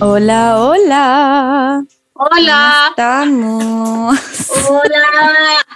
[0.00, 1.84] Hola, hola.
[2.14, 2.86] Hola.
[2.90, 4.18] Estamos.
[4.68, 5.66] Hola.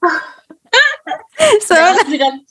[1.66, 2.46] Son-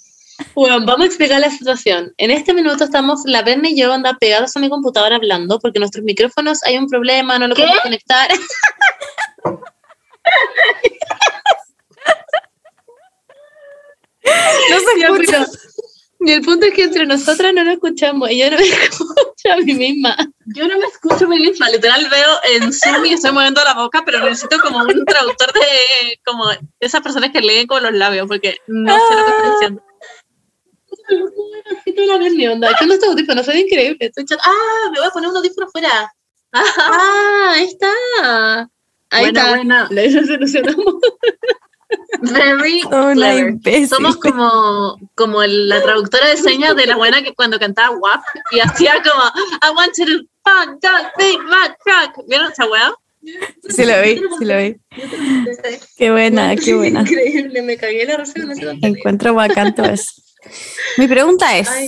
[0.56, 2.14] Bueno, vamos a explicar la situación.
[2.18, 5.80] En este minuto estamos, la Berna y yo anda pegados a mi computadora hablando porque
[5.80, 8.30] nuestros micrófonos hay un problema, no lo podemos conectar.
[14.70, 15.46] No se escucha.
[16.26, 19.52] Y el punto es que entre nosotras no nos escuchamos y yo no me escucho
[19.52, 20.16] a mí misma.
[20.56, 24.04] Yo no me escucho muy bien, literal veo en Zoom y estoy moviendo la boca,
[24.06, 26.46] pero necesito como un traductor de como
[26.80, 29.84] esas personas que leen con los labios, porque no sé lo que estoy diciendo.
[32.20, 32.74] Berni, onda.
[32.78, 33.46] ¿Qué onda estos audífonos?
[33.46, 34.12] Son increíbles.
[34.16, 36.14] Estoy Ah, me voy a poner un audífono fuera.
[36.54, 38.70] Ah, ahí está.
[39.10, 39.56] Ahí Buena, está.
[39.56, 39.88] buena.
[39.92, 40.96] La solucionamos.
[42.22, 43.88] Very clever.
[43.88, 48.60] Somos como, como la traductora de señas de la buena que cuando cantaba WAP y
[48.60, 49.24] hacía como
[49.62, 52.26] I want to do fun, dog, big, mad, truck.
[52.28, 52.94] ¿Vieron esa weá?
[53.70, 54.76] Sí lo vi, sí lo vi.
[55.98, 57.02] Qué buena, qué buena.
[57.08, 58.74] Increíble, me cagué la risa ese contenido.
[58.82, 60.12] Encuentro bacán todo eso.
[60.98, 61.88] Mi pregunta es, Ay.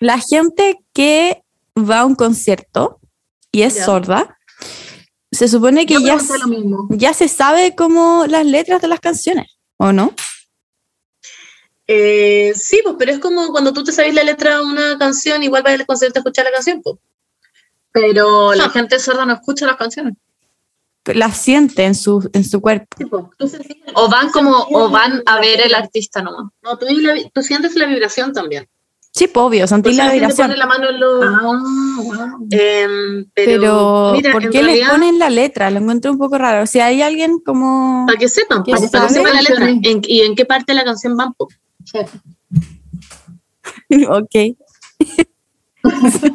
[0.00, 1.42] la gente que
[1.76, 3.00] va a un concierto
[3.50, 3.84] y es Ya.
[3.86, 4.33] sorda,
[5.34, 6.88] se supone que ya, pregunté lo mismo.
[6.90, 10.14] ya se sabe como las letras de las canciones, ¿o no?
[11.86, 15.42] Eh, sí, pues, pero es como cuando tú te sabes la letra de una canción,
[15.42, 16.96] igual vas al concierto a escuchar la canción, pues.
[17.92, 18.70] Pero la Ah.
[18.70, 20.14] gente sorda no escucha las canciones.
[21.06, 22.86] Las siente en su, en su cuerpo.
[22.96, 23.50] Sí, pues, tú
[23.94, 26.50] O van como, o van a ver el artista nomás.
[26.62, 26.86] No, tú,
[27.32, 28.66] tú sientes la vibración también.
[29.16, 30.46] Sí, pues, obvio, sentí Por la eso gente vibración.
[30.48, 31.24] pone la mano en los...
[31.24, 35.70] Ah, Pero, pero, mira, ¿por qué les realidad, ponen la letra?
[35.70, 36.66] Lo encuentro un poco raro.
[36.66, 38.04] Si hay alguien como...
[38.06, 39.68] Para que sepan, ¿Qué para, para que sepan la letra.
[39.70, 41.32] En- y en qué parte de la canción van,
[44.08, 44.34] ok.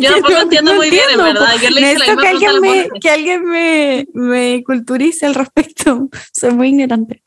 [0.00, 1.54] Yo tampoco No- entiendo no muy bien, en verdad.
[1.62, 5.34] Yo le hice la Necesito misma que alguien, me, que alguien me, me culturice al
[5.34, 6.08] respecto.
[6.32, 7.22] Soy muy ignorante.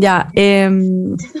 [0.00, 0.28] Ya.
[0.34, 1.16] em,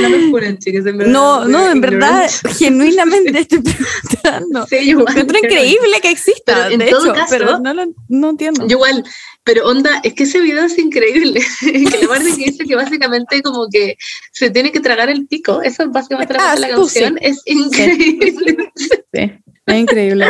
[0.00, 1.12] no me chicas, en verdad.
[1.12, 2.28] no, no, en verdad,
[2.58, 4.66] genuinamente estoy preguntando.
[4.66, 7.74] Sí, yo igual, pero- increíble que exista, Pero en de todo hecho, caso- pero no
[7.74, 8.62] lo no entiendo.
[8.66, 9.04] Yo igual,
[9.44, 11.40] pero onda, es que ese video es increíble.
[11.60, 13.96] que la parte que dice que básicamente como que
[14.32, 16.72] se tiene que tragar el pico, eso es básicamente Ah, la sí.
[16.74, 18.72] canción, es increíble.
[19.12, 19.32] Sí,
[19.66, 20.26] es increíble.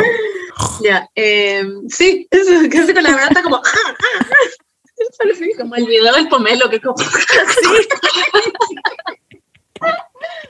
[0.83, 3.61] ya, eh, sí, eso, que hace con la garganta como...
[5.57, 6.95] Como el video del pomelo, que como.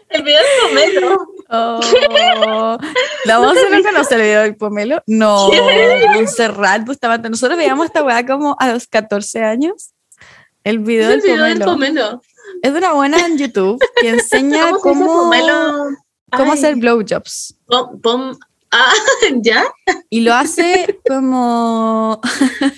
[0.10, 1.28] el video del pomelo.
[1.50, 2.78] Oh,
[3.26, 5.04] ¿La voz no conoce el video del pomelo?
[5.08, 5.50] No,
[6.14, 7.30] Montserrat Bustamante.
[7.30, 9.92] Nosotros veíamos esta weá como a los 14 años.
[10.64, 11.72] El video el del video del pomelo.
[12.04, 12.22] pomelo.
[12.62, 15.90] Es una buena en YouTube que enseña ¿Cómo cómo, pomelo?
[16.36, 17.56] cómo hacer blowjobs.
[17.68, 18.38] pom- pom-
[18.76, 18.94] ah,
[19.42, 19.66] ¿ya?
[20.10, 22.22] Y lo hace como,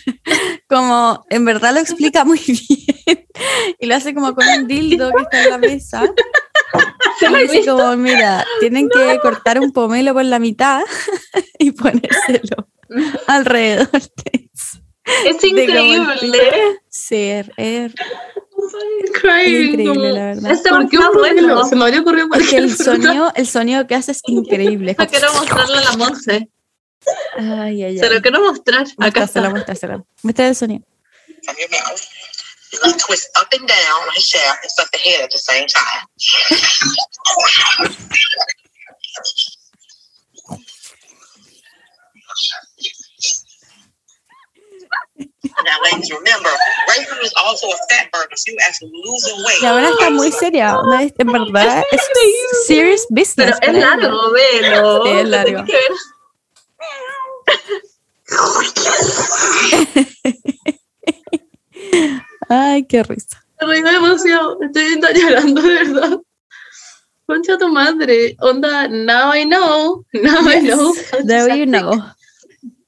[0.70, 3.28] como, en verdad lo explica muy bien.
[3.80, 6.04] Y lo hace como con un dildo que está en la mesa.
[7.22, 10.84] Y dice como, mira, tienen que cortar un pomelo por la mitad
[11.60, 12.70] y ponérselo
[13.28, 14.80] alrededor de eso.
[15.26, 16.40] Es De como increíble.
[16.90, 17.94] Sí, es,
[18.58, 20.52] es increíble, la verdad.
[20.52, 21.42] Este ¿Por qué está un pomelo?
[21.56, 21.70] bueno.
[21.70, 24.96] Se me habría ocurrido Es que el sonido, el sonido que hace es increíble.
[24.96, 26.50] Como- Quiero mostrarle a la Monse.
[27.38, 28.82] Ay, ay, Se lo quiero mostrar.
[28.82, 29.50] Acá Muéstrasela, está.
[29.50, 30.04] muéstrasela.
[30.24, 30.86] Muestra el sonido.
[31.46, 32.02] from your mouth.
[32.74, 35.30] You're going to twist up and down on the shaft and suck the head at
[35.32, 36.06] the same time.
[45.66, 46.50] Now, ladies, remember,
[46.90, 49.62] Rachel is also a fat so you actually losing weight.
[49.62, 50.74] Y ahora está muy seria.
[50.74, 50.94] ¿no?
[51.00, 52.02] Es- En verdad, es
[52.68, 53.58] serious business.
[53.60, 55.04] Pero es largo, velo.
[55.04, 55.64] Sí, es largo.
[62.50, 63.44] Ay, qué risa.
[63.62, 64.58] Me reí demasiado.
[64.62, 66.20] Estoy llorando, de verdad.
[67.26, 68.36] Concha tu madre.
[68.40, 70.06] Onda, now I know.
[70.14, 70.94] Now I know.
[71.26, 71.92] There you know.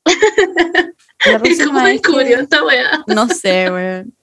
[1.25, 3.03] La ¿Y próxima cómo descubrió que- esta weá?
[3.07, 4.13] No sé, weón.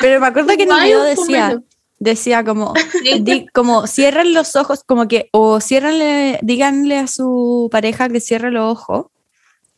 [0.00, 1.60] Pero me acuerdo que en el video decía,
[1.98, 2.72] decía como,
[3.20, 8.50] di- como cierran los ojos, como que, o ciérranle, díganle a su pareja que cierre
[8.50, 9.06] los ojos,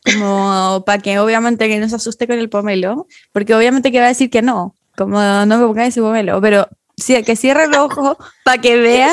[0.04, 4.06] como para que obviamente que no se asuste con el pomelo, porque obviamente que va
[4.06, 7.78] a decir que no, como no me pongáis ese pomelo, pero sí, que cierre los
[7.78, 9.12] ojos para que vea,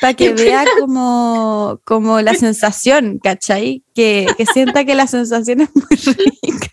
[0.00, 3.82] para que vea como, como la sensación, ¿cachai?
[3.96, 6.70] Que, que sienta que la sensación es muy rica.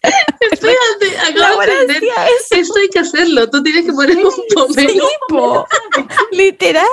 [0.52, 2.04] Espérate, acabo de entender.
[2.04, 2.56] eso.
[2.62, 3.50] Esto hay que hacerlo.
[3.50, 5.06] Tú tienes que poner un pomelo.
[5.30, 5.66] po.
[6.32, 6.84] literal.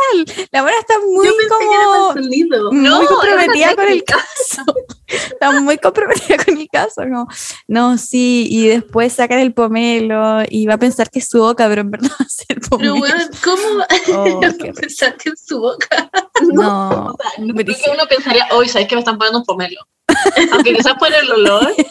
[0.53, 2.73] La buena está muy Yo pensé que era como sonido.
[2.73, 4.63] muy No, comprometida con el caso.
[5.09, 7.03] Está muy comprometida con el caso.
[7.03, 7.27] como,
[7.67, 11.69] no, sí, y después sacan el pomelo y va a pensar que es su boca,
[11.69, 12.95] pero en verdad va a ser Pero, pomelo.
[12.95, 13.63] weón, ¿cómo
[14.17, 16.11] Oh, vas qué a pensar que en su boca?
[16.53, 17.85] no, brígido.
[17.85, 19.81] que uno pensaría, hoy sabes que me están poniendo un pomelo.
[20.53, 21.73] Aunque quizás por el olor.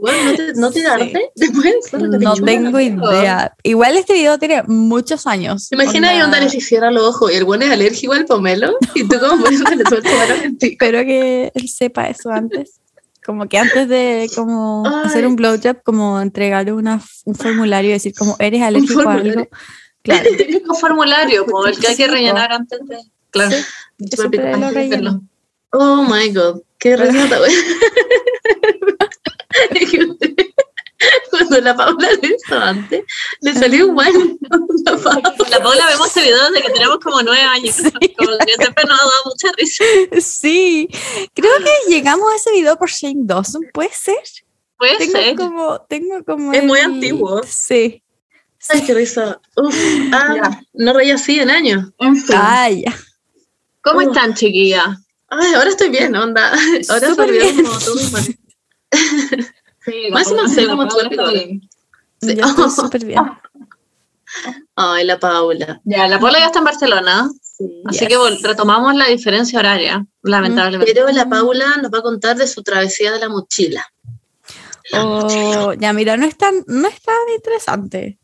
[0.00, 0.86] Bueno, ¿no te, no te Sí.
[0.86, 1.30] arde?
[1.34, 3.54] Después, te no tengo idea.
[3.62, 5.68] Igual este video tiene muchos años.
[5.70, 8.76] ¿Te imaginas ahí Onda- le cierra los ojos y el buen es alérgico al pomelo?
[8.94, 9.46] Y tú como
[10.44, 10.66] en ti.
[10.72, 12.80] Espero que él sepa eso antes.
[13.24, 15.06] Como que antes de como Ay.
[15.06, 19.48] hacer un blowjob, como entregar una, un formulario y decir como eres alérgico a algo.
[20.02, 20.28] Claro.
[20.28, 22.98] El típico formulario, como el que hay que Sí, rellenar antes de...
[23.30, 23.52] Claro.
[23.52, 23.64] Sí,
[23.98, 25.22] yo siempre Antes lo de relleno.
[25.76, 27.52] Oh my god, qué relleno güey.
[31.30, 33.04] Cuando la Paula lo hizo antes,
[33.40, 34.12] le salió igual.
[34.86, 37.76] La Paula, la Paula vemos ese video desde que tenemos como nueve años.
[38.16, 39.84] Como que siempre nos ha dado mucha risa.
[40.20, 40.88] Sí,
[41.34, 44.16] creo que llegamos a ese video por Shane Dawson, ¿puede ser?
[44.78, 45.36] Puede Tengo ser.
[45.36, 47.42] como, tengo como Es muy antiguo.
[47.46, 48.02] Sí.
[48.70, 49.40] Ay, qué risa.
[49.56, 49.76] Uf,
[50.12, 51.90] ah, no reía así en años.
[52.32, 52.96] Ah, ya.
[53.82, 54.02] ¿Cómo Oh.
[54.02, 55.03] están, chiquillas?
[55.40, 56.52] Ay, ahora estoy bien, onda.
[56.88, 57.64] Ahora olvidó bien.
[57.64, 58.22] como todo mi mal.
[59.84, 60.96] Sí, Más o menos sé cómo tú.
[62.20, 62.30] Sí.
[62.30, 63.22] Estoy súper bien.
[64.76, 65.80] Ay, la Paula.
[65.84, 67.30] Ya, la Paula ya está en Barcelona,
[67.86, 68.08] así Yes.
[68.08, 70.92] que retomamos la diferencia horaria, lamentablemente.
[70.92, 73.86] Pero la Paula nos va a contar de su travesía de la mochila.
[74.92, 78.18] Oh, ya, mira, no es tan, no es tan interesante.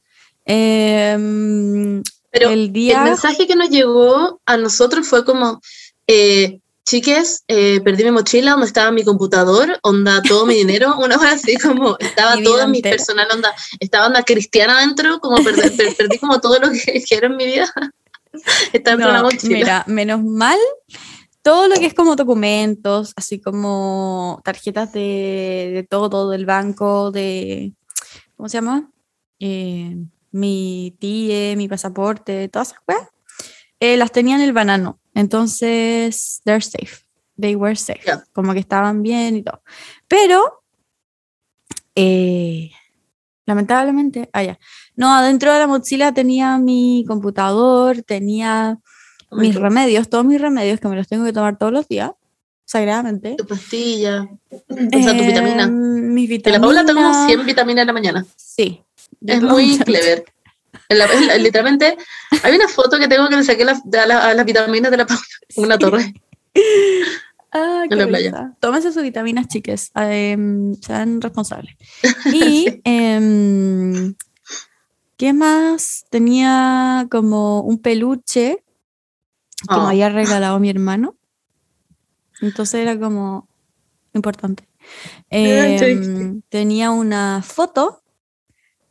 [0.44, 3.02] Em, Pero el el día.
[3.02, 5.60] mensaje que nos llegó a nosotros fue como,
[6.06, 11.16] eh, chiques, eh, perdí mi mochila, donde estaba mi computador, onda todo mi dinero, una
[11.16, 12.96] hora así como estaba Mi todo mi entera.
[12.96, 17.28] personal, onda, estaba onda cristiana adentro, como perdí, per- perdí como todo lo que quiero
[17.28, 17.72] en mi vida.
[18.84, 19.56] La No, mochila.
[19.56, 20.58] mira, menos mal,
[21.42, 27.72] todo lo que es como documentos, así como tarjetas de, de todo, del banco, de,
[28.36, 28.88] ¿cómo se llama?
[29.40, 29.96] Eh,
[30.30, 33.08] mi TIE, mi pasaporte, todas esas cosas,
[33.80, 34.99] eh, las tenía en el banano.
[35.20, 37.04] Entonces, they're safe.
[37.38, 38.00] They were safe.
[38.32, 39.62] Como que estaban bien y todo.
[40.08, 40.62] Pero,
[41.94, 42.70] eh,
[43.46, 44.58] lamentablemente, ah, ya.
[44.96, 48.78] No, adentro de la mochila tenía mi computador, tenía
[49.32, 52.10] Oh mis remedios, todos mis remedios que me los tengo que tomar todos los días,
[52.64, 53.36] sagradamente.
[53.36, 55.66] Tu pastilla, o sea, tu Eh, vitamina.
[55.68, 56.60] Mis Que vitaminas.
[56.60, 58.26] la Paula toma 100 vitaminas en la mañana.
[58.36, 58.82] Sí.
[59.24, 60.24] Es muy clever.
[60.90, 61.96] En la- en la- literalmente,
[62.42, 64.96] hay una foto que tengo que le saqué la- a, la- a las vitaminas de
[64.98, 65.22] la Paula,
[65.56, 66.12] una torre.
[67.52, 68.52] Ah, en la playa.
[68.60, 69.90] Tómense sus vitaminas, chiques.
[69.94, 71.74] em, sean responsables.
[72.34, 74.14] Y, em,
[75.16, 76.04] ¿qué más?
[76.10, 78.62] Tenía como un peluche
[79.68, 79.82] que Oh.
[79.82, 81.16] me había regalado mi hermano.
[82.40, 83.48] Entonces era como
[84.14, 84.66] importante.
[85.28, 88.02] Em, tenía una foto.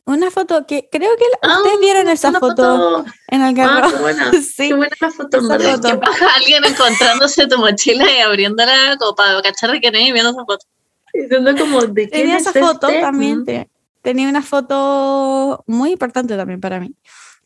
[0.09, 3.81] Una foto que creo que la- Ah, ustedes vieron esa una foto, en el Ah,
[3.81, 3.89] carro.
[3.91, 4.31] qué buena.
[4.55, 4.67] sí.
[4.69, 5.75] Qué buena la foto, en Esa verdad.
[5.75, 5.87] foto.
[5.89, 10.11] ¿Qué pasa alguien encontrándose tu mochila y abriéndola como para cachar de quién es y
[10.11, 10.65] viendo esa foto?
[11.13, 13.01] Diciendo como de quién Tenía es esa foto este?
[13.01, 13.41] también.
[13.41, 13.45] Mm.
[13.45, 13.69] te-
[14.01, 16.91] Tenía una foto muy importante también para mí.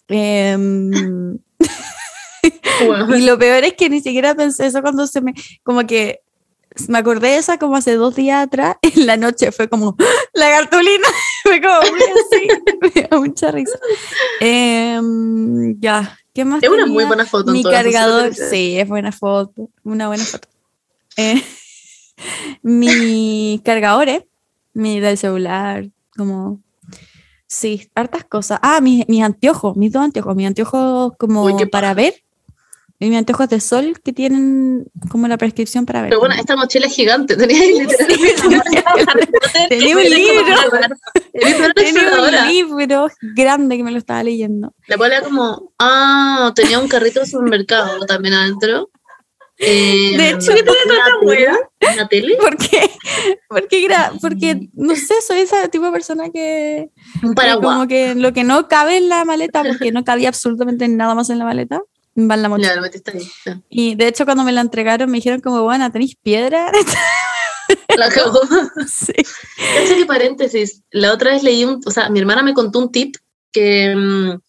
[0.08, 1.38] Em,
[3.18, 5.34] y lo peor es que ni siquiera pensé eso cuando se me.
[5.64, 6.22] Como que
[6.88, 8.77] me acordé de esa como hace dos días atrás.
[8.96, 10.03] En la noche fue como ¡Ah!
[10.34, 11.08] la cartulina.
[11.44, 12.48] fue como muy así.
[12.82, 13.77] me dio mucha risa.
[14.39, 16.18] Em, ya.
[16.34, 16.63] ¿Qué más?
[16.63, 17.51] Es una muy buena foto.
[17.51, 20.48] Mi cargador, sí, es buena foto, una buena foto.
[21.15, 21.44] Eh,
[22.63, 24.24] mis cargadores,
[24.74, 25.86] mi del celular,
[26.18, 26.60] como,
[27.46, 28.60] sí, hartas cosas.
[28.63, 32.23] Ah, mis, mis anteojos, mis dos anteojos, mis anteojos como Uy, para ver,
[33.04, 36.10] y mis anteojos de sol que tienen como la prescripción para ver.
[36.10, 37.36] Pero bueno, esta mochila es gigante.
[37.36, 38.84] Tenía literalmente.
[39.70, 44.74] Tenía un libro, Tenía un libro grande que me lo estaba leyendo.
[44.88, 48.90] La Paula como, ah, tenía un carrito de supermercado también adentro.
[49.58, 51.56] Eh, De hecho, ¿qué tiene tanta hueá?
[51.94, 52.38] ¿Una tele?
[52.38, 52.90] ¿Por qué?
[53.48, 53.88] Porque,
[54.20, 56.90] porque, no sé, soy esa tipo de persona que,
[57.22, 61.14] que como que lo que no cabe en la maleta, porque no cabía absolutamente nada
[61.16, 61.82] más en la maleta,
[62.17, 62.75] va en la mochila.
[62.75, 63.58] Lo metiste ahí.
[63.70, 66.72] Y de hecho cuando me la entregaron me dijeron como, bueno, ¿tenéis piedra?
[67.98, 68.41] La cagó.
[68.88, 69.13] sí.
[69.13, 72.91] Cacha que paréntesis, la otra vez leí un, o sea, mi hermana me contó un
[72.91, 73.15] tip
[73.51, 74.39] que, mm,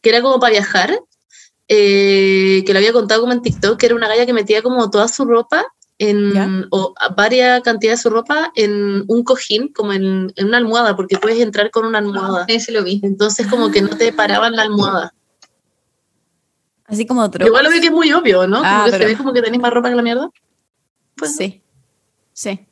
[0.00, 0.98] que era como para viajar,
[1.68, 4.90] eh, que lo había contado como en TikTok, que era una galla que metía como
[4.90, 5.64] toda su ropa
[5.98, 6.48] en, ¿Ya?
[6.70, 11.18] o varias cantidades de su ropa en un cojín, como en, en una almohada, porque
[11.18, 12.44] puedes entrar con una almohada.
[12.48, 13.00] Ese lo vi.
[13.02, 15.14] Entonces como que no te paraban la almohada.
[16.88, 17.46] Así como otro.
[17.46, 18.58] Igual lo veo que es muy obvio, ¿no?
[18.58, 20.30] Como Ah, que se ve como que tenéis más ropa que la mierda.
[21.16, 21.62] Pues, Sí.
[22.32, 22.66] Sí.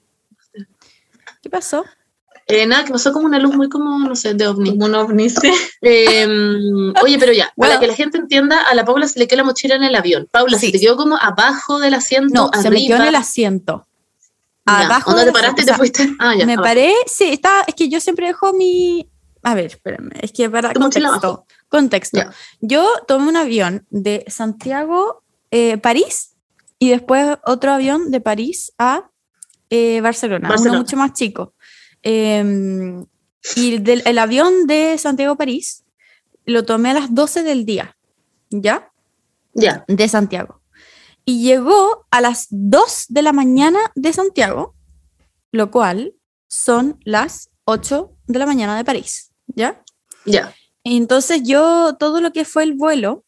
[1.43, 1.85] ¿Qué pasó?
[2.49, 4.71] Eh, nada, que pasó como una luz muy como, no sé, de ovni.
[4.71, 5.51] Como un ovni, sí.
[5.83, 6.27] Eh,
[7.03, 7.73] oye, pero ya, Bueno.
[7.75, 9.95] para que la gente entienda, a la Paula se le quedó la mochila en el
[9.97, 10.29] avión.
[10.31, 10.67] Paula, Sí.
[10.67, 13.87] se te quedó como abajo del asiento, No, se me quedó en el asiento.
[14.65, 16.09] Ya, Abajo ¿Dónde del te paraste y te fuiste?
[16.19, 16.45] Ah, ya.
[16.47, 16.65] me abajo.
[16.67, 19.09] paré, sí, está, es que yo siempre dejo mi...
[19.47, 21.47] A ver, espérame, es que para contexto.
[21.69, 22.19] Contexto.
[22.61, 25.23] Yo tomé un avión de Santiago,
[25.53, 26.37] eh, París,
[26.81, 29.09] y después otro avión de París a
[29.71, 30.79] eh, Barcelona, Barcelona.
[30.79, 31.55] uno mucho más chico.
[32.03, 33.05] Eh,
[33.55, 35.85] y del, el avión de Santiago-París
[36.45, 37.97] lo tomé a las 12 del día,
[38.51, 38.91] ¿ya?
[39.55, 40.61] Ya, de Santiago.
[41.25, 44.75] Y llegó a las 2 de la mañana de Santiago,
[45.53, 46.15] lo cual
[46.49, 49.26] son las 8 de la mañana de París,
[49.57, 49.83] ¿ya?
[50.25, 50.55] ya.
[50.85, 53.25] Entonces yo todo lo que fue el vuelo,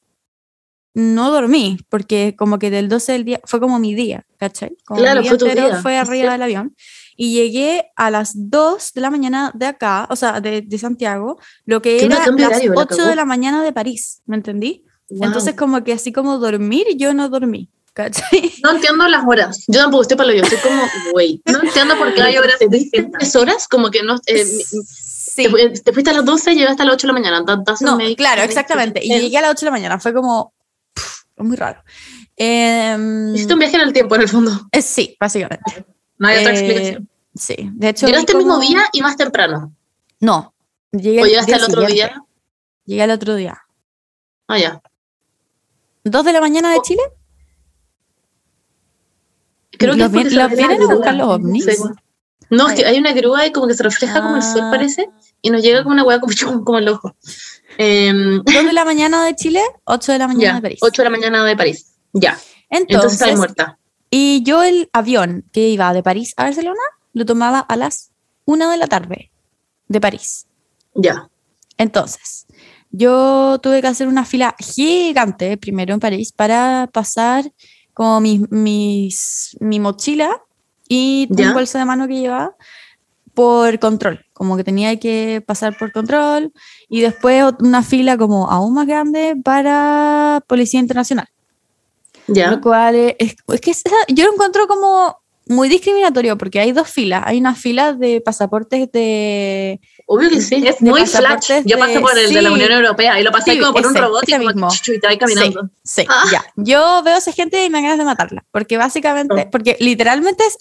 [0.95, 4.77] no dormí, porque como que del 12 del día fue como mi día, ¿cachai?
[4.85, 6.77] Como Claro, mi día fue día, fue arriba del avión.
[7.17, 11.39] Y llegué a las 2 de la mañana de acá, o sea, de, de Santiago,
[11.65, 13.09] lo que era cambio las horario, la 8 cagó.
[13.09, 14.85] de la mañana de París, ¿me entendí?
[15.11, 15.27] Wow.
[15.27, 18.53] Entonces como que así como dormir, yo no dormí, ¿cachai?
[18.63, 19.65] No entiendo las horas.
[19.67, 20.43] Yo tampoco estoy para lo yo.
[20.43, 20.83] Estoy como,
[21.15, 21.41] wait.
[21.47, 23.19] No entiendo por qué hay horas distintas.
[23.19, 23.69] ¿Tres horas?
[23.69, 24.17] Como que no.
[24.27, 24.45] eh,
[25.43, 25.45] sí.
[25.45, 27.45] te, fu- te fuiste a las 12 y llegaste a las 8 de la mañana.
[27.45, 29.01] That doesn't No, claro, exactamente.
[29.05, 30.53] Y Eh, llegué a las 8 de la mañana, fue como
[30.95, 31.83] pff, muy raro.
[32.37, 34.51] Em, Hiciste un viaje en el tiempo, en el fondo.
[34.73, 35.85] eh, sí, básicamente.
[36.19, 37.09] No hay otra Eh, explicación.
[37.35, 38.07] Sí, de hecho.
[38.07, 39.73] ¿Llegaste el vi mismo día y más temprano?
[40.21, 40.55] No,
[40.93, 41.95] llegué ¿O el llegaste al otro siguiente.
[41.95, 42.23] día?
[42.85, 43.59] Llegué al otro día.
[44.49, 44.81] Ah, ya.
[46.05, 47.03] ¿Dos de la mañana de Oh, Chile?
[49.79, 51.65] Creo que ¿Los refleja vienen a buscar los ovnis?
[51.65, 51.71] Sí.
[52.51, 54.71] No, es que hay una grúa y como que se refleja como el sol, Ah.
[54.71, 55.09] parece,
[55.43, 57.15] y nos llega como una hueá como, chum, como el ojo.
[57.77, 59.61] Em, ¿Dos de la mañana de Chile?
[59.85, 60.79] Ocho de la mañana ya, de París.
[60.83, 61.95] 8 de la mañana de París.
[62.13, 62.39] Ya,
[62.71, 63.79] entonces Entonces, muerta.
[64.11, 66.81] y yo el avión que iba de París a Barcelona
[67.13, 68.11] lo tomaba a las
[68.47, 69.31] una de la tarde
[69.89, 70.47] de París.
[70.95, 71.29] Ya,
[71.77, 72.47] Entonces,
[72.91, 77.53] yo tuve que hacer una fila gigante primero en París para pasar
[77.95, 80.43] como mis, mis- mi mochila
[80.89, 82.55] y un bolso de mano que llevaba
[83.35, 86.53] por control, como que tenía que pasar por control
[86.89, 91.29] y después una fila como aún más grande para Policía Internacional,
[92.27, 92.51] ya.
[92.51, 96.89] lo cual es, es- que esa- yo lo encuentro como muy discriminatorio porque hay dos
[96.91, 99.81] filas, hay una fila de pasaportes de
[100.11, 100.67] Obvio que sí.
[100.67, 101.63] Es muy flash.
[101.67, 102.55] Yo pasé por el de la sí.
[102.55, 104.69] Unión Europea y lo pasé Sí, como por un ese, robot y como mismo.
[104.87, 105.69] y te vas caminando.
[105.85, 106.25] Sí, Ah.
[106.33, 106.45] ya.
[106.57, 108.45] Yo veo a esa gente y me dan ganas de matarla.
[108.51, 109.51] Porque básicamente, Oh.
[109.51, 110.57] porque literalmente es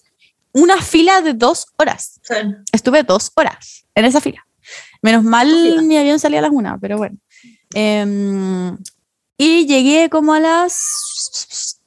[0.53, 2.19] una fila de dos horas.
[2.23, 2.35] Sí.
[2.71, 4.45] Estuve dos horas en esa fila.
[5.01, 5.47] Menos mal
[5.83, 7.17] mi avión salía a las una, pero bueno.
[7.73, 8.77] Em,
[9.37, 11.79] y llegué como a las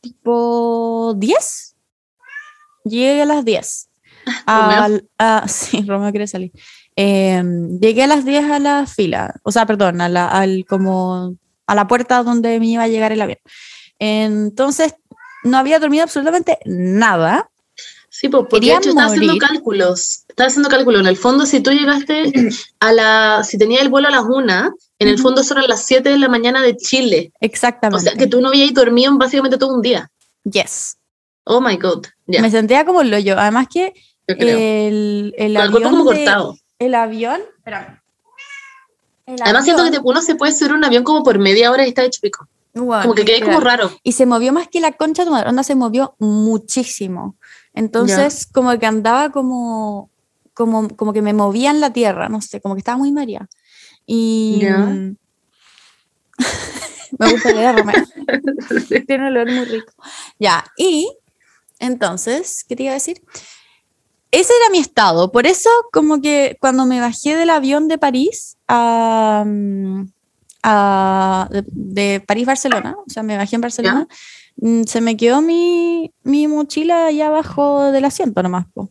[0.00, 1.74] tipo 10.
[2.84, 3.88] Llegué a las 10.
[4.46, 4.82] Romeo.
[4.82, 6.52] Al- a- sí, Romeo quiere salir.
[6.96, 11.36] Em, llegué a las 10 a la fila, o sea, perdón, a la, al, como,
[11.66, 13.38] a la puerta donde me iba a llegar el avión.
[14.00, 14.94] Entonces,
[15.44, 17.50] no había dormido absolutamente nada.
[18.20, 20.24] Sí, pues, porque de hecho estaba haciendo cálculos.
[20.28, 21.00] Estaba haciendo cálculos.
[21.02, 22.32] En el fondo, si tú llegaste
[22.80, 23.44] a la.
[23.44, 26.28] Si tenías el vuelo a las una, en el fondo son las 7 de la
[26.28, 27.30] mañana de Chile.
[27.34, 28.02] O Exactamente.
[28.04, 30.10] sea, que tú no habías dormido en básicamente todo un día.
[30.44, 30.96] Yes.
[31.44, 32.06] Oh my god.
[32.26, 33.38] Me sentía como el hoyo.
[33.38, 33.92] Además que
[34.26, 36.56] el, el Con el avión como de- cortado.
[36.80, 38.00] el avión, espérame.
[39.26, 41.84] El Además, siento que avión- uno se puede subir un avión como por media hora
[41.86, 42.48] y está hecho pico.
[42.74, 43.90] Bueno, Como que quedé como raro.
[44.02, 45.48] Y se movió más que la concha de tu madre.
[45.48, 47.36] Onda se movió muchísimo.
[47.78, 50.10] Entonces, como que andaba como,
[50.54, 53.48] como, como que me movía en la tierra, no sé, como que estaba muy mareada.
[54.06, 55.16] Y mm,
[57.18, 57.94] me gusta leer Romeo.
[59.06, 59.92] Tiene un olor muy rico.
[60.38, 61.08] Ya, y
[61.78, 63.22] entonces, ¿qué te iba a decir?
[64.30, 65.32] Ese era mi estado.
[65.32, 70.04] Por eso, como que cuando me bajé del avión de París a, mm,
[70.64, 74.12] a- de, de París-Barcelona, o sea, me bajé en Barcelona, mm,
[74.86, 78.66] se me quedó mi, mi mochila allá abajo del asiento nomás.
[78.72, 78.90] po.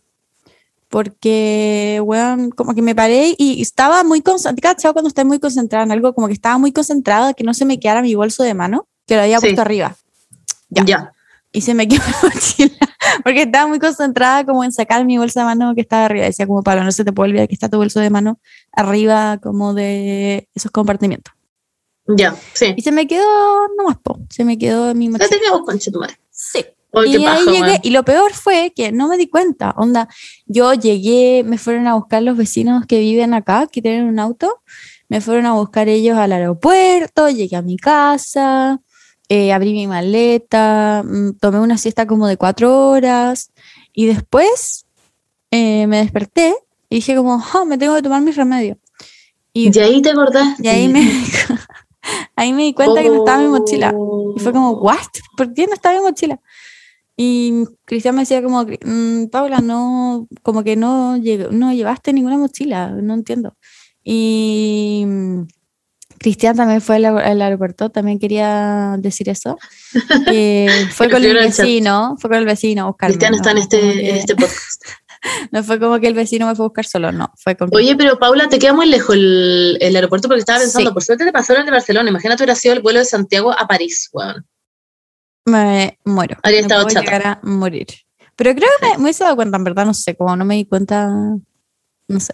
[0.90, 4.94] Porque, weón, como que me paré y estaba muy concentrada, ¿cachai?
[4.94, 7.80] Cuando estoy muy concentrada en algo, como que estaba muy concentrada que no se me
[7.80, 9.48] quedara mi bolso de mano, que lo había Sí.
[9.48, 9.96] puesto arriba.
[10.70, 10.86] Ya.
[10.86, 11.12] Ya.
[11.52, 12.72] Y se me quedó la mochila,
[13.24, 16.26] porque estaba muy concentrada como en sacar mi bolsa de mano que estaba arriba.
[16.26, 18.40] Decía como, Pablo, no se te puede olvidar que está tu bolso de mano
[18.72, 21.34] arriba como de esos compartimientos.
[22.16, 22.36] Ya.
[22.54, 22.74] Sí.
[22.78, 23.26] Y se me quedó
[23.78, 25.30] nomás, po, se me quedó mi Ya mochila.
[25.30, 26.18] te quedas concha tu madre.
[26.32, 26.66] Sí.
[27.06, 30.08] Y ahí paja, llegué, y lo peor fue que no me di cuenta, onda,
[30.48, 34.62] yo llegué, me fueron a buscar los vecinos que viven acá, que tienen un auto,
[35.10, 38.80] me fueron a buscar ellos al aeropuerto, llegué a mi casa,
[39.30, 43.52] eh, abrí mi maleta, mm, tomé una siesta como de cuatro horas,
[43.94, 44.86] y después
[45.52, 46.56] eh, me desperté
[46.90, 48.78] y dije como, "Ah, me tengo que tomar mi remedio.
[49.54, 50.60] Y, Y ahí te acordás.
[50.60, 51.02] y ahí, me,
[52.36, 53.94] ahí me di cuenta que no estaba mi mochila.
[54.36, 54.98] Y fue como, ¿what?
[55.36, 56.40] ¿Por qué no estaba mi mochila?
[57.16, 62.90] Y Cristian me decía como, "Mm, Paula, no, como que no, no llevaste ninguna mochila,
[62.92, 63.56] no entiendo.
[64.04, 65.42] Y mm,
[66.20, 69.58] Cristian también fue al, al aeropuerto, también quería decir eso.
[70.28, 72.96] que fue con el vecino, fue con el vecino.
[72.96, 74.84] Cristian está en este, en este podcast.
[75.52, 77.96] no fue como que el vecino me fue a buscar solo, no, fue con Oye,
[77.96, 80.94] pero Paula, te queda muy lejos el, el aeropuerto porque estaba pensando, Sí.
[80.94, 82.10] por suerte te pasaron el de Barcelona.
[82.10, 84.46] Imagínate hubiera sido el vuelo de Santiago a París, weón.
[85.46, 86.38] me muero.
[86.44, 87.40] Habría me estado puedo chata.
[87.42, 87.88] a morir.
[88.36, 90.56] Pero creo que me, me hubiese dado cuenta, en verdad, no sé, como no me
[90.56, 92.34] di cuenta, no sé,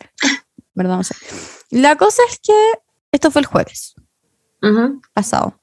[0.74, 1.16] verdad no sé.
[1.70, 2.54] La cosa es que
[3.12, 3.96] esto fue el jueves
[5.14, 5.60] pasado.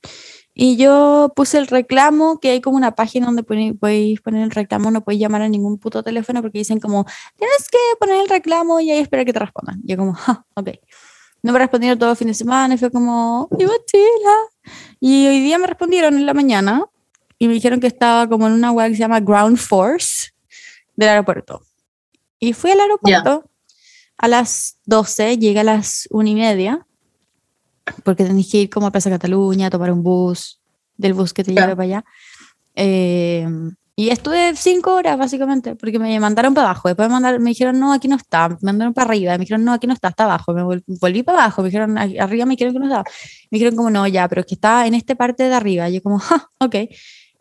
[0.53, 4.51] Y yo puse el reclamo, que hay como una página donde pone- podéis poner el
[4.51, 8.29] reclamo, no podéis llamar a ningún puto teléfono porque dicen como, tienes que poner el
[8.29, 9.81] reclamo y ahí espera que te respondan.
[9.85, 10.71] Y yo como, "Ja, ok.
[11.43, 14.37] No me respondieron todo el fin de semana y fue como, mi mochila.
[14.99, 16.85] Y hoy día me respondieron en la mañana
[17.39, 20.33] y me dijeron que estaba como en una web que se llama Ground Force
[20.97, 21.63] del aeropuerto.
[22.39, 23.51] Y fui al aeropuerto
[24.19, 26.87] a las 12, llegué a las 1 y media,
[28.05, 30.61] porque tenéis que ir como a Plaza Cataluña, a tomar un bus,
[30.97, 31.63] del bus que te Ya.
[31.63, 32.05] lleva para allá.
[32.75, 33.47] Eh,
[33.97, 36.89] y estuve cinco horas básicamente, porque me mandaron para abajo.
[36.89, 38.49] Después me, mandaron, me dijeron, no, aquí no está.
[38.49, 39.33] Me mandaron para arriba.
[39.33, 40.55] Me dijeron, no, aquí no está, está abajo.
[40.55, 41.61] Me vol- volví para abajo.
[41.63, 43.05] Me dijeron, "Aquí- arriba me dijeron que no estaba.
[43.51, 45.89] Me dijeron, como, no, ya, pero es que está en esta parte de arriba.
[45.91, 46.77] Y yo, como, ja, ok.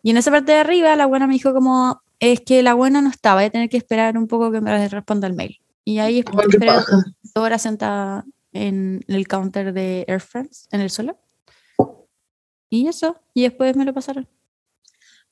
[0.02, 3.00] Y en esa parte de arriba, la buena me dijo, como, es que la buena
[3.00, 3.36] no estaba.
[3.36, 5.58] Voy a tener que esperar un poco que me responda el mail.
[5.84, 6.84] Y ahí esperé dos
[7.36, 11.18] horas sentada en el counter de Air France, en el suelo.
[12.68, 14.28] Y eso, y después me lo pasaron.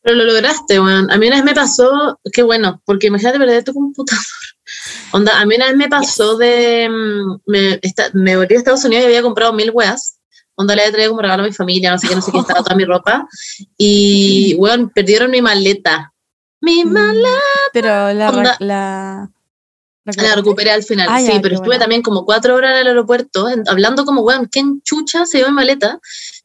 [0.03, 1.11] Pero lo lograste, weón.
[1.11, 4.23] A mí una vez me pasó, qué bueno, porque imagínate perder tu computador.
[5.13, 6.89] Onda, a mí una vez me pasó de.
[6.89, 10.19] mm, Me, esta- me volví a Estados Unidos y había comprado mil weas.
[10.55, 12.39] Onda le había traído como regalo a mi familia, no sé qué, no sé qué,
[12.39, 13.29] estaba toda mi ropa.
[13.79, 16.13] Y, weón, perdieron mi maleta.
[16.61, 17.29] Mi maleta.
[17.73, 18.31] Pero la...
[18.31, 19.31] Onda- la,
[20.17, 21.81] La recuperé al final, Ah, sí, ya, pero estuve bueno.
[21.81, 25.51] también como cuatro horas en el aeropuerto en- hablando como, weón, ¿quién chucha se llevó
[25.51, 25.99] mi maleta?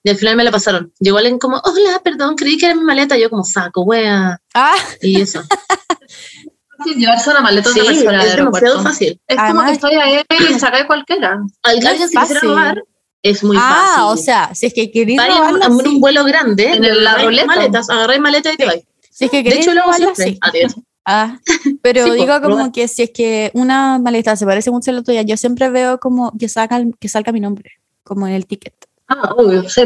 [0.04, 0.91] Y al final me la pasaron.
[0.99, 3.17] Llegó alguien como, hola, perdón, creí que era mi maleta.
[3.17, 4.39] Yo como, saco, wea.
[4.54, 5.41] Ah, Y eso.
[6.97, 9.19] llevarse una maleta sí, de una persona es demasiado fácil.
[9.28, 10.21] Es como Además- que estoy ahí
[10.56, 11.39] y sacáis cualquiera.
[11.63, 12.84] Al- No alguien se quisiera robar,
[13.21, 14.04] es muy ah, fácil.
[14.06, 15.97] o sea, si es que queréis robarla, en un sí.
[15.99, 17.45] vuelo grande, En el- la ruleta.
[17.45, 18.67] maletas, agarráis maleta y te Sí.
[18.69, 18.84] vais.
[19.10, 20.26] Si es que De queréis hecho, lo hago siempre.
[20.26, 20.38] sí.
[20.41, 20.76] Adiós.
[21.05, 21.37] Ah,
[21.81, 25.03] pero Sí, digo como que si es que una maleta se parece mucho a la
[25.03, 27.71] tuya, yo siempre veo como que salga, que salga mi nombre,
[28.03, 28.73] como en el ticket.
[29.09, 29.81] Ah, obvio, sí.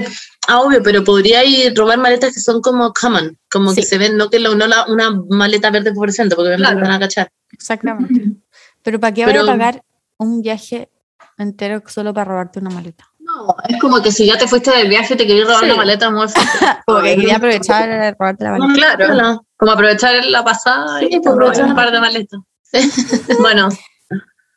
[0.48, 4.16] Ah, obvio, pero podría ir robar maletas que son como common, como que se ven,
[4.16, 6.82] no que lo- no la- una maleta verde fluorescente, porque Claro.
[6.82, 7.32] van a cachar.
[7.52, 8.38] Exactamente.
[8.84, 9.84] Pero ¿para qué Pero- voy a pagar
[10.18, 10.90] un viaje
[11.38, 13.06] entero solo para robarte una maleta?
[13.20, 15.66] No, es como que si ya te fuiste del viaje y te querías robar Sí.
[15.66, 16.28] una maleta muy.
[16.86, 18.74] Como que quería aprovechar de robarte la maleta.
[18.96, 19.14] claro.
[19.14, 19.42] Hola.
[19.58, 21.66] Como aprovechar la pasada Sí, y pues, aprovechar.
[21.66, 22.40] un par de maletas.
[23.40, 23.70] bueno,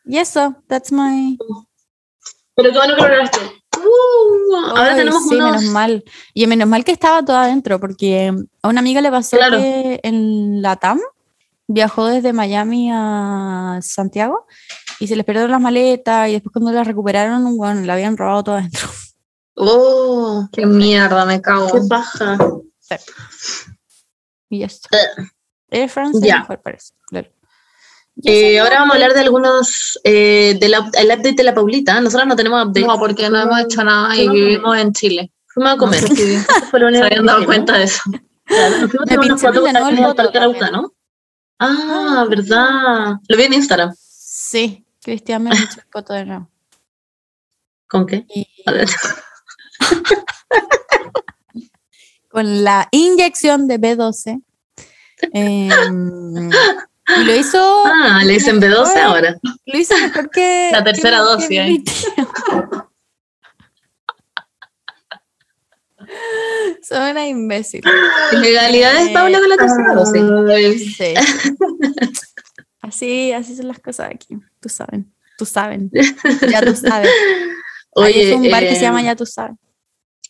[0.04, 1.38] Y eso, that's my...
[2.56, 3.38] Pero qué bueno que lo lograste.
[3.78, 5.50] Uh, ahora Ay, tenemos sí, unos...
[5.52, 6.04] menos mal.
[6.34, 8.32] Y menos mal que estaba todo adentro, porque
[8.62, 9.56] a una amiga le pasó Claro.
[9.58, 11.00] que en la TAM
[11.66, 14.46] viajó desde Miami a Santiago
[14.98, 18.44] y se les perdieron las maletas y después cuando las recuperaron, bueno, la habían robado
[18.44, 18.88] todo adentro.
[19.54, 21.70] Oh, qué mierda, me cago.
[21.72, 22.36] qué paja.
[24.50, 24.88] Y esto.
[25.70, 26.40] Air France es Eh, Ya.
[26.40, 27.30] mejor para eso, claro.
[28.24, 31.98] Eh, ahora vamos a hablar de algunos, eh, del el update de la Paulita.
[32.00, 32.86] Nosotros no tenemos update.
[32.86, 34.32] No, porque no hemos hecho nada y No.
[34.34, 35.32] vivimos en Chile.
[35.46, 36.02] Fuimos a comer.
[36.02, 36.08] No
[36.70, 38.02] fue lo único se habían dado cuenta de eso.
[38.44, 38.76] Claro,
[39.22, 40.14] unas fotos de nuevo.
[40.72, 40.92] ¿no?
[41.60, 43.14] Ah, verdad.
[43.28, 43.94] Lo vi en Instagram.
[43.96, 46.50] Sí, Cristian me pinchó el coto de nuevo.
[47.88, 48.26] ¿Con qué?
[48.34, 48.88] Y- A ver.
[52.30, 54.42] con la inyección de B12.
[55.32, 59.36] em, y lo hizo, Ah, le dicen B12 ahora.
[59.66, 60.70] lo hizo mejor que.
[60.72, 62.90] La tercera que- dosis que tío.
[66.82, 67.82] Soy una imbécil.
[68.32, 70.96] Ilegalidades, Eh, Paula, con la tercera dosis.
[70.96, 71.14] Sí.
[72.80, 74.36] Así, así son las cosas aquí.
[74.60, 75.12] Tú saben.
[75.36, 75.90] Tú saben.
[76.50, 77.10] Ya tú sabes.
[77.90, 79.56] Oye, es un bar que eh, se llama Ya tú sabes.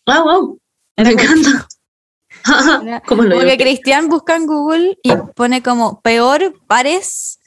[0.07, 0.59] Ah, wow.
[0.97, 1.67] Me encanta.
[3.07, 3.51] ¿Cómo lo Como digo?
[3.51, 7.39] que Cristian busca en Google y pone como peor pares,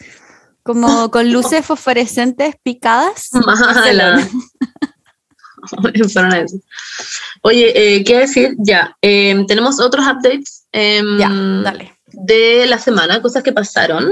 [0.64, 3.30] como con luces fosforescentes picadas.
[3.34, 4.28] Mala.
[6.12, 6.62] Fueron a decir.
[7.42, 8.56] Oye, eh, ¿qué decir?
[8.60, 11.30] Ya, eh, tenemos otros updates em, Ya,
[11.64, 11.98] dale.
[12.12, 14.12] de la semana, cosas que pasaron.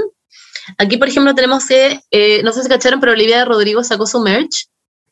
[0.78, 4.20] Aquí, por ejemplo, tenemos que, eh, no sé si cacharon, pero Olivia Rodrigo sacó su
[4.20, 4.66] merch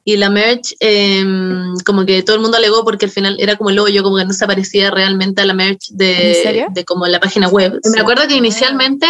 [0.05, 3.71] y la merch, em, como que todo el mundo alegó porque al final era como
[3.71, 7.07] el hoyo, como que no se parecía realmente a la merch ¿En de, de como
[7.07, 7.79] la página web.
[7.95, 9.07] Me acuerdo que inicialmente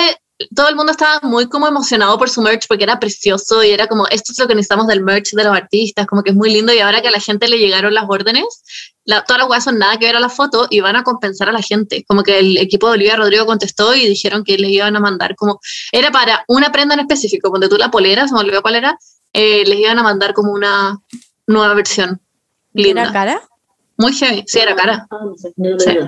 [0.56, 3.86] todo el mundo estaba muy como emocionado por su merch porque era precioso y era
[3.86, 6.50] como, esto es lo que necesitamos del merch de los artistas, como que es muy
[6.50, 8.44] lindo y ahora que a la gente le llegaron las órdenes,
[9.04, 11.48] la- todas las weas son nada que ver a la foto y van a compensar
[11.50, 12.04] a la gente.
[12.08, 15.36] Como que el equipo de Olivia Rodrigo contestó y dijeron que les iban a mandar
[15.36, 15.60] como,
[15.92, 18.98] era para una prenda en específico, donde tú la polera, se me olvidó cuál era,
[19.32, 20.98] eh, les iban a mandar como una
[21.46, 22.20] nueva versión.
[22.72, 23.02] Linda.
[23.02, 23.42] ¿Era cara?
[23.96, 24.44] Muy heavy.
[24.46, 25.06] Sí, era cara.
[25.10, 25.98] Ah, no sé, no lo Sí.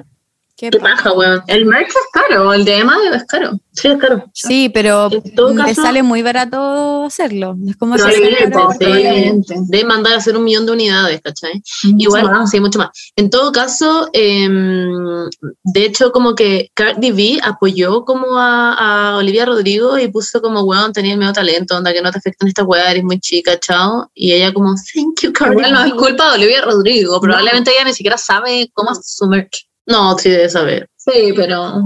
[0.57, 1.13] Qué Qué paja.
[1.13, 1.43] weón.
[1.49, 3.59] El merch es caro, el de Emma es caro.
[3.73, 4.25] Sí, es caro.
[4.35, 7.57] Sí, pero le caso- sale muy barato hacerlo.
[7.67, 9.55] Es como Probablemente.
[9.69, 11.55] De mandar a hacer un millón de unidades, ¿cachai?
[11.85, 12.51] Mucho Igual, más.
[12.51, 12.91] sí, mucho más.
[13.17, 15.25] En todo caso, em,
[15.65, 18.75] de hecho, como que Cardi B apoyó como a,
[19.13, 22.19] a Olivia Rodrigo y puso como, weón, tenía el medio talento, onda, que no te
[22.19, 24.11] afecten estas weas, eres muy chica, chao.
[24.15, 27.85] Y ella como, thank you, Cardi Igual no es culpa de Olivia Rodrigo, probablemente ella
[27.85, 29.67] ni siquiera sabe cómo es su merch.
[29.87, 30.89] No, sí debe saber.
[30.97, 31.83] Sí, pero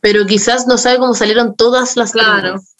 [0.00, 2.40] Pero quizás no sabe cómo salieron todas las Claro.
[2.40, 2.76] prendas.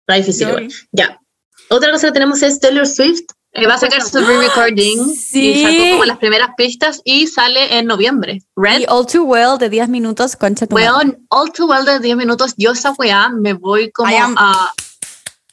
[0.00, 0.68] Está difícil igual.
[0.92, 1.20] Ya.
[1.68, 3.24] Otra cosa que tenemos es Taylor Swift.
[3.54, 5.52] eh, va a sacar su re-recording Sí.
[5.52, 8.38] y sacó como las primeras pistas y sale en noviembre.
[8.56, 11.98] Red, Y All Too Well de 10 minutos, concha tu weón, all too well de
[12.00, 14.72] 10 minutos, yo esa weá me voy como a,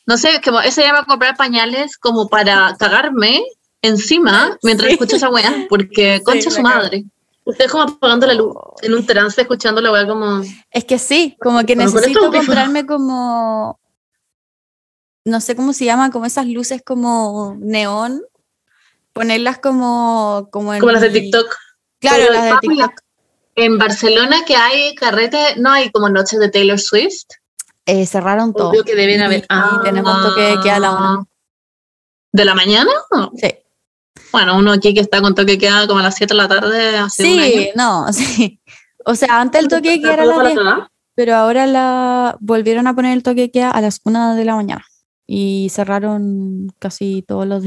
[0.06, 3.44] no sé, como ese día va a comprar pañales como para cagarme
[3.82, 4.94] encima mientras Sí.
[4.94, 6.70] escucho esa weá, porque concha la su cago.
[6.70, 7.04] madre.
[7.50, 10.44] Ustedes como apagando la luz en un trance, escuchando la wea como...
[10.70, 13.80] Es que sí, como que Como necesito comprarme como,
[15.26, 18.22] no sé cómo se llama, como esas luces como neón,
[19.14, 21.56] ponerlas como, como en Como las de TikTok.
[22.00, 22.92] Claro, Pero, las de TikTok.
[23.56, 27.26] En Barcelona que hay carrete, no hay como noches de Taylor Swift.
[27.88, 28.70] Eh, cerraron todo.
[28.70, 29.42] Obvio que deben haber.
[29.42, 31.26] y Ah, tenemos toque queda a la una.
[32.32, 32.92] ¿De la mañana?
[33.36, 33.56] Sí,
[34.32, 36.98] Bueno, uno aquí que está con toque queda como a las 7 de la tarde
[36.98, 37.52] hace un año.
[37.52, 38.62] sí no, sí.
[39.06, 40.60] O sea, antes el toque queda era a las 10,
[41.16, 44.86] pero ahora la volvieron a poner el toque queda a las 1 de la mañana.
[45.26, 47.64] Y cerraron casi todos los.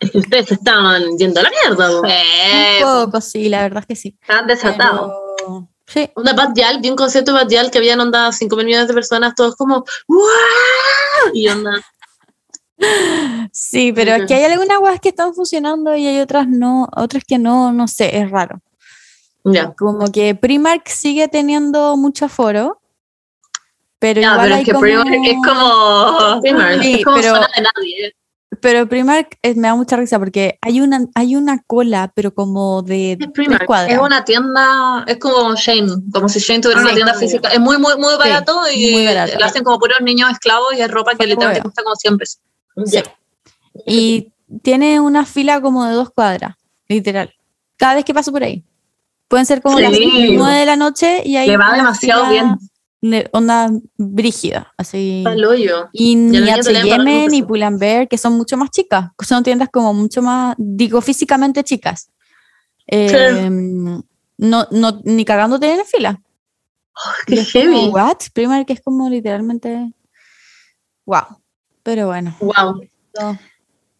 [0.00, 1.90] Es que ustedes estaban yendo a la mierda.
[2.08, 4.16] Eh, Un poco, sí, la verdad es que sí.
[4.20, 5.12] están desatados.
[5.38, 8.54] Pero- Sí, Onda Bad Yal, vi un concierto de Bad Yal que habían onda 5
[8.56, 10.18] mil millones de personas, todos como ¡Wow!
[11.34, 11.72] Y onda,
[13.52, 17.24] sí, pero es que hay algunas weas que están funcionando y hay otras no, otras
[17.24, 18.60] que no, no sé, es raro.
[19.44, 19.72] ya.
[19.74, 22.80] Como que Primark sigue teniendo mucho aforo,
[23.98, 24.82] pero Ya, igual pero hay es que como...
[24.82, 26.40] Primark es como.
[26.40, 26.82] Primark.
[26.82, 28.14] Sí, es como pero- zona de nadie.
[28.60, 32.82] Pero Primark eh, me da mucha risa porque hay una, hay una cola, pero como
[32.82, 33.70] de tres Primark?
[33.88, 37.48] Es una tienda, es como Shane, como si Shane tuviera una tienda física.
[37.48, 39.38] Es muy, muy, muy barato y muy barato.
[39.38, 42.40] lo hacen como puros niños esclavos y es ropa que literalmente cuesta como 100 pesos.
[42.76, 43.02] Ya.
[43.86, 46.56] Y tiene una fila como de dos cuadras,
[46.88, 47.32] literal.
[47.76, 48.64] Cada vez que paso por ahí.
[49.28, 49.82] Pueden ser como Sí.
[49.84, 49.92] las
[50.36, 52.56] nueve de la noche y hay Le va demasiado bien.
[53.00, 55.22] de onda brígida, así.
[55.24, 55.88] Pa'l hoyo.
[55.92, 57.42] Y ni H&M ni.
[57.42, 59.10] Pull&Bear, que son mucho más chicas.
[59.22, 62.10] Son tiendas como mucho más, digo, físicamente chicas.
[62.88, 66.20] Eh, no, no, ni cagando tienen fila.
[67.26, 67.88] Qué Y es como, heavy.
[67.88, 68.16] what?
[68.34, 69.92] Primark es como literalmente...
[71.06, 71.39] Wow.
[71.82, 72.36] Pero bueno.
[72.40, 72.82] Wow.
[73.20, 73.38] no.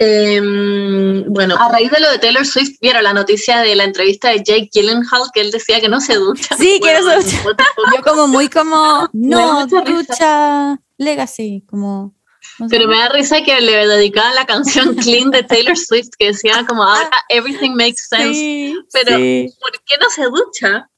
[0.02, 4.30] Em, bueno, A raíz de lo de Taylor Swift, vieron la noticia de la entrevista
[4.30, 6.56] de Jake Gyllenhaal que él decía que no se ducha.
[6.56, 7.64] Sí, que no se bueno, ducha.
[7.96, 12.14] Yo como muy como, no, ducha legacy, como...
[12.58, 12.68] no.
[12.70, 16.64] Pero me da risa que le dedicaban la canción Clean de Taylor Swift que decía
[16.66, 18.32] como ahora everything makes sense.
[18.32, 19.52] Sí, pero- sí.
[19.60, 20.88] ¿Por qué no se ducha?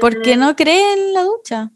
[0.00, 1.70] Porque no cree en la ducha.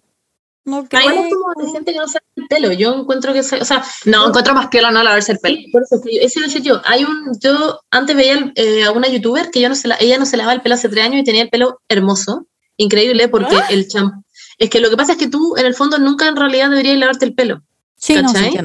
[0.69, 0.87] No.
[0.91, 2.73] Igual es como de gente que no sabe el pelo.
[2.73, 5.57] Yo encuentro que, se- o sea, No, encuentro más piola no lavarse el pelo.
[5.57, 6.81] Sí, por eso es que decir yo.
[6.85, 10.19] Hay un, yo antes veía eh, a una youtuber que yo no se la, ella
[10.19, 13.57] no se lavaba el pelo hace tres años y tenía el pelo hermoso, increíble, porque
[13.71, 14.23] el champú.
[14.59, 16.99] Es que lo que pasa es que tú, en el fondo, nunca en realidad deberías
[16.99, 17.63] lavarte el pelo.
[17.97, 18.57] Sí, no, sí.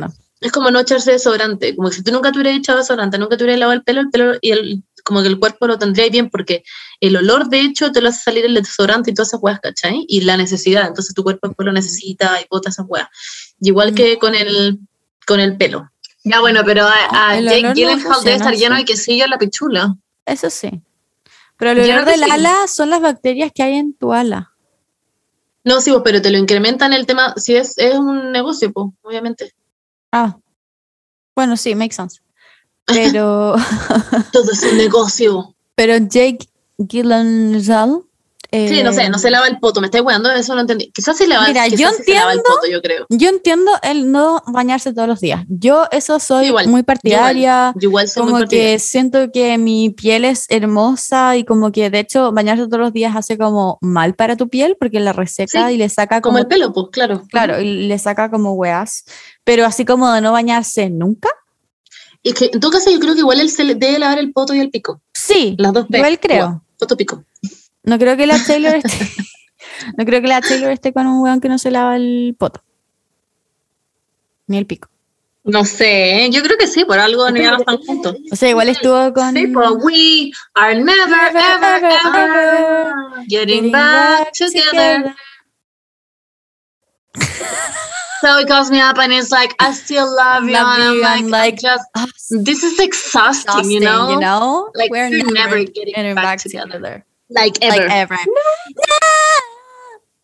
[0.41, 1.75] Es como no echarse desodorante.
[1.75, 4.01] Como que si tú nunca te hubieras echado desodorante, nunca te hubieras lavado el pelo,
[4.01, 6.63] el pelo y el, como que el cuerpo lo tendría bien, porque
[6.99, 10.05] el olor, de hecho, te lo hace salir el desodorante y todas esas weas, ¿cachai?
[10.07, 10.87] Y la necesidad.
[10.87, 13.07] Entonces tu cuerpo después lo necesita y bota esas weas.
[13.59, 13.95] Y igual Mm.
[13.95, 14.79] que con el,
[15.27, 15.89] con el pelo.
[16.23, 19.37] Ya bueno, pero a, a Jake no Gyllenhaal debe estar lleno de quesillo en la
[19.37, 19.95] pichula.
[20.25, 20.81] Eso sí.
[21.57, 22.31] Pero el olor que del sí.
[22.31, 24.51] ala son las bacterias que hay en tu ala.
[25.65, 28.87] No, sí, pues, pero te lo incrementan el tema, si es, es un negocio, pues,
[29.01, 29.53] obviamente.
[30.11, 30.37] Ah.
[31.35, 32.19] Bueno, sí, makes sense.
[32.85, 33.55] Pero,
[34.31, 35.55] Todo es un negocio.
[35.75, 38.03] pero Jake Gyllenhaal.
[38.51, 40.91] Sí, no sé, no se eh, lava el poto, me estáis weando, eso no entendí.
[40.91, 43.05] Quizás sí lava, Mira, yo sí se lava el entiendo- poto, yo creo.
[43.09, 45.43] Yo entiendo el no bañarse todos los días.
[45.49, 47.73] Yo eso soy Igual, muy Yo partidaria.
[47.75, 48.73] Yo igual soy muy como partidaria.
[48.73, 52.93] que siento que mi piel es hermosa y como que de hecho bañarse todos los
[52.93, 56.33] días hace como mal para tu piel porque la reseca Sí, y le saca Como
[56.33, 57.23] como, el pelo, pues, claro.
[57.31, 59.03] claro, y le saca como weas.
[59.43, 61.29] Pero así como de no bañarse nunca.
[62.23, 64.31] Y que en todo caso yo creo que igual él se le debe lavar el
[64.31, 65.01] poto y el pico.
[65.13, 65.99] Sí, Las dos veces.
[65.99, 66.63] igual creo.
[66.79, 67.23] Poto pico.
[67.83, 68.89] No creo que la Taylor esté,
[69.97, 72.63] no creo que la Taylor esté con un weón que no se lava el poto.
[74.47, 74.89] Ni el pico.
[75.45, 78.15] No sé, yo creo que sí, por algo ni ahora están juntos.
[78.31, 82.93] O sea, igual estuvo con Sí, pues, we are never, ever, ever
[83.27, 85.13] getting back together.
[88.23, 90.53] So he calls me up and he's like, I still love you.
[90.53, 94.11] Love and you, I'm I'm like, like, just, Ah, this is exhausting, you exhausting, know?
[94.13, 94.71] you know?
[94.75, 96.71] Like, We're never, never getting getting back back together.
[96.71, 97.05] together.
[97.29, 97.81] Like ever.
[97.83, 98.15] Like ever.
[98.15, 98.83] No.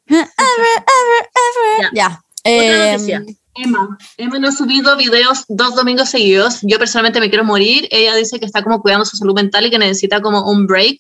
[0.12, 1.92] Ever, ever, ever.
[1.92, 3.26] Otra Em, noticia.
[3.56, 3.98] Emma.
[4.18, 6.60] Emma no ha subido videos dos domingos seguidos.
[6.64, 7.88] Yo personalmente me quiero morir.
[7.92, 10.98] Ella dice que está como cuidando su salud mental y que necesita como un break.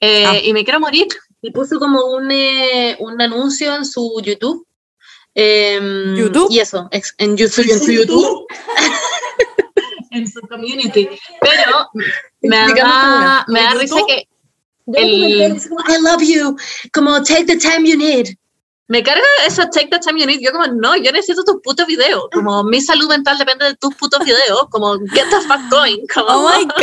[0.00, 0.36] Eh, Ah.
[0.42, 1.06] Y me quiero morir.
[1.40, 4.66] Y puso como un, eh, un anuncio en su YouTube.
[5.34, 6.48] Em, ¿YouTube?
[6.50, 7.70] Y eso, en YouTube.
[7.70, 8.46] En su YouTube.
[10.10, 11.08] en su community.
[11.40, 11.88] Pero
[12.42, 14.28] me da, me da ¿En risa que
[14.94, 15.56] El...
[15.56, 16.56] I love you.
[16.92, 18.36] Como take the time you need.
[18.88, 20.40] me carga esa take the time you need.
[20.40, 22.24] Yo como, no, yo necesito tus putos videos.
[22.32, 24.68] Como mi salud mental depende de tus putos videos.
[24.70, 26.06] Como, get the fuck going.
[26.12, 26.64] Como, Oh my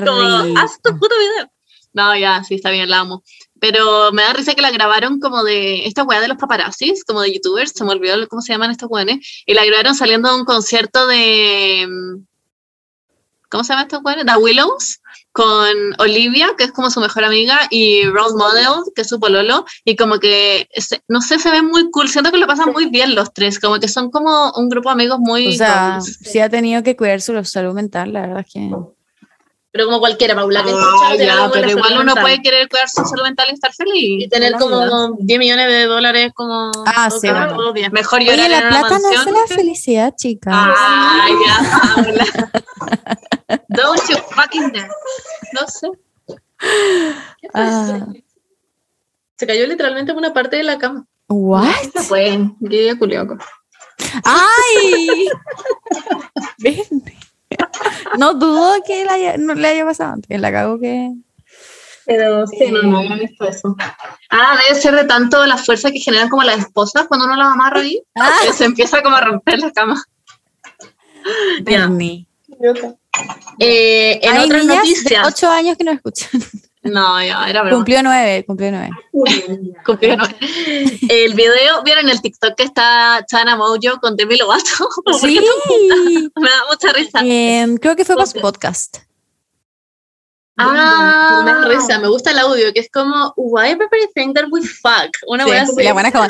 [0.00, 0.04] god.
[0.04, 1.50] Como, haz tu puto video.
[1.92, 3.22] No, ya, sí, está bien, la amo.
[3.60, 7.22] Pero me da risa que la grabaron como de esta weá de los paparazzis, como
[7.22, 10.36] de youtubers, se me olvidó cómo se llaman estos weones, y la grabaron saliendo de
[10.36, 11.88] un concierto de.
[13.48, 14.26] ¿Cómo se llama estos weones?
[14.26, 19.08] The Willows, con Olivia, que es como su mejor amiga, y Role Model, que es
[19.08, 20.68] su pololo, y como que,
[21.08, 23.78] no sé, se ven muy cool, siento que lo pasan muy bien los tres, como
[23.78, 25.48] que son como un grupo de amigos muy.
[25.48, 28.70] O sea, sí ha tenido que cuidar su salud mental, la verdad es que.
[29.76, 30.64] Pero como cualquiera, Paula.
[30.64, 32.22] Que Ah, escucha, tener ya, pero igual uno mental.
[32.22, 34.24] puede querer cuidar su salud mental y estar feliz.
[34.24, 35.16] Y tener como vida.
[35.18, 36.72] 10 millones de dólares como...
[36.86, 37.74] Ah, sí, bueno.
[37.92, 40.54] Mejor llorar Oye, en la una plata no hace la felicidad, chicas.
[40.56, 42.26] Ay, ya, Paula.
[43.68, 44.88] Don't you fucking dare.
[45.52, 45.90] No sé.
[47.52, 48.06] Ah,
[49.36, 51.06] Se cayó literalmente en una parte de la cama.
[51.28, 51.74] ¿What?
[52.08, 53.36] No ya culioco.
[54.24, 55.28] ¡Ay!
[56.60, 57.02] Ven.
[58.18, 60.40] No dudo que le haya, no le haya pasado antes.
[60.40, 61.12] La cago que.
[62.06, 63.76] Pero sí, no, no había visto eso.
[64.30, 67.48] Ah, debe ser de tanto la fuerza que generan como las esposas cuando uno las
[67.48, 68.00] amarra ahí.
[68.14, 70.02] Ah, que se empieza como a romper la cama.
[71.64, 71.90] Ya.
[73.58, 75.26] Eh, en Hay otras niñas de noticias...
[75.26, 76.40] 8 años que no escuchan.
[76.92, 77.76] No, ya, era broma.
[77.76, 78.90] Cumplió 9, cumplió 9.
[79.84, 80.24] Cumplió, no.
[81.08, 84.88] El video, ¿vieron el TikTok que está Chana Mojo con Demi Lovato?
[85.04, 85.40] ¿Por qué Sí.
[86.36, 87.20] Me da mucha risa.
[87.24, 88.98] Em, creo que fue para su podcast.
[90.58, 91.64] Ah, Ah.
[91.68, 95.10] risa, me gusta el audio, que es como, why everybody think that we fuck?
[95.26, 95.82] Una Sí, así.
[95.82, 96.28] la buena es como.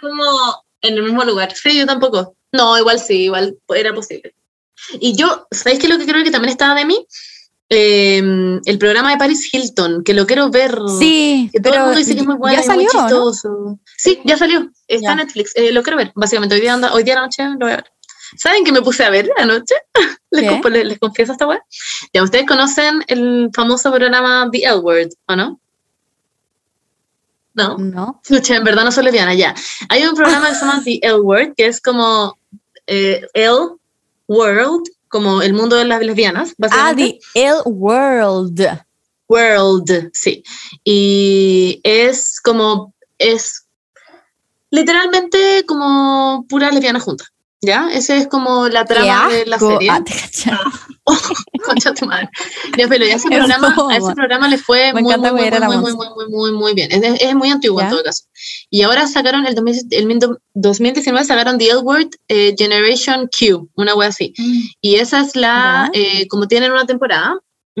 [0.00, 1.54] Como en el mismo lugar.
[1.54, 2.34] Sí, yo tampoco.
[2.52, 4.34] No, igual sí, igual era posible.
[4.98, 7.06] Y yo, ¿sabéis qué es lo que creo que también estaba de mí?
[7.72, 8.18] Eh,
[8.64, 10.76] el programa de Paris Hilton, que lo quiero ver.
[10.98, 13.08] Sí, Que todo el mundo dice que es muy bueno ya muy salió, ¿no?
[13.08, 13.78] chistoso.
[13.96, 14.68] Sí, ya salió.
[14.88, 15.52] Está en Netflix.
[15.54, 16.56] Eh, lo quiero ver, básicamente.
[16.56, 17.84] Hoy día, anda- hoy día noche lo voy a ver.
[18.36, 19.74] ¿Saben que me puse a ver anoche?
[20.30, 21.64] les, les, les confieso esta weá.
[22.12, 25.60] Ya, ustedes conocen el famoso programa The L Word, ¿o no?
[27.54, 27.76] No.
[27.78, 28.20] No.
[28.22, 29.54] Escucha, en verdad no soy lesbiana, ya.
[29.88, 32.36] Hay un programa que se llama The L Word, que es como
[32.86, 33.56] eh, L
[34.28, 37.18] World, como el mundo de las lesbianas, Ah, básicamente.
[37.34, 38.82] The L World.
[39.28, 40.42] World, sí.
[40.82, 43.66] Y es como, es
[44.70, 47.24] literalmente como pura lesbiana junta.
[47.62, 47.90] ¿Ya?
[47.92, 49.90] Esa es como la trama de la serie.
[49.90, 50.56] Ah, te cachai.
[51.66, 52.28] Concha tu madre.
[52.78, 55.92] Ya, pero ya ese Es programa, a ese programa le fue muy, muy, muy, muy,
[55.92, 56.90] muy, muy, muy, bien.
[56.90, 57.90] Es, de- es muy antiguo en ¿Ya?
[57.90, 58.24] todo caso.
[58.70, 63.28] Y ahora sacaron el, 2000 el mil do- 2019 sacaron The L Word eh, Generation
[63.28, 64.32] Q, una wea así.
[64.80, 67.38] Y esa es la, eh, como tienen una temporada,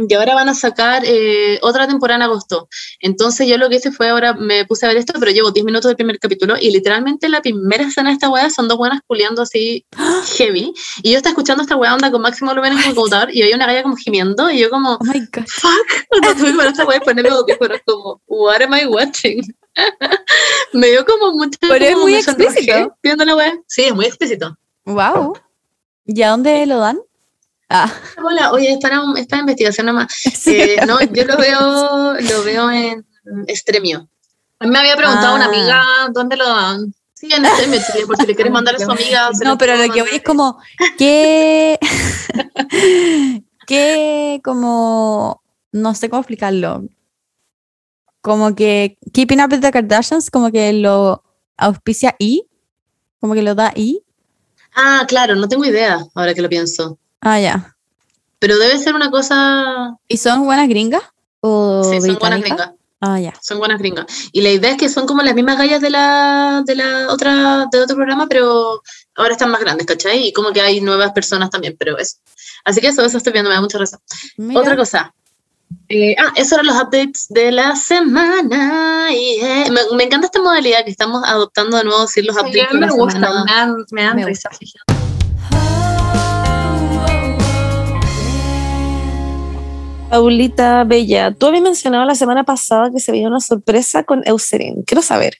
[0.08, 2.68] y ahora van a sacar eh, otra temporada en agosto.
[3.00, 5.64] Entonces yo lo que hice fue ahora, me puse a ver esto, pero llevo 10
[5.64, 9.00] minutos del primer capítulo y literalmente la primera escena de esta weá son dos buenas
[9.06, 9.84] culiando así
[10.36, 10.72] heavy.
[11.02, 13.56] Y yo estaba escuchando esta weá onda con máximo volumen en el computador y había
[13.56, 15.46] una galla como gimiendo y yo como, Oh my God.
[15.46, 19.42] fuck, cuando tuve para esta weá y ponerme audífonos como, what am I watching?
[20.72, 21.58] me dio como mucho...
[21.60, 22.96] Pero es muy explícito.
[23.02, 23.58] Viendo la weá.
[23.66, 24.56] Sí, es muy explícito.
[24.84, 25.34] Wow.
[26.04, 26.98] ¿Y a dónde lo dan?
[27.72, 27.90] Ah,
[28.22, 30.12] Hola, oye, es para, un- es para investigación nomás.
[30.34, 30.56] sí.
[30.60, 33.06] Eh, no, yo lo veo, lo veo en
[33.46, 34.08] Extremio.
[34.58, 35.48] A mí me había preguntado una Ah.
[35.48, 36.92] amiga dónde lo dan.
[37.14, 39.30] Sí, en Extremio, chiquilla, por si le quieres mandar a su amiga.
[39.44, 40.58] No, pero lo que voy es como,
[40.98, 41.78] ¿qué,
[43.66, 46.84] qué, como, no sé cómo explicarlo,
[48.20, 51.22] como que Keeping Up with the Kardashians, como que lo
[51.56, 52.44] auspicia I,
[53.20, 54.02] como que lo da I.
[54.74, 56.98] Ah, claro, no tengo idea ahora que lo pienso.
[57.20, 57.76] Ah, ya.
[58.38, 59.96] Pero debe ser una cosa.
[60.08, 61.02] ¿Y son buenas gringas?
[61.40, 62.70] ¿O Sí, son buenas gringas.
[63.02, 63.32] Ah, ya.
[63.40, 64.06] Son buenas gringas.
[64.32, 67.66] Y la idea es que son como las mismas gallas de la, de la otra,
[67.72, 68.82] de otro programa, pero
[69.16, 70.28] ahora están más grandes, ¿cachai?
[70.28, 72.16] Y como que hay nuevas personas también, pero eso.
[72.64, 74.00] Así que eso, eso estoy viendo, me da mucha razón.
[74.36, 74.60] Mira.
[74.60, 75.14] Otra cosa.
[75.88, 79.08] Eh, ah, esos eran los updates de la semana.
[79.12, 79.70] yeah.
[79.70, 82.54] Me, me encanta esta modalidad que estamos adoptando de nuevo, decir los updates.
[82.54, 83.44] mí de me la gustan, semana.
[83.44, 84.50] me dan, me dan Me risa.
[90.10, 94.82] Paulita Bella, tú habías mencionado la semana pasada que se veía una sorpresa con Eucerin.
[94.82, 95.36] Quiero saber.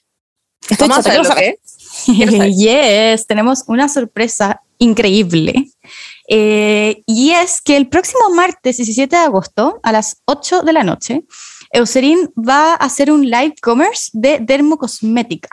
[0.69, 1.59] Estoy Vamos chata, quiero saber.
[2.05, 5.67] Quiero yes, tenemos una sorpresa increíble.
[6.29, 10.85] Eh, y es que el próximo martes 17 de agosto a las 8 de la
[10.85, 11.25] noche,
[11.73, 15.49] Eucerin va a hacer un live commerce de dermocosmética.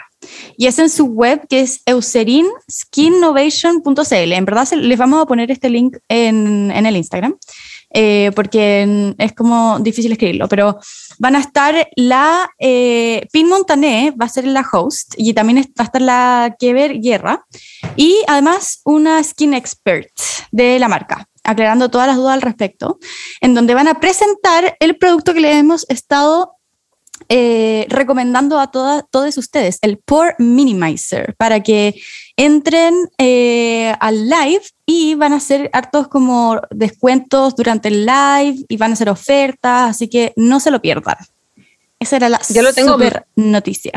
[0.57, 4.33] Y es en su web que es eucerinskinnovation.cl.
[4.33, 7.37] En verdad les vamos a poner este link en, en el Instagram.
[7.91, 10.79] Eh, porque es como difícil escribirlo, pero
[11.19, 15.83] van a estar la eh, Pin Montané, va a ser la host, y también va
[15.83, 17.45] a estar la Kever Guerra,
[17.97, 20.11] y además una skin expert
[20.51, 22.99] de la marca, aclarando todas las dudas al respecto,
[23.41, 26.59] en donde van a presentar el producto que le hemos estado
[27.29, 32.01] eh, recomendando a todas, todos ustedes, el Pore Minimizer, para que
[32.39, 38.77] entren eh, al live y van a hacer hartos como descuentos durante el live y
[38.79, 41.17] van a hacer ofertas, así que no se lo pierdan.
[41.99, 43.93] Esa era la Yo lo tengo- super noticia.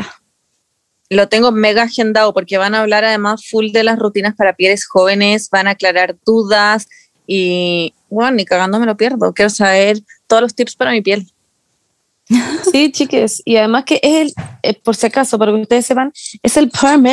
[1.08, 4.86] Lo tengo mega agendado porque van a hablar además full de las rutinas para pieles
[4.86, 6.88] jóvenes, van a aclarar dudas
[7.26, 9.32] y, bueno, ni cagando me lo pierdo.
[9.32, 11.30] Quiero saber todos los tips para mi piel.
[12.72, 13.42] Sí, chiques.
[13.44, 16.70] Y además que es el, eh, por si acaso, para que ustedes sepan, es el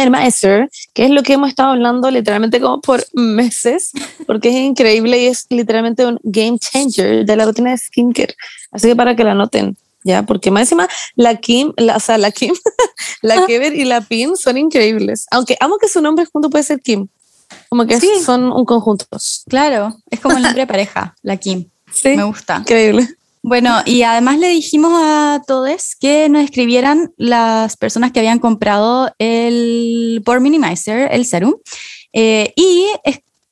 [0.10, 3.92] Master, que es lo que hemos estado hablando literalmente como por meses,
[4.26, 8.36] porque es increíble y es literalmente un game changer de la rutina de skincare.
[8.72, 10.24] Así que para que la noten, ¿ya?
[10.24, 12.54] Porque más encima, la Kim, la, o sea, la Kim,
[13.22, 15.26] la Kever y la Pin son increíbles.
[15.32, 17.08] Aunque amo que su nombre junto puede ser Kim.
[17.68, 18.10] Como que Sí.
[18.24, 19.06] son un conjunto.
[19.48, 21.68] Claro, es como el nombre de pareja, la Kim.
[21.92, 22.58] Sí, Me gusta.
[22.60, 23.08] increíble.
[23.42, 29.12] Bueno, y además le dijimos a todos que nos escribieran las personas que habían comprado
[29.18, 31.56] el Pore Minimizer, el serum,
[32.12, 32.88] eh, y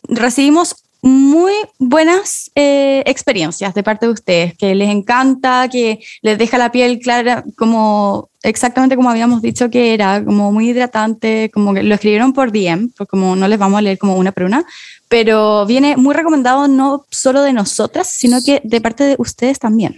[0.04, 6.58] recibimos muy buenas eh, experiencias de parte de ustedes, que les encanta, que les deja
[6.58, 11.84] la piel clara, como exactamente como habíamos dicho que era, como muy hidratante, como que
[11.84, 14.66] lo escribieron por DM, pues como no les vamos a leer como una por una,
[15.10, 19.98] pero viene muy recomendado no solo de nosotras, sino que de parte de ustedes también.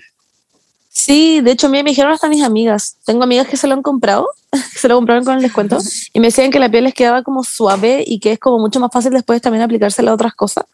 [1.05, 2.97] Sí, de hecho a mí me dijeron hasta mis amigas.
[3.05, 5.77] Tengo amigas que se lo han comprado, que se lo compraron con el descuento
[6.13, 8.79] y me decían que la piel les quedaba como suave y que es como mucho
[8.79, 10.65] más fácil después también aplicársela a otras cosas.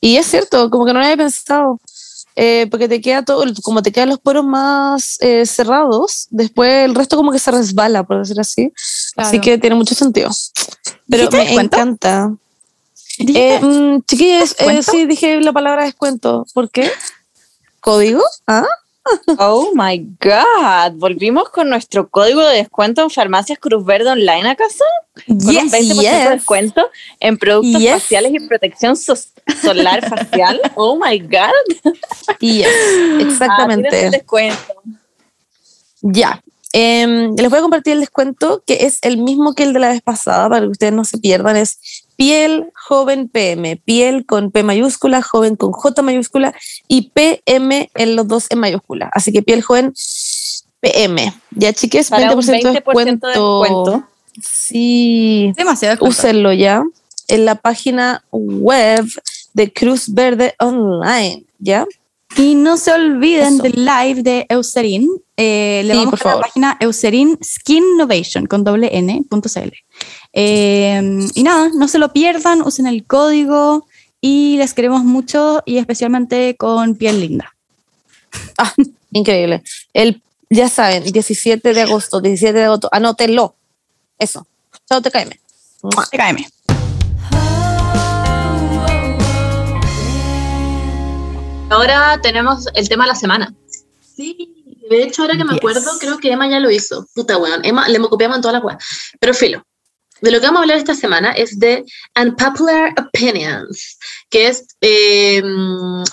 [0.00, 1.80] Y es cierto, como que no lo había pensado,
[2.36, 6.94] eh, porque te queda todo, como te quedan los poros más eh, cerrados, después el
[6.94, 8.72] resto como que se resbala, por decir así.
[9.16, 9.40] Así Claro.
[9.42, 10.30] que tiene mucho sentido.
[11.10, 11.76] Pero ¿Dijiste me descuento?
[11.76, 12.32] encanta.
[13.18, 16.46] Eh, mm, chiquillas, eh, sí, dije la palabra descuento.
[16.54, 16.88] ¿Por qué?
[17.80, 18.22] ¿Código?
[18.46, 18.64] ¿Ah?
[19.38, 24.84] Oh my God, volvimos con nuestro código de descuento en Farmacias Cruz Verde Online acaso.
[25.26, 26.30] Con un Yes, 20% de yes.
[26.30, 26.90] descuento
[27.20, 27.92] en productos Yes.
[28.02, 30.60] faciales y protección solar facial.
[30.76, 31.94] Oh my God.
[32.40, 34.06] Yes, Ah, exactamente.
[34.06, 34.58] el descuento.
[36.02, 36.42] Ya.
[36.72, 39.88] Em, les voy a compartir el descuento que es el mismo que el de la
[39.88, 41.56] vez pasada para que ustedes no se pierdan.
[41.56, 46.52] Es piel joven PM, piel con P mayúscula, joven con J mayúscula
[46.88, 49.08] y PM en los dos en mayúscula.
[49.14, 49.94] Así que piel joven
[50.80, 51.32] PM.
[51.52, 53.26] Ya, chiques, Para 20%, un de 20% de descuento.
[53.28, 54.08] descuento.
[54.42, 55.52] Sí.
[55.56, 56.18] Demasiado descuento.
[56.18, 56.82] Úsenlo ya
[57.28, 59.06] en la página web
[59.54, 61.86] de Cruz Verde Online, ¿ya?
[62.38, 63.62] Y no se olviden Eso.
[63.64, 65.08] del live de Eucerin.
[65.36, 66.46] Eh, le Sí, vamos por a la favor.
[66.46, 69.72] página Eucerin Skin Innovation con doble n punto cl.
[70.32, 73.86] Eh, y nada, no se lo pierdan, usen el código
[74.20, 77.54] y les queremos mucho y especialmente con piel linda.
[79.12, 79.62] Increíble.
[79.92, 83.54] El, ya saben, 17 de agosto, 17 de agosto, anótenlo.
[84.18, 84.46] Eso.
[84.88, 85.40] Chao, te caeme.
[85.82, 86.44] TKM.
[91.70, 93.54] Ahora tenemos el tema de la semana.
[94.16, 94.54] Sí,
[94.90, 95.58] de hecho, ahora que me Yes.
[95.58, 97.06] acuerdo, creo que Emma ya lo hizo.
[97.14, 98.82] Puta weón, Emma, le copiamos en todas las weas.
[99.20, 99.62] Pero filo,
[100.20, 101.84] de lo que vamos a hablar esta semana es de
[102.20, 103.98] Unpopular Opinions,
[104.30, 105.42] que es eh,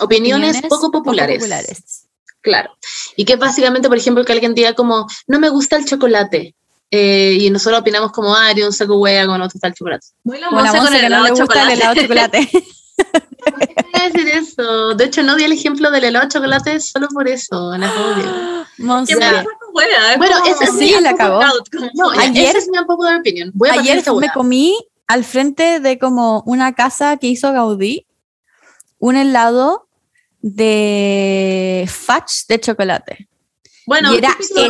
[0.02, 2.06] opiniones, poco populares.
[2.42, 2.72] Claro.
[3.16, 6.54] Y que es básicamente, por ejemplo, que alguien diga como, no me gusta el chocolate.
[6.92, 10.06] eh, y nosotros opinamos como, ah, eres un saco con no te gusta el chocolate.
[10.24, 11.74] Muy la con el que no helado le de gusta el chocolate.
[11.74, 12.50] helado de chocolate.
[12.98, 14.94] ¿Qué decir eso?
[14.96, 17.76] De hecho, no di el ejemplo del helado de chocolate solo por eso.
[17.78, 18.66] la odio.
[19.08, 19.16] Qué
[20.18, 21.42] Bueno, como- ese sí, la cagó.
[21.94, 23.52] No, Ayer- esa es mi unpopular opinion.
[23.54, 24.78] Voy a Ayer me comí
[25.08, 28.06] al frente de como una casa que hizo Gaudí
[29.00, 29.88] un helado
[30.42, 33.28] de fudge de chocolate.
[33.86, 34.70] Bueno, y era de.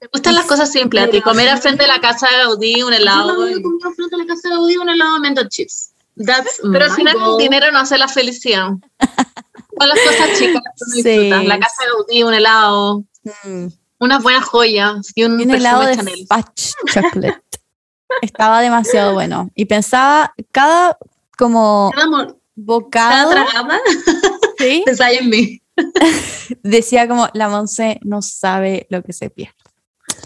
[0.00, 1.20] Me gustan las cosas simples, a ti.
[1.22, 3.34] Comer al frente de la casa de Gaudí un Yo helado.
[3.36, 5.93] no había comido frente a la casa de Gaudí un helado de chips.
[6.16, 8.68] That's Pero my final el dinero no hace la felicidad.
[8.68, 11.02] Son las cosas chicas que uno Sí.
[11.02, 11.42] disfruta.
[11.44, 13.04] La casa de Gaudí, un helado,
[13.98, 16.26] unas buenas joyas y un, Y un helado de Chanel.
[16.86, 17.42] chocolate.
[18.22, 19.50] Estaba demasiado bueno.
[19.56, 20.96] Y pensaba, cada
[21.36, 23.80] como Cada, mor- cada bocado, tragada
[24.58, 24.82] ¿sí?
[24.86, 25.60] pensaba en mí.
[26.62, 29.54] decía como, la Monse no sabe lo que se pierde.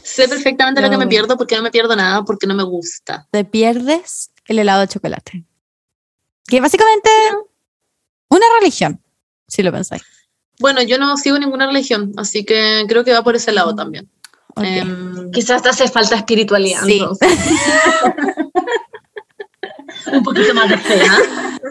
[0.03, 1.09] Sé perfectamente lo que me No.
[1.09, 3.27] pierdo porque no me pierdo nada porque no me gusta.
[3.31, 5.45] Te pierdes el helado de chocolate.
[6.49, 7.11] Que básicamente
[8.29, 9.01] una religión,
[9.47, 10.03] si lo pensáis.
[10.59, 14.11] Bueno, yo no sigo ninguna religión, así que creo que va por ese lado también.
[14.57, 14.65] Ok.
[14.65, 16.83] Em, Quizás te hace falta espiritualidad.
[16.85, 17.01] Sí.
[20.13, 21.19] un poquito más de fe, ¿ah?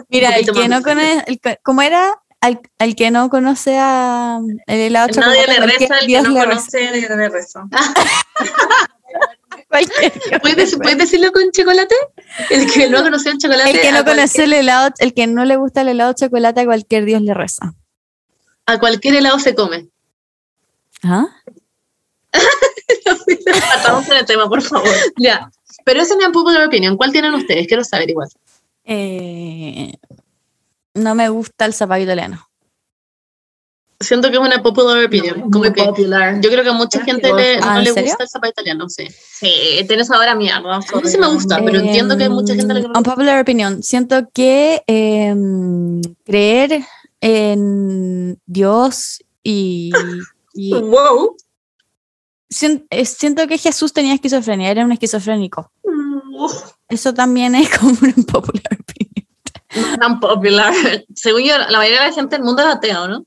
[0.08, 2.22] Mira, el que no conoce, el ¿cómo era?
[2.40, 5.08] Al, al que no conoce a el helado.
[5.20, 7.64] Nadie le reza, el que Dios no conoce le reza.
[10.42, 11.94] ¿Puedes, puedes decirlo con chocolate?
[12.50, 13.70] El que no conoció el chocolate.
[13.70, 16.60] El que no conoce el helado, el que no le gusta el helado de chocolate,
[16.60, 17.74] a cualquier Dios le reza.
[18.66, 19.88] a cualquier helado se come.
[21.02, 21.26] ¿Ah?
[23.70, 24.88] Partamos en el tema, por favor.
[25.16, 25.50] Ya.
[25.84, 26.96] Pero esa es mi unpopular opinion.
[26.96, 27.66] ¿Cuál tienen ustedes?
[27.66, 28.28] Quiero saber igual.
[28.84, 29.92] Eh,
[30.94, 32.48] no me gusta el zapallo italiano.
[34.00, 35.40] Siento que es una popular opinion.
[35.50, 36.40] como Muy que popular.
[36.40, 38.10] yo creo que a mucha gente le- Ah, no ¿en le serio?
[38.10, 39.08] gusta el zapato italiano, sí.
[39.10, 39.50] Sí,
[39.88, 40.76] tienes ahora mierda.
[40.76, 43.40] A mí sí me gusta, pero entiendo que hay mucha gente no le Un popular
[43.40, 43.82] opinion.
[43.82, 46.84] Siento que em, creer
[47.20, 49.90] en Dios y,
[50.54, 51.36] y Wow.
[52.90, 55.72] eh, siento que Jesús tenía esquizofrenia, era un esquizofrénico.
[56.88, 59.26] Eso también es como un popular opinion.
[59.90, 60.72] No tan popular.
[61.16, 63.24] Según yo, la mayoría de la gente del mundo es ateo, ¿no?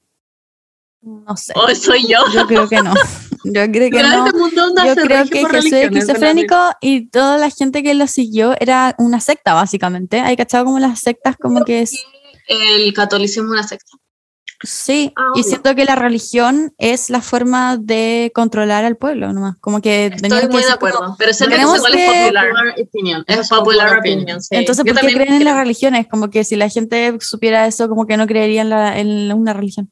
[1.01, 1.53] No sé.
[1.55, 2.19] O soy yo.
[2.33, 2.93] Yo creo que no.
[3.43, 4.25] Yo creo que Pero no.
[4.27, 8.53] este mundo Yo creo que Jesús es esquizofrénico y toda la gente que lo siguió
[8.59, 10.19] era una secta, básicamente.
[10.19, 12.03] ¿Hay cachado como las sectas como que es?
[12.47, 13.91] El catolicismo es una secta.
[14.63, 19.55] Sí, Ah, y siento que la religión es la forma de controlar al pueblo nomás.
[19.59, 21.15] Como que Estoy que muy de como, acuerdo.
[21.17, 22.45] Pero tenemos igual que- es popular.
[22.49, 23.23] Popular opinion.
[23.25, 24.39] Es popular opinion.
[24.41, 24.55] sí.
[24.55, 26.05] Entonces, ¿por qué creen en las religiones?
[26.07, 29.53] Como que si la gente supiera eso, como que no creería en, la- en una
[29.53, 29.89] religión.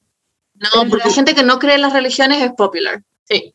[0.60, 3.02] No, porque la gente que no cree en las religiones es popular.
[3.26, 3.54] sí.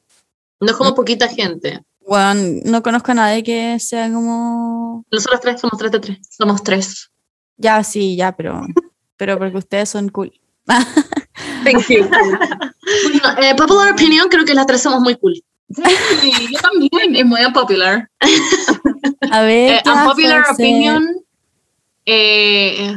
[0.61, 1.83] No es como poquita gente.
[2.07, 5.05] Bueno, no conozco a nadie que sea como...
[5.11, 6.19] Nosotros tres somos tres de tres.
[6.31, 7.11] Somos tres.
[7.59, 8.63] Ya, sí, ya, pero,
[9.19, 10.33] pero porque ustedes son cool.
[10.65, 12.09] Thank you.
[12.09, 15.35] bueno, eh, popular opinion, creo que las tres somos muy cool.
[15.69, 17.17] Sí, yo también.
[17.17, 18.09] Es muy unpopular.
[19.31, 21.07] A ver, Eh, ¿qué más unpopular opinion.
[22.07, 22.95] Eh,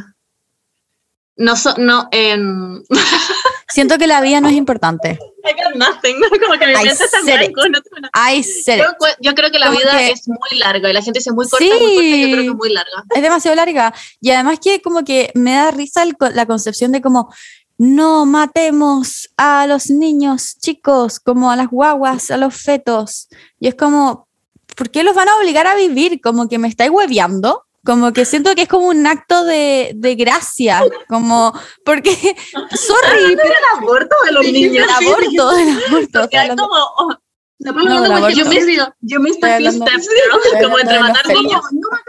[1.38, 2.82] no, so- no, em,
[3.70, 5.20] Siento que la vida no es importante.
[5.44, 6.16] I got nothing.
[6.46, 7.68] Como que mi I mente está en said blanco.
[7.70, 8.32] no tengo nada.
[8.78, 8.86] Yo,
[9.22, 11.48] yo creo que la Como vida que- es muy larga y la gente dice muy
[11.50, 11.72] corta, Sí.
[11.72, 12.18] muy corta.
[12.18, 13.04] Yo creo que es muy larga.
[13.16, 13.94] Es demasiado larga.
[14.22, 17.32] Y además que como que me da risa el la concepción de como,
[17.78, 23.28] no matemos a los niños chicos, como a las guaguas, a los fetos.
[23.60, 24.28] Y es como,
[24.76, 26.20] ¿por qué los van a obligar a vivir?
[26.22, 27.66] Como que me estáis hueveando.
[27.88, 31.54] Como que siento que es como un acto de, de gracia, como,
[31.86, 32.12] porque,
[32.76, 34.88] sorry, pero El aborto de los el niños.
[34.92, 35.88] aborto, el aborto.
[35.90, 37.16] Porque estoy hay hablando- como, oh,
[37.60, 38.50] No, el como que yo aborto.
[38.50, 41.62] me yo me Estoy hablando- steps, estoy como entre hablando de matar los niños.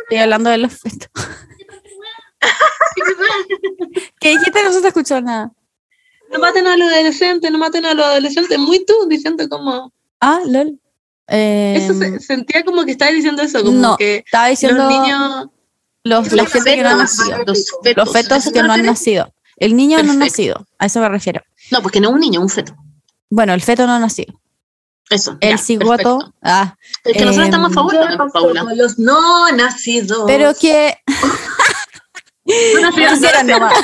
[0.02, 1.08] Estoy hablando de los fetos.
[4.20, 4.64] ¿Qué dijiste?
[4.64, 5.52] No se te escuchó nada.
[6.32, 8.58] no maten a los adolescentes, no maten a los adolescentes.
[8.58, 9.92] Muy tú diciendo como.
[10.20, 10.78] Ah, lol.
[11.28, 14.88] Eh, Eso se, sentía como que estabas diciendo eso, como no, que estaba diciendo los
[14.90, 15.46] niños.
[16.04, 17.38] Los, los gente que no ha fetos, nacido.
[17.46, 19.32] Los fetos, Los fetos ¿A que no han nacido.
[19.56, 21.42] El niño no ha nacido, a eso me refiero.
[21.70, 22.74] No, porque no un niño, un feto.
[23.30, 24.40] Bueno, el feto no ha nacido.
[25.10, 25.36] Eso.
[25.40, 26.34] El ya, cigoto, perfecto.
[26.42, 28.64] ah, Es que nosotros em, estamos a favor también, Paula.
[28.74, 30.24] Los no nacidos.
[30.26, 30.96] pero que
[32.76, 33.74] No nacidos, quisieran no nomás.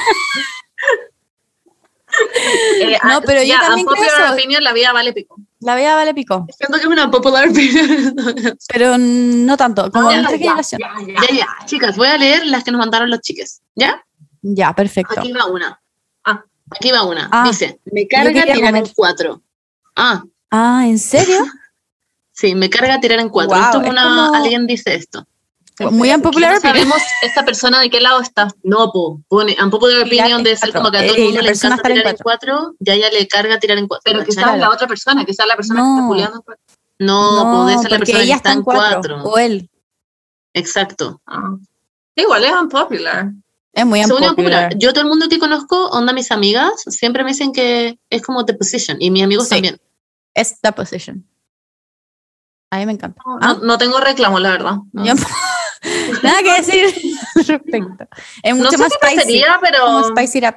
[2.80, 4.32] Eh, No, ah, pero yo también creo eso.
[4.34, 5.36] opinion, la vida vale pico.
[5.64, 7.48] La vida vale pico, Siento que es una popular
[8.72, 10.80] pero no tanto, como Ya, ya, generación.
[10.80, 11.14] ya, ya.
[11.28, 13.62] ya, ya, chicas, voy a leer las que nos mandaron los chiques.
[13.74, 14.04] ¿Ya?
[14.42, 15.18] Ya, perfecto.
[15.20, 15.80] Aquí va una.
[16.24, 16.44] Ah.
[16.70, 17.28] Aquí va una.
[17.32, 17.44] Ah.
[17.48, 19.42] Dice, me carga tirar en cuatro.
[19.96, 21.38] Ah, Ah, ¿en serio?
[22.32, 23.56] sí, me carga tirar en cuatro.
[23.56, 25.26] Guau, Esto es es una, como- alguien dice esto.
[25.90, 26.76] Muy unpopular No opinion.
[26.88, 28.48] sabemos esta persona de qué lado está.
[28.62, 30.72] No, po, pone, un poco de en ser cuatro.
[30.80, 32.94] como que a todo Eh, el y mundo le encanta en tirar en cuatro, ya
[32.96, 34.02] ya le carga tirar en cuatro.
[34.04, 34.34] Pero ¿cachai?
[34.36, 36.44] quizás la otra persona, quizás la persona que está culiando.
[37.00, 39.24] No, No, puede ser la persona que ella está en cuatro.
[39.24, 39.68] O él.
[40.52, 41.20] Exacto.
[41.26, 41.56] Ah.
[42.16, 43.30] Igual es unpopular.
[43.72, 44.30] Es muy unpopular.
[44.36, 44.78] popular.
[44.78, 48.44] Yo todo el mundo que conozco, onda mis amigas, siempre me dicen que es como
[48.44, 48.96] the position.
[49.00, 49.54] Y mis amigos Sí.
[49.56, 49.80] también.
[50.34, 51.26] Es the position.
[52.74, 53.22] A mí me encanta.
[53.24, 54.76] No, Ah, no tengo reclamo, la verdad.
[54.92, 55.14] No, yo-
[56.24, 56.86] Nada que decir
[57.36, 58.08] al respecto.
[58.42, 59.14] Es No mucho sé más qué spicy.
[59.14, 60.56] prefería, pero, Como spicy up.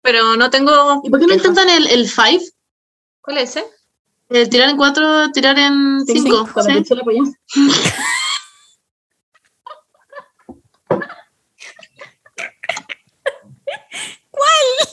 [0.00, 1.00] pero no tengo.
[1.04, 2.40] ¿Y por qué no intentan el, el five?
[3.20, 3.64] ¿Cuál es ese?
[4.30, 6.48] El tirar en cuatro, tirar en Sí, cinco.
[6.56, 6.82] La ¿sí?
[14.30, 14.88] ¿Cuál?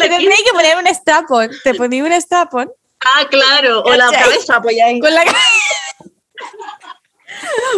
[0.00, 1.50] Te tenés que poner un strap-on.
[1.64, 2.70] Te poní un strap-on
[3.08, 3.82] Ah, claro.
[3.82, 5.22] O la cabeza apoyada en con la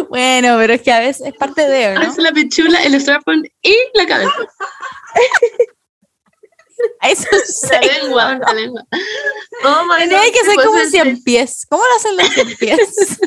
[0.09, 2.01] Bueno, pero es que a veces es parte de, ¿no?
[2.01, 4.31] Es la pichula, el strap-on y la cabeza.
[7.01, 7.39] Eso La
[7.81, 7.87] sí.
[8.01, 8.85] lengua, la lengua.
[9.65, 11.65] Oh my Tenía God, que ser pues, como es- 100 pies.
[11.69, 13.19] ¿Cómo lo hacen los 100 pies?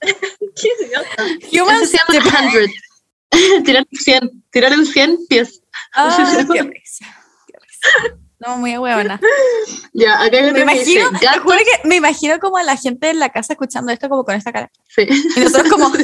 [0.60, 1.24] qué idiota.
[1.52, 2.70] Human Eso se llama 100.
[3.64, 5.62] tirar en 100, tirar en 100 pies.
[5.94, 7.06] Ah, qué risa.
[7.46, 8.16] Qué risa.
[8.40, 9.20] No, muy buena.
[9.92, 11.10] Ya, acá Me dice, imagino,
[11.42, 14.36] juro que me imagino como a la gente en la casa escuchando esto como con
[14.36, 14.70] esta cara.
[14.88, 15.02] sí.
[15.36, 15.88] Y nosotros como...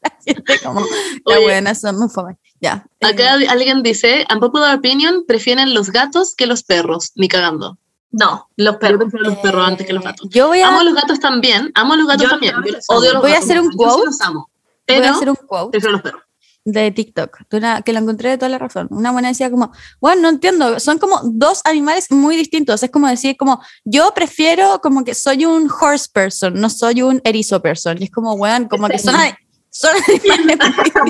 [0.00, 0.84] la gente como...
[1.26, 2.38] La buena, son muy fome.
[2.60, 2.86] Ya.
[3.02, 7.76] Acá Eh, alguien dice, unpopular opinion, prefieren los gatos que los perros, ni cagando.
[8.10, 9.00] No, los Yo perros.
[9.02, 10.28] prefiero los perros antes que los gatos.
[10.30, 12.54] Yo voy a, Amo los gatos también, amo los gatos Yo también.
[12.64, 14.06] Yo los odio los Voy a hacer un yo sí quote.
[14.06, 14.50] los amo,
[14.88, 16.22] voy a hacer un quote prefiero los perros.
[16.66, 18.88] De TikTok, de una- que lo encontré de toda la razón.
[18.90, 22.82] Una buena decía como, bueno, no entiendo, son como dos animales muy distintos.
[22.82, 27.20] Es como decir, como, yo prefiero como que soy un horse person, no soy un
[27.24, 27.96] erizo person.
[28.00, 29.38] Y es como, bueno, como que son, a-
[29.70, 30.58] son animales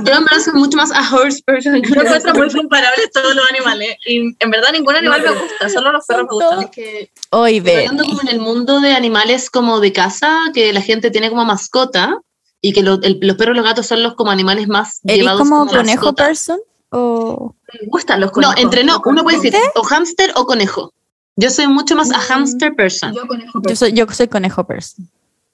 [0.04, 1.80] Yo me parece mucho más a horse person.
[1.80, 3.96] que Yo a encuentro horse muy comparables todos los animales.
[4.04, 6.62] Y en verdad ningún animal me gusta, solo los perros me gustan.
[6.64, 7.78] Es que Hoy ve.
[7.86, 11.46] hablando como en el mundo de animales como de casa, que la gente tiene como
[11.46, 12.18] mascota,
[12.60, 15.18] y que lo- el- los perros y los gatos son los como animales más ¿Eres
[15.18, 16.26] llevados como como conejo mascota.
[16.26, 16.58] person?
[16.90, 17.54] O...
[17.80, 18.56] Me gustan los No, conejos.
[18.58, 20.92] entre no, uno puede decir o hamster o conejo.
[21.36, 22.20] Yo soy mucho más a Mm.
[22.22, 23.12] hamster person.
[23.14, 23.60] Yo conejo.
[23.68, 25.08] Yo soy, yo soy conejo person.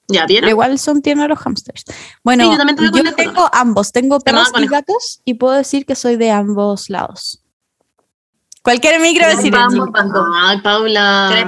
[0.07, 0.49] ¿Ya vieron?
[0.49, 1.85] igual son tiernos los hamsters.
[2.23, 3.15] Bueno, Sí, yo también tuve yo conejo.
[3.15, 3.91] tengo ambos.
[3.91, 7.39] Tengo perros y gatos y puedo decir que soy de ambos lados.
[8.63, 9.53] Cualquier micro decir.
[9.55, 11.45] Ay, Paula.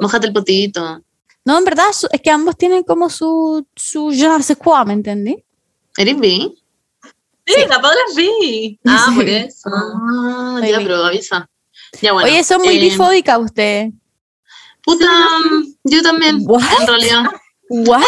[0.00, 1.00] Mójate el potito.
[1.46, 4.92] No, en verdad es que ambos tienen como su, su je ne sais quoi, ¿me
[4.94, 5.42] entendí?
[5.96, 6.52] ¿Eres bi?
[7.46, 8.78] Sí, la Paula es bi.
[8.86, 9.70] Ah, por eso.
[9.72, 10.84] Ah, Soy ya, bi.
[10.84, 11.48] pero avisa.
[12.02, 12.28] Ya, bueno.
[12.28, 13.92] Oye, son muy eh, bifóbicas ustedes.
[14.84, 15.06] Puta,
[15.84, 16.62] yo también, What?
[16.80, 17.24] en realidad.
[17.70, 18.02] ¿What?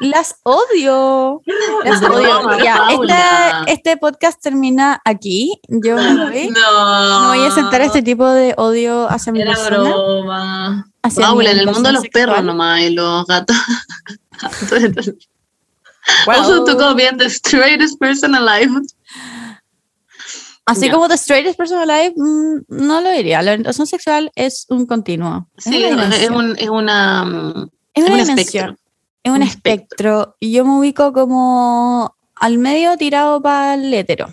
[0.00, 1.42] Las odio.
[1.84, 2.58] Las No, odio.
[2.62, 5.60] Ya, este, este podcast termina aquí.
[5.68, 6.48] Yo me voy.
[6.50, 7.20] No.
[7.22, 9.90] No voy a sentar este tipo de odio hacia mi Era persona.
[9.90, 10.90] broma.
[11.04, 12.46] Hacia en el mundo de los orientación perros sexual.
[12.46, 13.56] nomás y los gatos.
[16.26, 16.34] Wow.
[16.36, 18.70] Also, tú como bien the straightest person alive.
[20.66, 23.42] Así como The Straightest Person Alive, mm, no lo diría.
[23.42, 25.46] La orientación sexual es un continuo.
[25.58, 26.34] Es Sí, una es, es dimensión.
[26.36, 27.24] un, es una.
[27.26, 28.76] mm, Es es una un espectro.
[29.22, 30.36] Es un, Un espectro.
[30.40, 34.28] Y yo me ubico como al medio tirado para el hétero.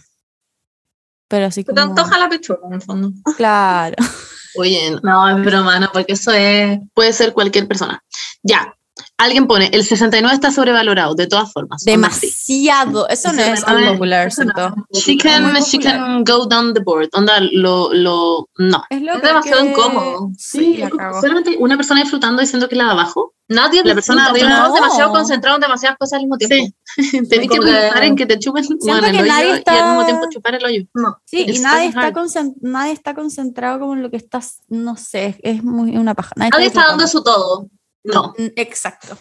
[1.27, 1.75] Pero así como...
[1.75, 3.11] te antoja la pechuga, en el fondo.
[3.35, 3.95] Claro.
[4.55, 6.79] Oye, No, es broma, no, porque eso es.
[6.93, 8.03] puede ser cualquier persona.
[8.43, 8.75] Ya.
[9.23, 11.81] Alguien pone, el 69 está sobrevalorado, de todas formas.
[11.83, 11.91] Sí.
[11.91, 13.07] Demasiado.
[13.07, 14.53] Eso no es es- unpopular, eso no.
[14.91, 15.95] She can, she popular.
[15.97, 17.09] can go down the board.
[17.13, 18.83] Onda, lo, lo, no.
[18.89, 20.29] Es, lo Es demasiado que- incómodo.
[20.37, 21.21] Sí, cago.
[21.21, 23.33] solamente una persona disfrutando diciendo que la de abajo.
[23.47, 24.75] Nadie La persona disfruta, arriba- estamos No.
[24.85, 26.55] demasiado concentrados en demasiadas cosas al mismo tiempo.
[26.95, 27.21] Sí.
[27.27, 29.85] Tenés que pensar en que te chupen bueno, el que hoyo nadie y al está-
[29.87, 30.83] mismo tiempo chupar el hoyo.
[30.93, 31.17] No.
[31.25, 34.97] Sí, y It's nadie fucking está, nadie está concentrado como en lo que estás, no
[34.97, 36.31] sé, es muy una paja.
[36.35, 37.07] Nadie, Nadie está dando disfrutando.
[37.07, 37.67] su todo.
[38.03, 38.33] No.
[38.37, 39.17] Mm, Exacto,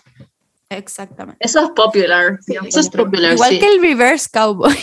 [0.69, 1.45] exactamente.
[1.45, 2.39] Eso es popular.
[2.67, 3.59] Eso es popular, Igual sí.
[3.59, 4.77] que el reverse cowboy.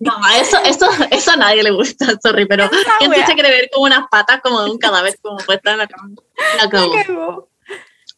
[0.00, 2.68] No, eso, eso, eso a nadie le gusta, sorry, pero
[3.00, 3.26] gente wea.
[3.26, 6.10] se quiere ver como unas patas como de un cadáver como puesta en la cama.
[6.58, 6.68] La.
[7.04, 7.50] Cagó.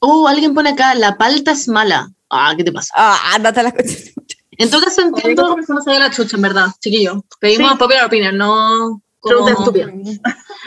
[0.00, 2.10] Oh, alguien pone acá, la palta es mala.
[2.28, 2.92] Ah, ¿qué te pasa?
[2.96, 4.12] Ah, no te las cosas.
[4.58, 5.48] En todo caso Entiendo entiendo...
[5.50, 7.24] que persona se ve la chucha, en verdad, chiquillo.
[7.40, 7.76] Pedimos Sí.
[7.78, 9.92] popular opinion, no Pregunta como- estúpida.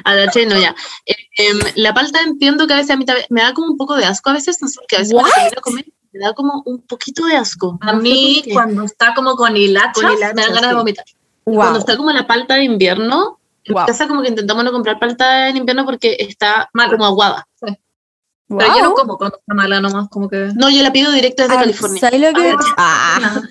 [0.04, 0.76] A la che, no, ya.
[1.06, 3.96] Eh, em, la palta entiendo que a veces a mí me da como un poco
[3.96, 6.82] de asco a veces, no sé, porque a veces de comer me da como un
[6.82, 7.78] poquito de asco.
[7.82, 10.68] A No sé mí, cuando está como con hilachas, Con hilachas, me dan ganas sí.
[10.70, 11.06] de vomitar.
[11.44, 13.84] Cuando está como la palta de invierno, en Wow.
[13.84, 16.92] mi casa como que intentamos no comprar palta en invierno porque está Mala.
[16.92, 17.48] como aguada.
[17.62, 20.52] Pero yo no como cuando está mala nomás, como que...
[20.56, 22.00] No, yo la pido directo desde Ah, California.
[22.02, 23.42] ¿Sabes lo que, Ah, ah,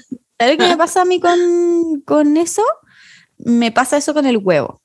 [0.41, 2.63] ¿sabes lo que me pasa a mí con, con eso?
[3.39, 4.81] Me pasa eso con el huevo.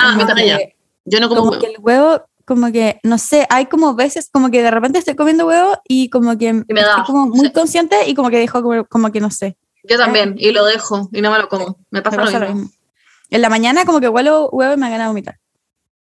[0.00, 0.58] Ah, me también.
[0.58, 1.60] que- Yo no como, como huevo.
[1.62, 5.14] que el huevo, como que, no sé, hay como veces, como que de repente estoy
[5.16, 7.52] comiendo huevo y como que Y me da, estoy como muy sí.
[7.52, 9.56] consciente y como que dejo como, como que no sé.
[9.84, 11.78] Yo también, y lo dejo, y no me lo como.
[11.90, 12.70] Me Me pasa, lo lo mismo.
[13.30, 15.38] En la mañana como que huelo huevo y me gana vomitar.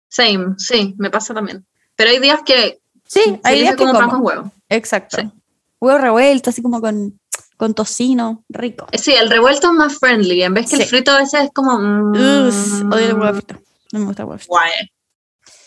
[0.09, 1.65] Same, sí, me pasa también.
[1.95, 2.81] Pero hay días que...
[3.05, 4.23] Sí, hay días que como pan como.
[4.23, 4.51] con huevo.
[4.69, 5.17] Exacto.
[5.21, 5.31] Sí.
[5.79, 7.19] Huevo revuelto, así como con,
[7.57, 8.87] con tocino, rico.
[8.93, 11.77] Sí, el revuelto es más friendly, en vez que el frito a veces es como...
[11.79, 13.55] mm, Ugh, odio el huevo frito.
[13.91, 14.53] No me gusta el huevo frito.
[14.53, 14.71] Guay.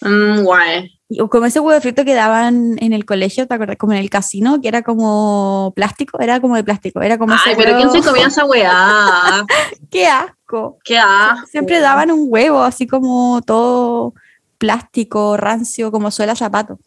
[0.00, 1.00] Mm, guay.
[1.08, 3.76] Y- o como ese huevo frito que daban en el colegio, ¿te acuerdas?
[3.76, 7.50] Como en el casino, que era como plástico, era como de plástico, era como ese
[7.50, 9.44] Ay, pero ¿quién se comía esa weá?
[9.90, 10.78] ¡Qué asco!
[10.84, 11.46] Qué asco.
[11.46, 14.14] Siempre daban un huevo así como todo
[14.58, 16.78] plástico, rancio, como suela zapato.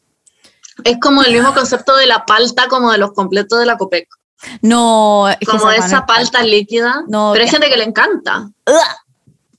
[0.83, 4.07] Es como el mismo concepto de la palta como de los completos de la Copec.
[4.61, 7.03] No, es Como esa esa palta líquida.
[7.07, 8.49] No, pero hay gente que le encanta.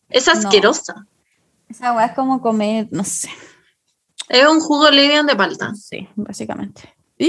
[0.09, 0.51] Es No.
[1.69, 3.31] Esa hueá es como comer, no sé.
[4.29, 5.75] Es un jugo Livian de palta.
[5.75, 6.95] Sí, básicamente.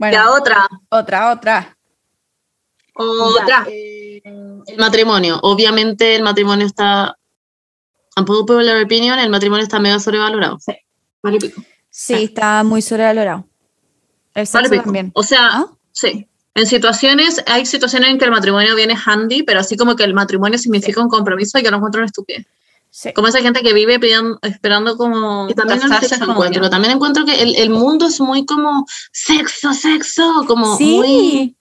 [0.00, 0.68] Bueno, Ya otra.
[0.90, 1.76] otra, otra.
[2.94, 3.66] Otra.
[3.68, 5.38] El matrimonio.
[5.42, 7.16] Obviamente el matrimonio está...
[8.16, 10.58] Unpopular opinion, el matrimonio está mega sobrevalorado.
[11.22, 11.62] Vale y pico.
[11.88, 13.48] Sí, está muy sobrevalorado.
[14.34, 14.82] El Vale pico.
[14.84, 15.10] también.
[15.14, 15.66] O sea, ¿Ah?
[15.92, 16.28] sí.
[16.58, 20.12] En situaciones, hay situaciones en que el matrimonio viene handy, pero así como que el
[20.14, 22.46] matrimonio significa un compromiso y que lo encuentro una estupidez.
[22.90, 23.12] Sí.
[23.12, 26.62] Como esa gente que vive pidiendo, esperando como Y también casarse encuentro.
[26.62, 30.96] que- También encuentro que el, el mundo es muy como sexo, sexo, como Sí.
[30.96, 31.56] muy...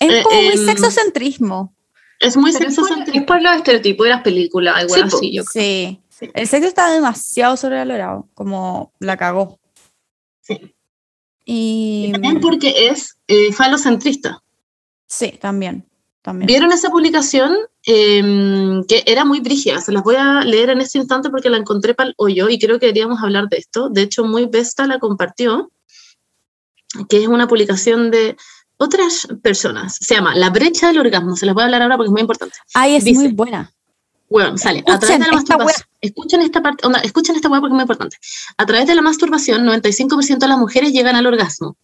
[0.00, 1.74] Es Eh, como muy em, sexocentrismo.
[2.18, 2.76] Es muy Pero es
[3.24, 6.00] por- los estereotipos de las películas, igual Sí, así, yo creo.
[6.10, 6.30] Sí.
[6.34, 9.60] El sexo está demasiado sobrevalorado, como la cagó.
[10.40, 10.74] Sí.
[11.48, 14.42] Y También porque es eh, falocentrista.
[15.06, 15.86] sí, también.
[16.20, 16.48] también.
[16.48, 17.56] ¿Vieron esa publicación?
[17.86, 19.80] Eh, que era muy brígida.
[19.80, 22.58] Se las voy a leer en este instante porque la encontré para el hoyo y
[22.58, 23.88] creo que deberíamos hablar de esto.
[23.90, 25.70] De hecho, muy Vesta la compartió,
[27.08, 28.36] que es una publicación de
[28.76, 29.96] otras personas.
[30.00, 31.36] Se llama La brecha del orgasmo.
[31.36, 32.56] Se las voy a hablar ahora porque es muy importante.
[32.74, 33.72] Ay, es dice- muy buena.
[34.28, 34.78] Bueno, sale.
[34.86, 35.88] a Escuchen través de la masturbación.
[36.00, 38.16] Escuchen esta parte, onda, escuchen esta web porque es muy importante.
[38.56, 41.76] A través de la masturbación, 95% de las mujeres llegan al orgasmo.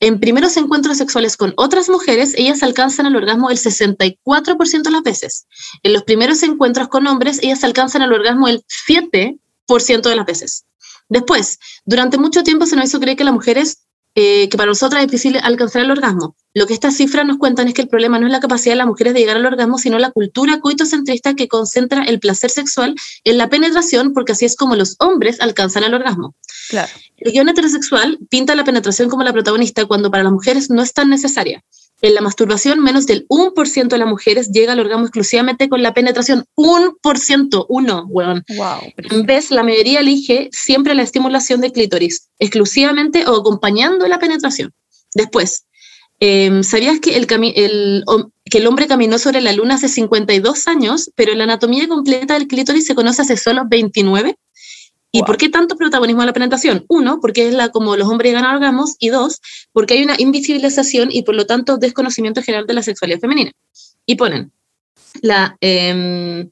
[0.00, 5.02] En primeros encuentros sexuales con otras mujeres, ellas alcanzan el orgasmo el 64% de las
[5.02, 5.46] veces.
[5.82, 9.38] En los primeros encuentros con hombres, ellas alcanzan el orgasmo el 7%
[10.02, 10.64] de las veces.
[11.08, 13.83] Después, durante mucho tiempo se nos hizo creer que las mujeres,
[14.14, 16.36] eh, que para nosotras es difícil alcanzar el orgasmo.
[16.54, 18.78] Lo que estas cifras nos cuentan es que el problema no es la capacidad de
[18.78, 22.94] las mujeres de llegar al orgasmo, sino la cultura coitocentrista que concentra el placer sexual
[23.24, 26.36] en la penetración, porque así es como los hombres alcanzan el orgasmo.
[26.68, 26.92] Claro.
[27.16, 30.92] El guion heterosexual pinta la penetración como la protagonista cuando para las mujeres no es
[30.92, 31.64] tan necesaria.
[32.04, 35.94] En la masturbación, menos del 1% de las mujeres llega al orgasmo exclusivamente con la
[35.94, 36.44] penetración.
[36.54, 38.44] 1%, uno, weón.
[38.58, 38.92] Wow.
[38.98, 44.74] En vez, la mayoría elige siempre la estimulación del clítoris, exclusivamente o acompañando la penetración.
[45.14, 45.64] Después,
[46.20, 47.26] eh, ¿sabías que el,
[47.56, 48.04] el
[48.50, 52.48] que el hombre caminó sobre la luna hace 52 años, pero la anatomía completa del
[52.48, 54.36] clítoris se conoce hace solo 29?
[55.14, 55.26] ¿Y Wow.
[55.26, 56.84] por qué tanto protagonismo a la penetración?
[56.88, 59.40] Uno, porque es la como los hombres ganan orgasmos, y dos,
[59.72, 63.52] porque hay una invisibilización y por lo tanto desconocimiento general de la sexualidad femenina.
[64.06, 64.50] Y ponen
[65.22, 65.56] la...
[65.60, 66.50] em,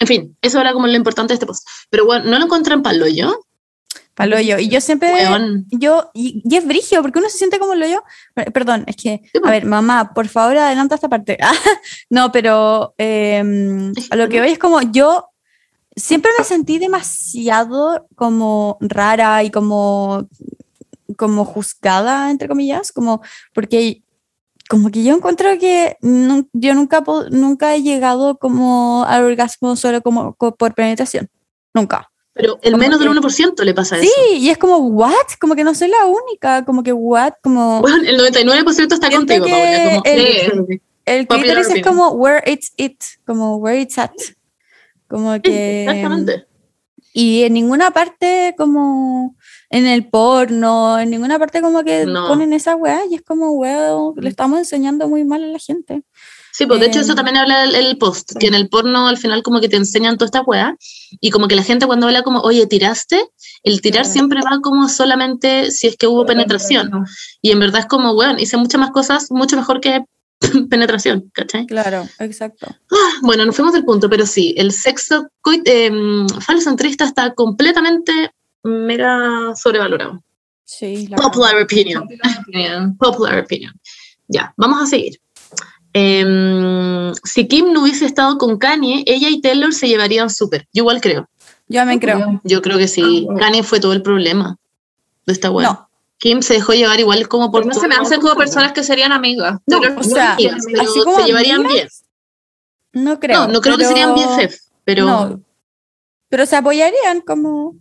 [0.00, 1.66] en fin, eso era como lo importante de este post.
[1.90, 3.40] Pero bueno, no lo encontré en palo yo.
[4.14, 4.58] Pa'l hoyo.
[4.58, 5.66] Y yo siempre, Weón.
[5.70, 8.02] yo, y, y es brigio, porque uno se siente como el hoyo.
[8.34, 11.36] Per- Perdón, es que, a ver, mamá, por favor, adelanta esta parte.
[12.10, 15.27] no, pero em, a lo que voy es como yo
[15.98, 20.26] siempre me sentí demasiado como rara y como,
[21.16, 23.20] como juzgada, entre comillas, como
[23.54, 24.02] porque
[24.68, 25.96] como que yo encuentro que
[26.52, 31.28] yo nunca, nunca he llegado como al orgasmo solo como, co- por penetración.
[31.72, 32.10] Nunca.
[32.34, 34.34] Pero el Como menos del que- 1% le pasa Sí, eso.
[34.36, 35.12] y es como, ¿what?
[35.40, 37.32] Como que no soy la única, como que, ¿what?
[37.42, 39.84] Como Bueno, el 99% está contigo, que Paula.
[39.90, 40.80] Como, el- sí.
[41.06, 44.12] el clítoris es como, where it's it, como, where it's at.
[45.08, 45.84] Como que...
[45.84, 46.46] Exactamente.
[47.12, 49.34] Y en ninguna parte como
[49.70, 52.28] en el porno, en ninguna parte como que No.
[52.28, 56.02] ponen esa weá y es como, weón, le estamos enseñando muy mal a la gente.
[56.52, 59.16] Sí, pues de hecho eso también habla el, el post, que en el porno al
[59.16, 60.76] final como que te enseñan toda esta weá
[61.20, 63.24] y como que la gente cuando habla como, oye, tiraste,
[63.62, 66.90] el tirar siempre va como solamente si es que hubo penetración.
[67.40, 70.02] Y en verdad es como, weón, hice muchas más cosas mucho mejor que
[70.70, 71.66] penetración, ¿cachai?
[71.66, 72.66] Claro, exacto.
[73.22, 75.90] Bueno, nos fuimos del punto, pero sí, el sexo coit- eh,
[76.40, 78.12] falso centrista está completamente
[78.62, 80.22] mega sobrevalorado.
[80.64, 82.06] Sí, la Popular opinion.
[82.98, 83.72] Popular opinion.
[84.28, 85.18] Ya, vamos a seguir.
[85.94, 90.68] Em, si Kim no hubiese estado con Kanye, ella y Taylor se llevarían súper.
[90.72, 91.28] Yo igual creo.
[91.68, 92.40] Yo me creo.
[92.44, 93.26] Yo creo que sí.
[93.38, 94.56] Kanye fue todo el problema
[95.26, 95.68] de esta weá.
[95.68, 95.87] No,
[96.18, 99.12] Kim se dejó llevar igual como por No se me hacen como personas que serían
[99.12, 99.58] amigas.
[99.66, 101.88] No, Pero- o sea, amigas, pero así como se llevarían bien.
[102.92, 103.46] no creo.
[103.46, 105.40] no, no creo que serían BFF, pero No,
[106.28, 107.76] pero se apoyarían como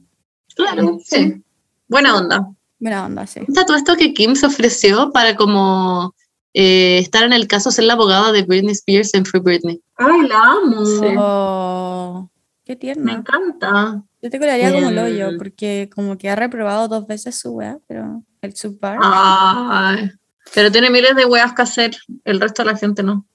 [0.56, 1.16] claro, sí.
[1.18, 1.44] sí.
[1.88, 2.48] Buena onda.
[2.80, 3.40] buena onda, sí.
[3.48, 6.14] Está todo esto que Kim se ofreció para como
[6.54, 9.82] eh, estar en el caso, ser la abogada de Britney Spears en Free Britney.
[9.96, 10.84] Ay, la amo.
[11.20, 12.30] Oh,
[12.66, 13.14] qué Me tierna.
[13.14, 14.04] encanta.
[14.22, 17.78] Yo te colaría como el hoyo, porque como que ha reprobado dos veces su weá,
[17.88, 18.98] pero el subbar.
[19.02, 20.12] Ay.
[20.54, 21.98] Pero tiene miles de weas que hacer.
[22.24, 23.26] El resto de la gente no.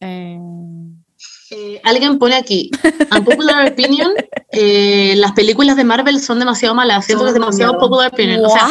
[0.00, 0.38] eh,
[1.52, 2.70] Eh, alguien pone aquí,
[3.10, 4.12] unpopular opinion,
[4.52, 8.44] eh, las películas de Marvel son demasiado malas, siento que es Son demasiado popular opinion.
[8.44, 8.68] O sea,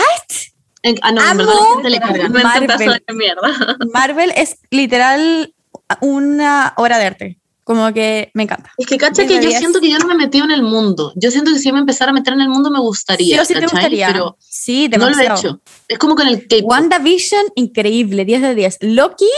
[1.01, 2.29] ah, no, en verdad Amo la gente le carga.
[2.29, 3.03] Marvel.
[3.05, 3.77] de mierda.
[3.93, 5.53] Marvel es literal
[5.99, 7.39] una obra de arte.
[7.69, 8.71] Como que me encanta.
[8.79, 11.13] Es que cacha que yo siento que yo no me he metido en el mundo.
[11.15, 13.39] Yo siento que si yo me empezara a meter en el mundo me gustaría, sí
[13.39, 14.07] o sí te gustaría.
[14.07, 15.61] Pero sí, no lo he hecho.
[15.87, 16.67] Es como con el K-pop.
[16.67, 18.77] WandaVision, increíble, 10 de 10.
[18.81, 19.29] Loki,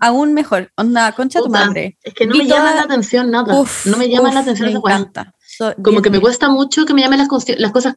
[0.00, 0.72] aún mejor.
[0.78, 1.98] Onda, concha tu madre.
[2.02, 3.54] Es que no me llama la atención nada.
[3.60, 4.96] Uf, no me llama uf, la atención me esa weá.
[4.96, 5.34] encanta.
[5.46, 6.22] So- Como 10 que me de 10.
[6.22, 7.28] cuesta mucho que me llamen las,
[7.58, 7.96] las cosas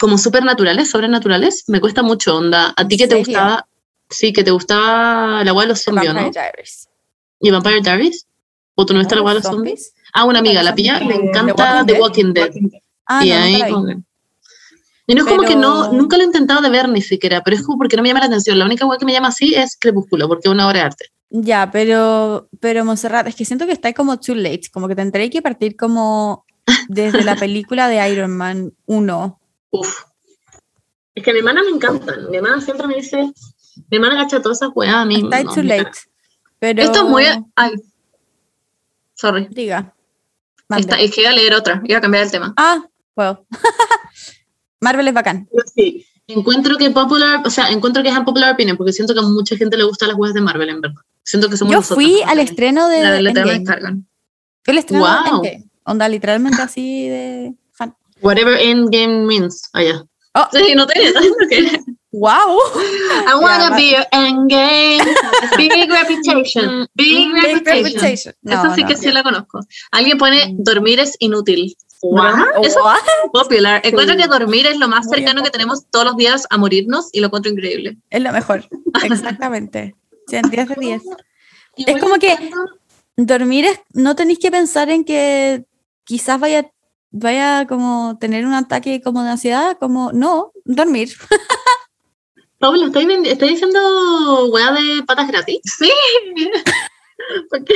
[0.00, 1.64] como supernaturales, sobrenaturales.
[1.66, 2.72] Me cuesta mucho, onda.
[2.74, 3.26] A ¿En ti que te serio?
[3.26, 3.68] gustaba,
[4.08, 6.30] sí, que te gustaba la weá de los zombies, ¿no?
[6.30, 6.88] Diaries.
[7.38, 8.26] ¿Y Vampire Diaries?
[8.76, 9.94] ¿O tú no viste la los zombies?
[10.12, 11.94] Ah, una amiga, la pilla, le encanta The.
[11.94, 12.50] Walking Dead.
[13.06, 13.88] Ah, y no, ahí como
[15.06, 17.56] Y no es como que no, nunca lo he intentado de ver ni siquiera, pero
[17.56, 18.58] es como porque no me llama la atención.
[18.58, 21.06] La única weá que me llama así es Crepúsculo, porque es una obra de arte.
[21.30, 25.30] Ya, pero, pero Monserrat, es que siento que está como too late, como que tendré
[25.30, 26.44] que partir como
[26.88, 29.40] desde la película de Iron Man 1.
[29.70, 30.02] Uf.
[31.14, 32.30] Es que a mi hermana me encantan.
[32.30, 33.32] Mi hermana siempre me dice,
[33.90, 35.22] mi hermana gacha todas esas weas a mí.
[35.22, 35.98] Está no, too late.
[36.58, 37.24] Pero, Esto es muy.
[37.54, 37.72] Ay.
[39.16, 39.48] Sorry.
[39.50, 39.92] Diga.
[40.76, 41.82] Esta- es que iba a leer otra.
[41.84, 42.54] Iba a cambiar el tema.
[42.56, 43.44] Ah, puedo.
[44.80, 45.48] Marvel es bacán.
[45.74, 49.22] Sí, encuentro que popular, o sea, encuentro que es unpopular opinion, porque siento que a
[49.22, 51.00] mucha gente le gustan las weas de Marvel, en verdad.
[51.24, 53.58] Siento que somos Yo nosotros, fui al estreno de La de Endgame.
[53.58, 54.06] descargan.
[54.64, 55.42] Fui al estreno de Wow.
[55.84, 57.96] Onda, literalmente así de fan.
[58.20, 59.62] Whatever endgame means.
[59.74, 60.04] Ya.
[60.34, 61.00] Oh, Sí, no que.
[62.20, 62.58] wow.
[63.28, 65.04] I wanna be your endgame.
[65.56, 66.86] Big reputation.
[66.94, 67.84] Big Big reputation.
[67.84, 68.34] reputation.
[68.42, 68.88] No, Esa sí no.
[68.88, 69.60] que sí la conozco.
[69.92, 71.76] Alguien pone dormir es inútil.
[72.02, 72.34] What?
[72.62, 72.96] Eso What?
[73.24, 73.80] es popular.
[73.84, 74.22] Encuentro Sí.
[74.22, 77.20] que dormir es lo más Muy cercano que tenemos todos los días a morirnos y
[77.20, 77.96] lo encuentro increíble.
[78.10, 78.64] Es lo mejor.
[79.04, 79.94] Exactamente.
[80.28, 81.02] Sí, en 10 de 10.
[81.76, 82.64] Igual como que- encuentro-
[83.16, 85.64] dormir es, no tenéis que pensar en que
[86.04, 86.70] quizás vaya,
[87.10, 91.08] vaya como tener un ataque como de ansiedad, como no, dormir.
[92.58, 95.60] Paula, ¿estáis, vendi- estáis diciendo wea de patas gratis?
[95.78, 95.90] Sí.
[97.50, 97.74] Porque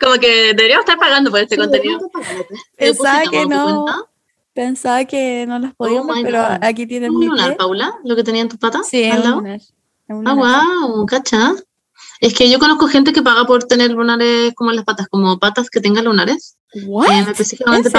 [0.00, 1.98] como que deberíamos estar pagando por este contenido.
[2.76, 4.08] Pensaba que ¿Depositamos a tu no.
[4.52, 6.58] Pensaba que no las podíamos, my pero God.
[6.62, 7.56] aquí tienen ¿Un mi lunar, pie.
[7.56, 7.94] Paula?
[8.04, 8.88] ¿Lo que tenía en tus patas?
[8.88, 9.36] Sí, un lado?
[9.36, 9.56] lunar.
[9.56, 9.72] Es
[10.08, 10.64] un Ah, lunar.
[10.82, 11.54] wow, cacha.
[12.20, 15.38] Es que yo conozco gente que paga por tener lunares como en las patas, como
[15.38, 16.56] patas que tengan lunares.
[16.86, 17.06] What?
[17.12, 17.24] Eh,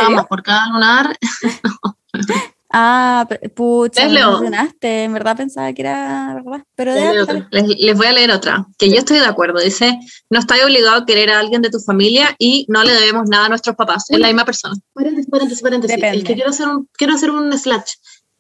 [0.10, 1.18] más por cada lunar.
[2.72, 5.03] Ah, pucha, ¿Ves, me emocionaste.
[5.05, 6.63] En verdad pensaba que era verdad.
[6.76, 7.45] Pero de.
[7.51, 9.59] Les, les voy a leer otra, que yo estoy de acuerdo.
[9.59, 9.97] Dice,
[10.30, 13.45] no estás obligado a querer a alguien de tu familia y no le debemos nada
[13.45, 14.05] a nuestros papás.
[14.09, 14.76] Es la misma persona.
[14.93, 15.97] Paréntesis, paréntesis, paréntesis.
[15.97, 17.93] Es que quiero hacer un, quiero hacer un slash,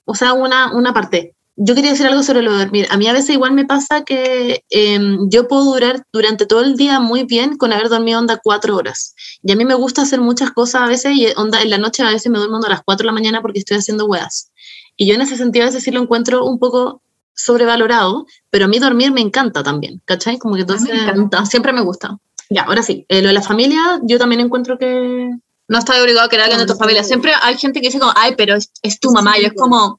[0.05, 1.35] o sea, una, una parte.
[1.61, 2.87] Yo quería decir algo sobre lo de dormir.
[2.89, 6.77] A mí a veces igual me pasa que em, yo puedo durar durante todo el
[6.77, 9.13] día muy bien con haber dormido onda cuatro horas.
[9.43, 12.01] Y a mí me gusta hacer muchas cosas a veces y onda en la noche
[12.01, 14.53] a veces me duermo a las cuatro de la mañana porque estoy haciendo weas.
[14.95, 17.01] Y yo en ese sentido a veces sí lo encuentro un poco
[17.33, 20.37] sobrevalorado, pero a mí dormir me encanta también, ¿cachai?
[20.37, 20.87] Como que entonces...
[20.87, 22.17] me encanta, siempre me gusta.
[22.49, 23.05] Ya, ahora sí.
[23.09, 25.29] Eh, lo de la familia, yo también encuentro que...
[25.67, 27.03] No estás obligado a querer a alguien de tu familia.
[27.03, 29.37] Siempre hay gente que dice como, ay, pero es, es tu mamá.
[29.37, 29.98] Y es como,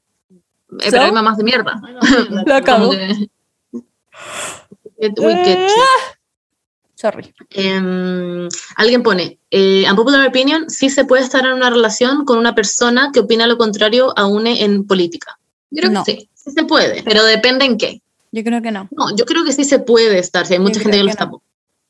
[0.79, 1.01] pero ¿So?
[1.01, 1.81] hay mamás de mierda.
[1.81, 1.99] Lo
[2.43, 2.91] Como acabo.
[2.91, 3.29] que-
[5.17, 5.67] Uy, qué
[6.95, 7.33] Sorry.
[7.49, 12.53] Em, alguien pone, eh, unpopular opinion, sí se puede estar en una relación con una
[12.53, 15.39] persona que opina lo contrario a une en política.
[15.71, 16.03] Yo creo No.
[16.03, 16.29] que sí.
[16.35, 17.01] Sí se puede.
[17.03, 18.01] Pero depende en qué.
[18.31, 18.87] Yo creo que no.
[18.91, 21.07] No, yo creo que sí se puede estar, si hay mucha Yo gente que lo
[21.07, 21.25] que está.
[21.25, 21.41] no.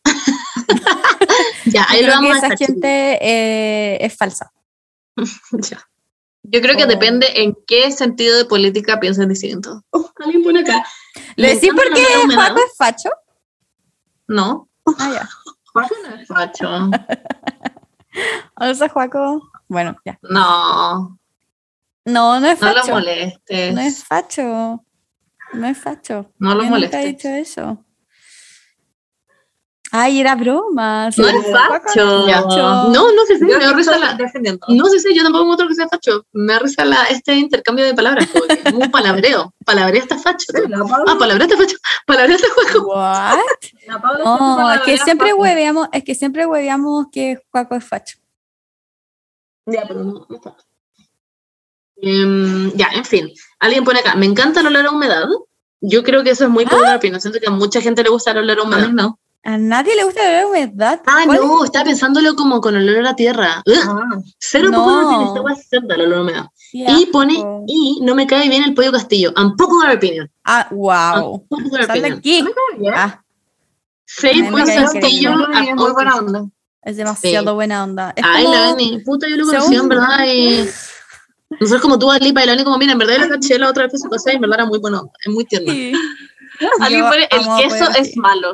[1.66, 4.52] ya, ahí Yo lo creo que vamos a esa dejar, gente eh, es falsa.
[5.70, 5.86] Ya.
[6.44, 6.88] Yo creo que Oh.
[6.88, 9.84] depende en qué sentido de política piensan distinto.
[9.92, 10.84] Oh, alguien pone acá.
[11.36, 12.04] ¿Le decís por qué.
[12.34, 13.10] Juaco es facho?
[14.28, 14.68] ¿No?
[15.00, 15.30] Ah, ya.
[15.74, 16.90] Juaco no es facho.
[18.60, 19.42] O sea, Juaco.
[19.70, 20.20] Bueno, ya.
[20.24, 21.18] No,
[22.06, 22.92] No, no es no lo facho.
[22.92, 23.74] molestes.
[23.74, 24.86] No es facho.
[25.54, 26.32] No es facho.
[26.38, 27.06] No lo Yo nunca he molestes.
[27.06, 27.86] dicho eso.
[29.94, 31.06] Ay, era broma.
[31.08, 32.28] No sí, es facho.
[32.28, 32.90] es facho.
[32.90, 34.14] No, no sé, sí, Yo me da no risa estoy la...
[34.16, 34.66] defendiendo.
[34.70, 36.26] No sé si yo tampoco encuentro que sea facho.
[36.32, 38.30] Me da risa la, este intercambio de palabras.
[38.74, 39.54] Un palabreo.
[39.66, 40.48] Palabrea está facho.
[41.08, 41.76] Ah, palabrea está facho.
[42.06, 42.88] Palabrea está juego.
[42.94, 43.38] What?
[44.24, 48.18] No, es que siempre hueveamos, es que siempre hueveamos que Juaco es facho.
[49.66, 50.56] Ya, pero no, no está.
[51.98, 53.32] Em, ya, en fin.
[53.60, 55.26] Alguien pone acá, me encanta el olor a humedad.
[55.82, 57.20] Yo creo que eso es muy popular opinión.
[57.20, 58.88] Siento que a mucha gente le gusta el olor a A humedad.
[58.88, 59.20] mí no.
[59.44, 61.02] A nadie le gusta la humedad.
[61.08, 63.64] Ah, ¿Cuál no, estaba pensándolo como con olor a tierra.
[63.66, 64.20] Ugh, Ah.
[64.38, 64.86] cero No.
[64.86, 66.46] hueá es cerda el olor a humedad.
[66.72, 69.34] Y pone, y no me cae bien el pollo castillo.
[69.36, 70.30] Unpopular opinion.
[70.46, 71.44] Ah, wow.
[71.50, 72.20] Unpopular Sal opinion.
[72.20, 72.44] aquí.
[72.94, 73.22] Ah,
[74.24, 75.32] Ay, me pollo castillo.
[75.32, 76.46] a- muy buena onda.
[76.84, 77.54] es demasiado Sí.
[77.56, 78.14] buena onda.
[78.16, 80.70] Es Ay, como- la Dani, puta, yo lo conocí, en verdad, y
[81.60, 83.70] nosotros como tú, Alipa y la Dani, como, mira, en verdad yo la caché la
[83.70, 85.74] otra vez que se pasó y en verdad era muy bueno, es muy tierna.
[85.74, 85.94] Sí.
[86.78, 88.54] Pone, el queso es malo.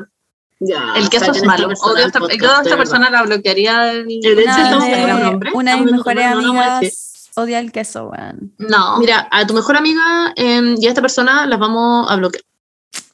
[0.60, 1.68] Ya, El queso es malo.
[1.68, 2.78] Odio esta, podcast, yo a esta de verdad.
[2.78, 3.84] persona la bloquearía.
[3.84, 5.52] De hecho, Una de, nombre.
[5.54, 8.54] una de mis mejores no amigas odia el queso, weón.
[8.58, 8.98] No.
[9.00, 12.44] Mira, a tu mejor amiga em, y a esta persona las vamos a bloquear.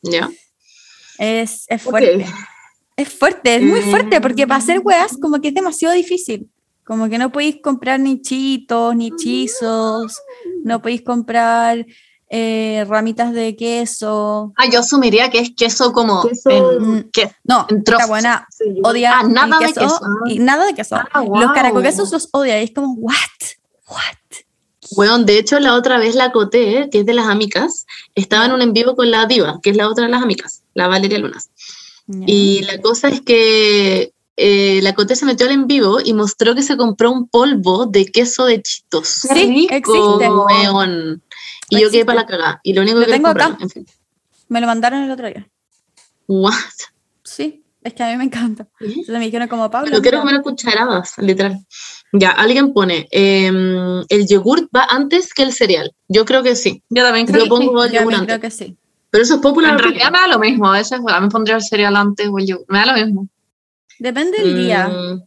[0.01, 0.29] ¿Ya?
[1.17, 2.25] Es, es fuerte.
[2.95, 6.49] Es fuerte, es muy fuerte, porque para hacer weas como que es demasiado difícil.
[6.83, 10.17] Como que no podéis comprar ni chitos, ni chizos,
[10.63, 11.85] no podéis comprar
[12.35, 14.53] eh, ramitas de queso.
[14.57, 18.07] Ah, yo asumiría que es queso como Queso- en- que- No, En trozos.
[18.07, 19.99] buena Sí, yo- odia Ah, nada el de queso.
[20.25, 20.95] Y nada de queso.
[20.95, 23.13] Ah, Los caracoquesos los odia y es como, what?
[23.87, 24.39] What?
[24.95, 28.51] Weón, de hecho, la otra vez la Coté, que es de las amigas, estaba en
[28.53, 31.19] un en vivo con la Diva, que es la otra de las amigas, la Valeria
[31.19, 31.49] Lunas.
[32.25, 36.55] Y la cosa es que eh, la Coté se metió al en vivo y mostró
[36.55, 39.07] que se compró un polvo de queso de chitos.
[39.07, 40.29] Sí, existe.
[40.29, 41.21] Weón.
[41.77, 42.59] Y yo quedé para la cagada.
[42.63, 43.57] Y lo único Lo que tengo acá.
[43.59, 43.85] En fin.
[44.49, 45.47] Me lo mandaron el otro día.
[46.27, 46.53] What?
[47.23, 48.67] Sí, es que a mí me encanta.
[48.79, 49.91] Entonces me dijeron como Pablo.
[49.91, 51.57] Lo quiero comer a cucharadas, literal.
[52.11, 55.93] Ya, alguien pone, em, el yogurt va antes que el cereal.
[56.07, 56.83] Yo creo que sí.
[56.89, 57.65] Yo también Yo creo que sí.
[57.67, 58.27] pongo el yo yogur antes.
[58.27, 58.77] creo que sí.
[59.09, 59.73] Pero eso es popular.
[59.73, 60.67] En realidad me da lo mismo.
[60.67, 62.65] A veces a mí pondría el cereal antes o el yogur.
[62.69, 63.27] Me da lo mismo.
[63.99, 64.87] Depende del día.
[64.87, 65.21] Mm,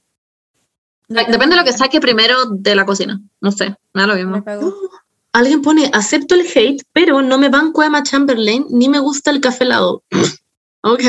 [1.09, 3.20] Depende de lo que saque primero de la cocina.
[3.40, 3.76] No sé.
[3.94, 4.44] Me da lo Me mismo.
[4.44, 4.72] cagó.
[5.37, 9.30] Alguien pone, acepto el hate, pero no me banco a Emma Chamberlain ni me gusta
[9.30, 10.03] el café helado.
[10.80, 11.03] ok.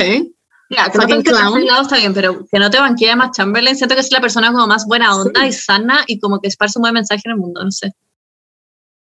[0.70, 1.24] Ya, clown.
[1.24, 1.66] clown.
[1.66, 3.78] lado está bien, pero que no te banquee más Chamberlain.
[3.78, 6.78] Siento que es la persona como más buena onda y sana y como que esparce
[6.78, 7.64] un buen mensaje en el mundo.
[7.64, 7.94] No sé.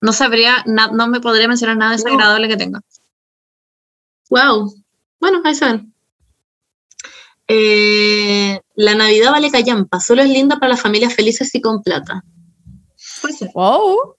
[0.01, 2.81] No sabría, na- no me podría mencionar nada desagradable que tenga.
[4.31, 4.73] Wow.
[5.19, 5.93] Bueno, ahí se ven.
[7.49, 12.23] Eh, la Navidad vale callampa, solo es linda para las familias felices y con plata.
[13.55, 14.16] Wow.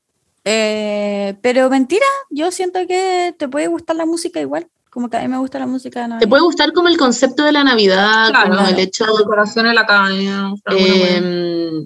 [0.49, 4.69] Eh, pero mentira, yo siento que te puede gustar la música igual.
[4.89, 6.29] Como que a mí me gusta la música de Te Navidad.
[6.29, 8.55] puede gustar como el concepto de la Navidad, Claro.
[8.55, 10.53] como el hecho La decoración en la caña.
[10.71, 11.85] eh,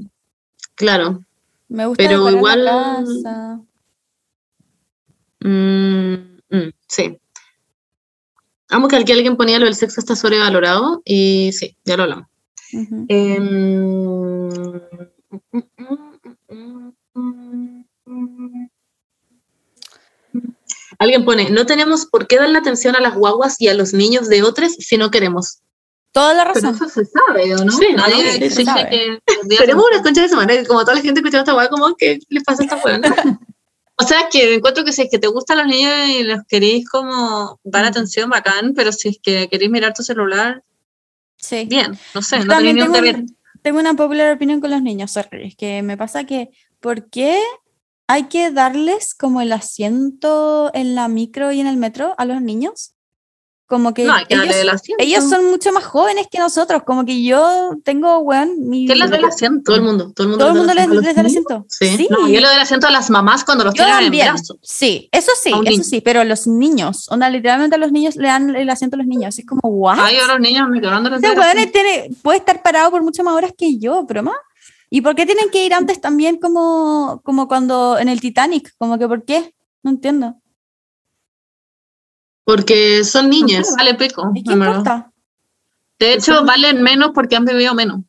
[0.76, 1.22] claro.
[1.70, 3.62] Me gusta pero igual- la casa.
[5.39, 6.14] Mm,
[6.51, 7.18] mm, sí.
[8.70, 12.28] Amo que aquí alguien ponía lo del sexo está sobrevalorado y sí, ya lo hablamos.
[13.09, 14.51] Em,
[20.99, 24.28] Alguien pone, no tenemos por qué darle atención a las guaguas y a los niños
[24.30, 25.59] de otros si no queremos.
[26.12, 26.76] Toda la Pero razón.
[26.76, 27.72] eso se sabe, ¿o no?
[27.72, 27.97] Sí, ¿no?
[27.97, 28.89] Nadie Sí, dice se sabe.
[28.89, 29.20] que...
[29.57, 32.43] Tenemos una concha de semana, como toda la gente escuchando esta weá, como, ¿qué les
[32.43, 32.99] pasa a esta weá?
[33.97, 36.89] O sea, que encuentro que si es que te gustan los niños y los queréis
[36.89, 37.88] como dar Mm.
[37.88, 40.64] atención, bacán, pero si es que queréis mirar tu celular,
[41.38, 41.66] Sí.
[41.70, 43.16] bien, no sé, Yo no tenéis ni un tengo, deber.
[43.18, 46.49] un- tengo una popular opinión con los niños, sorry, es que me pasa que,
[46.80, 47.39] ¿por qué
[48.12, 52.41] hay que darles como el asiento en la micro y en el metro a los
[52.41, 52.93] niños?
[53.68, 55.01] Como que No, hay que darle ellos, el asiento.
[55.01, 58.86] ellos son mucho más jóvenes que nosotros, como que yo tengo, weón, mi...
[58.86, 59.62] ¿Quién les da el asiento?
[59.64, 60.43] Todo el mundo, todo el mundo.
[60.43, 61.66] Todo el mundo les, ¿A los les da el asiento.
[61.70, 62.05] Sí.
[62.09, 64.57] No, yo le doy el asiento a las mamás cuando los Yo tienen en brazos.
[64.62, 65.84] Sí, eso sí, eso niño.
[65.86, 69.07] sí, pero los niños, onda, literalmente a los niños le dan el asiento a los
[69.07, 69.99] niños, es como, ¿what?
[70.01, 73.34] Ay, yo a los niños me Ese weón tiene- puede estar parado por muchas más
[73.36, 74.36] horas que yo, pero más.
[74.93, 78.73] ¿Y por qué tienen que ir antes también como, como cuando en el Titanic?
[78.77, 79.55] Como que ¿por qué?
[79.83, 80.35] No entiendo.
[82.43, 83.73] Porque son niñas.
[83.77, 84.29] Vale pico.
[84.35, 85.09] ¿Y qué importa?
[85.97, 88.01] De hecho, valen menos porque han bebido menos.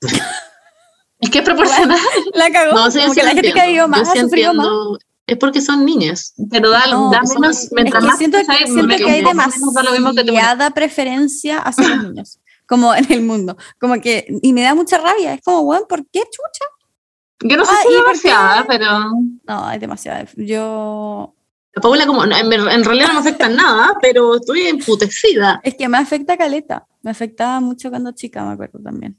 [1.20, 1.98] es que es proporcional,
[2.34, 2.74] La cagó.
[2.74, 4.66] No, sí, como sí que la gente que ha vivido más Yo ha sufrido más.
[5.28, 6.34] Es porque son niñas.
[6.50, 7.62] pero da, No, da menos.
[7.62, 12.02] es Mientras que más siento, siento que hay mismo que te demasiada preferencia hacia los
[12.08, 13.56] niños, como en el mundo.
[13.80, 15.34] Como que, y me da mucha rabia.
[15.34, 16.64] Es como, weón, ¿por qué chucha?
[17.40, 18.86] Yo no sé Ah, si ¿y es demasiada, pero.
[19.46, 20.26] No, es demasiado.
[20.36, 21.34] Yo.
[21.74, 25.60] La Paula como, en, en realidad no me afecta nada, pero estoy emputecida.
[25.64, 26.86] Es que me afecta caleta.
[27.02, 29.18] Me afectaba mucho cuando chica, me acuerdo también.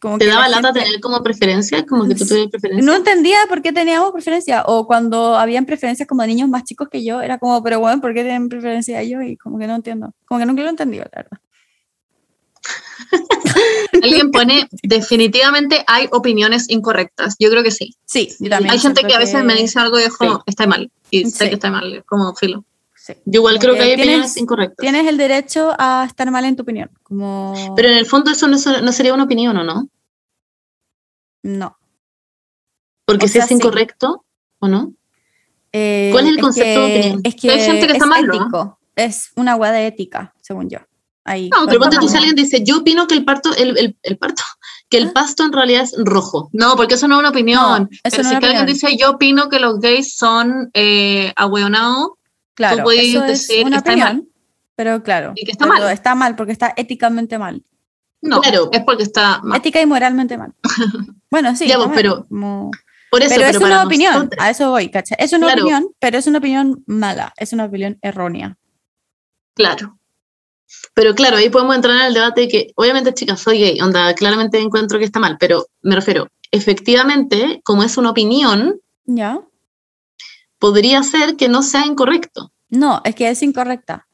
[0.00, 1.86] Como ¿Te que la daba lata gente- tener como preferencia?
[1.86, 2.84] Como que tú tuvieras preferencia.
[2.86, 4.62] No entendía por qué teníamos preferencia.
[4.66, 8.00] O cuando habían preferencias como de niños más chicos que yo, era como, pero bueno,
[8.02, 9.22] ¿por qué tienen preferencia ellos?
[9.24, 10.12] Y como que no entiendo.
[10.26, 11.38] Como que nunca lo he entendido, la verdad.
[14.02, 17.36] Alguien pone, definitivamente hay opiniones incorrectas.
[17.38, 17.94] Yo creo que sí.
[18.04, 18.72] Sí, yo también.
[18.72, 20.42] Hay gente que a veces me dice algo y es como, Sí.
[20.46, 20.90] está mal.
[21.10, 22.64] Y sé que está mal, como filo.
[22.96, 23.12] Sí.
[23.26, 24.82] Yo igual creo que hay tienes- opiniones incorrectas.
[24.82, 26.90] Tienes el derecho a estar mal en tu opinión.
[27.02, 27.74] Como.
[27.76, 29.88] Pero en el fondo eso no, sería una opinión, ¿o no?
[31.42, 31.76] no.
[33.06, 33.54] Porque O si es sí.
[33.54, 34.24] incorrecto,
[34.60, 34.94] ¿o no?
[35.72, 37.20] Eh, ¿Cuál es el concepto de que- opinión?
[37.24, 38.74] Es que Hay gente que está es mal.
[38.96, 40.78] Es una hueá de ética, según yo.
[41.24, 41.48] Ahí.
[41.48, 44.18] No, Pero ponte tú si alguien dice, yo opino que el parto, el, el, el
[44.18, 44.42] parto,
[44.90, 46.50] que el pasto en realidad es rojo.
[46.52, 47.60] No, porque eso no es una opinión.
[47.82, 48.66] No, eso Pero no si es que alguien opinión.
[48.66, 52.10] dice, yo opino que los gays son eh, ahueonados,
[52.54, 54.16] Claro, puedes eso decir es una está opinión.
[54.18, 54.24] mal.
[54.76, 55.32] Pero claro.
[55.36, 55.82] Y que está mal.
[55.90, 57.64] Está mal porque está éticamente mal.
[58.20, 58.68] no, Claro.
[58.72, 59.58] es porque está mal.
[59.58, 60.52] Ética y moralmente mal.
[61.30, 61.66] Bueno, sí.
[61.66, 62.70] Ya, mal, pero- como-
[63.10, 65.16] Por eso, pero, pero, es una opinión, a eso voy, ¿cachai?
[65.20, 65.62] Es una Claro.
[65.62, 68.56] opinión, pero es una opinión mala, es una opinión errónea.
[69.54, 69.98] Claro.
[70.94, 74.14] Pero claro, ahí podemos entrar en el debate de que, obviamente, chicas, soy gay, onda,
[74.14, 79.40] claramente encuentro que está mal, pero me refiero, efectivamente, como es una opinión, ¿Ya?
[80.58, 82.52] podría ser que no sea incorrecto.
[82.68, 84.06] No, es que es incorrecta,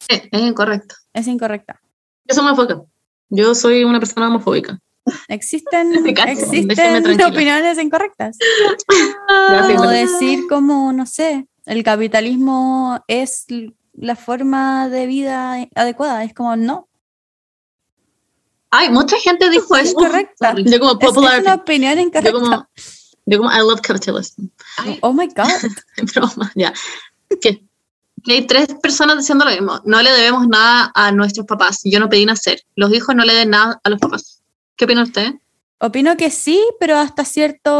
[0.00, 0.94] Sí, es incorrecto.
[1.12, 1.80] es incorrecta.
[2.24, 2.82] Yo soy homofóbica.
[3.30, 4.78] Yo soy una persona homofóbica.
[5.28, 5.92] Existen,
[6.26, 8.36] existen opiniones incorrectas.
[9.48, 13.46] Como decir como, no sé, el capitalismo es
[14.00, 16.24] la forma de vida adecuada.
[16.24, 16.88] Es como, no,
[18.70, 20.00] Ay, mucha gente dijo es eso.
[20.00, 20.54] incorrecta.
[20.56, 22.68] Yo como Es, es popular, una opinión yo como,
[23.24, 24.46] yo como, I love capitalism.
[24.76, 25.48] Ay, Oh my God.
[26.14, 26.72] Broma, ya.
[28.26, 29.80] Hay tres personas diciendo lo mismo.
[29.84, 31.80] No le debemos nada a nuestros papás.
[31.84, 32.60] Yo no pedí nacer.
[32.74, 34.42] Los hijos no le den nada a los papás.
[34.76, 35.32] ¿Qué opina usted?
[35.80, 37.70] Opino que sí, pero hasta cierto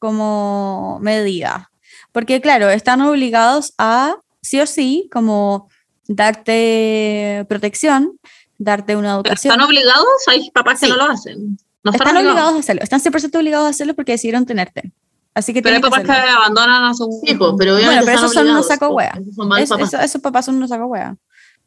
[0.00, 1.70] como medida.
[2.12, 4.16] Porque claro, están obligados a,
[4.50, 5.68] sí o sí, como
[6.08, 8.18] darte protección,
[8.58, 9.52] darte una educación.
[9.52, 10.06] ¿Están obligados?
[10.26, 10.92] Hay papás que Sí.
[10.92, 11.58] no lo hacen.
[11.82, 12.26] No están, Están obligados.
[12.32, 14.92] obligados a hacerlo, están 100% obligados a hacerlo porque decidieron tenerte.
[15.32, 16.38] Así que Pero hay que papás que hacerlo.
[16.38, 19.12] abandonan a sus Sí, po, pero obviamente Bueno, pero están esos son unos saco wea.
[19.20, 19.88] Esos son Es- papás.
[19.88, 21.16] eso- esos papás son unos saco wea.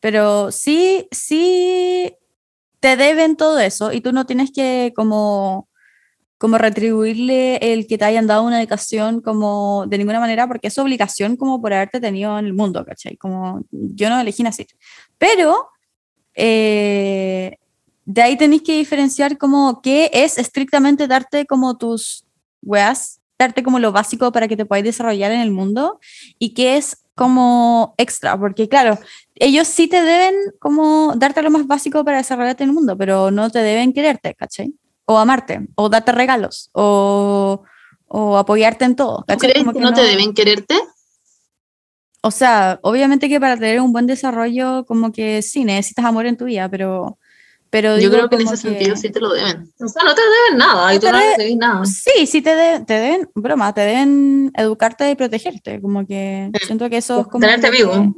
[0.02, 2.14] Pero sí, sí
[2.82, 5.70] te deben todo eso y tú no tienes que como,
[6.44, 10.78] como retribuirle el que te hayan dado una educación como de ninguna manera porque es
[10.78, 13.16] obligación como por haberte tenido en el mundo, ¿cachai?
[13.16, 14.68] Como yo no elegí nacer.
[15.18, 15.70] Pero
[16.36, 17.60] eh,
[18.04, 22.26] de ahí tenéis que diferenciar como qué es estrictamente darte como tus
[22.62, 26.02] weas, darte como lo básico para que te podáis desarrollar en el mundo
[26.40, 29.00] y qué es como extra, porque claro,
[29.36, 33.32] ellos sí te deben como darte lo más básico para desarrollarte en el mundo, pero
[33.32, 34.74] no te deben quererte, ¿cachai?
[35.14, 37.64] O amarte, o darte regalos, o,
[38.08, 39.24] o apoyarte en todo.
[39.28, 40.76] ¿Tú crees Como que no te deben quererte?
[42.22, 46.38] O sea, obviamente que para tener un buen desarrollo, como que sí, necesitas amor en
[46.38, 47.18] tu vida, pero,
[47.70, 49.68] Pero Yo creo que en ese sentido que- sí te lo deben.
[49.80, 51.84] O sea, no te deben nada y tú no recibís nada.
[51.86, 56.68] Sí, sí te, de- te deben, broma, te deben educarte y protegerte, como que Sí.
[56.68, 57.40] siento que eso es como...
[57.48, 58.16] Mantenerte lo que- vivo.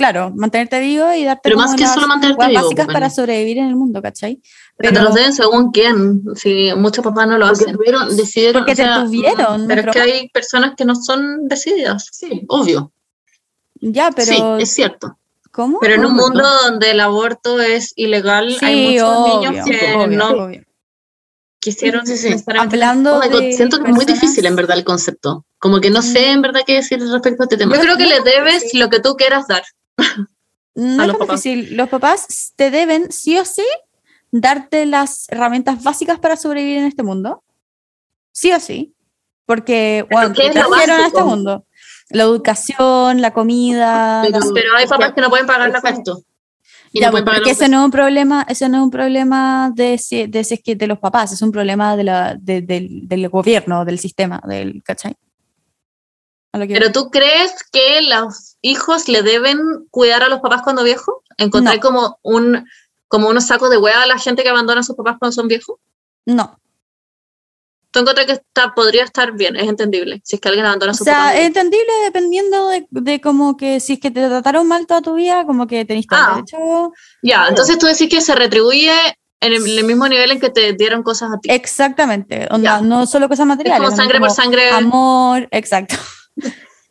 [0.00, 3.10] Claro, mantenerte vivo y darte Pero más que las solo mantenerte vivo, básicas pues, para
[3.10, 4.40] sobrevivir en el mundo, ¿cachai?
[4.78, 6.22] Pero te los deben según quién.
[6.36, 7.76] Si muchos papás no lo Porque hacen.
[7.76, 8.62] tuvieron, decidieron.
[8.62, 12.08] Porque o sea, te tuvieron, Pero es que hay personas que no son decididas.
[12.12, 12.92] Sí, obvio.
[13.74, 14.26] Ya, pero...
[14.56, 15.18] Sí, es cierto.
[15.50, 15.80] ¿Cómo?
[15.80, 19.94] Pero en un mundo donde el aborto es ilegal, Sí, hay muchos obvio, niños que
[19.96, 20.64] obvio, no obvio.
[21.58, 25.44] quisieron Sí, Hablando Oh de siento que es muy difícil en verdad el concepto.
[25.58, 27.76] Como que no sé en verdad qué decir respecto a este tema.
[27.76, 29.62] Yo creo que le debes lo que tú quieras dar.
[30.74, 31.42] No es tan papás.
[31.42, 31.76] difícil.
[31.76, 33.64] Los papás te deben, sí o sí,
[34.30, 37.42] darte las herramientas básicas para sobrevivir en este mundo.
[38.32, 38.94] Sí o sí.
[39.46, 41.66] Porque, bueno, ¿qué te es lo trajeron a este mundo.
[42.10, 44.22] La educación, la comida.
[44.24, 45.82] Pero- las- Pero hay papás que no pueden pagar la.
[46.92, 49.70] Y Ya, no pagar porque ese no es un problema, ese no es un problema
[49.74, 52.62] de si, de si es que de los papás, es un problema de la, de-
[52.62, 55.14] del, del gobierno, del sistema, del, ¿cachai?
[56.52, 59.58] Que- Pero tú crees que los hijos le deben
[59.90, 61.14] cuidar a los papás cuando viejos?
[61.38, 61.80] ¿Encontrar No.
[61.80, 62.66] como un
[63.08, 65.48] como unos sacos de hueá a la gente que abandona a sus papás cuando son
[65.48, 65.76] viejos?
[66.26, 66.56] no.
[67.92, 69.56] ¿Tú encuentras que está, podría estar bien?
[69.56, 70.20] Es entendible.
[70.24, 71.34] Si es que alguien abandona a O sus sea, papás.
[71.34, 75.14] es entendible dependiendo de, de como que si es que te trataron mal toda tu
[75.14, 76.34] vida, como que tenés todo Ah.
[76.36, 76.92] derecho.
[77.20, 78.92] Ya, entonces tú decís que se retribuye
[79.40, 81.50] en el, el mismo nivel en que te dieron cosas a ti.
[81.50, 82.46] Exactamente.
[82.52, 83.78] onda, no solo cosas Es materiales.
[83.80, 84.70] como onda, sangre por como sangre.
[84.70, 85.96] Amor, exacto.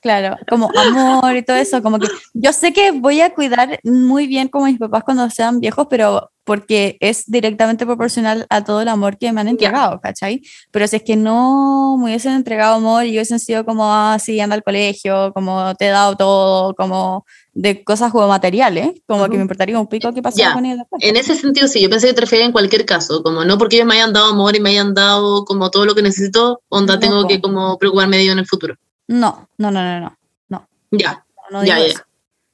[0.02, 4.28] Claro, como amor y todo eso, como que yo sé que voy a cuidar muy
[4.28, 8.88] bien como mis papás cuando sean viejos, pero porque es directamente proporcional a todo el
[8.88, 10.42] amor que me han entregado, ¿cachai?
[10.72, 14.40] Pero si es que no me hubiesen entregado amor y hubiesen sido como, ah, sí,
[14.40, 19.32] anda al colegio, como te he dado todo, como de cosas como materiales, como que
[19.32, 19.36] Ujú.
[19.36, 20.86] me importaría un pico qué pasó con ellos.
[21.02, 23.76] En ese sentido, sí, yo pensé que te refería en cualquier caso, como no porque
[23.76, 26.94] ellos me hayan dado amor y me hayan dado como todo lo que necesito, onda
[26.94, 28.76] No, tengo que como preocuparme de ellos en el futuro.
[29.10, 30.18] No, no, no, no,
[30.50, 30.68] no.
[30.92, 31.94] Ya, no Ya, digo ya.
[31.94, 32.04] eso.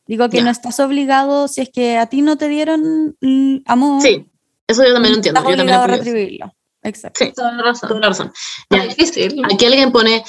[0.08, 0.44] Digo que Ya.
[0.44, 4.30] no estás obligado, si es que a ti no te dieron mm, amor, sí,
[4.68, 5.40] eso yo también lo entiendo.
[5.40, 6.04] estás Yo también obligado a apoyo eso.
[6.04, 6.54] retribuirlo.
[6.84, 7.26] Exacto.
[7.26, 7.90] Sí, Toda la razón.
[7.90, 8.32] toda la razón.
[8.70, 9.42] Es Ya, difícil.
[9.52, 10.24] aquí alguien pone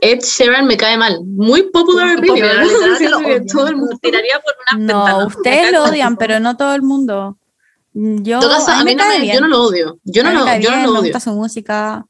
[0.00, 1.20] Ed Sheeran me cae mal.
[1.24, 2.48] Muy popular Muy opinion.
[2.50, 5.18] popular, todo el mundo- Tiraría por una No, ventana.
[5.18, 7.38] Me ustedes lo odian, pero no todo el mundo.
[7.94, 9.98] Yo, En todo caso, a mí no me- yo no lo odio.
[10.04, 11.00] Yo no A me lo, yo no lo me odio.
[11.02, 12.04] gusta su música.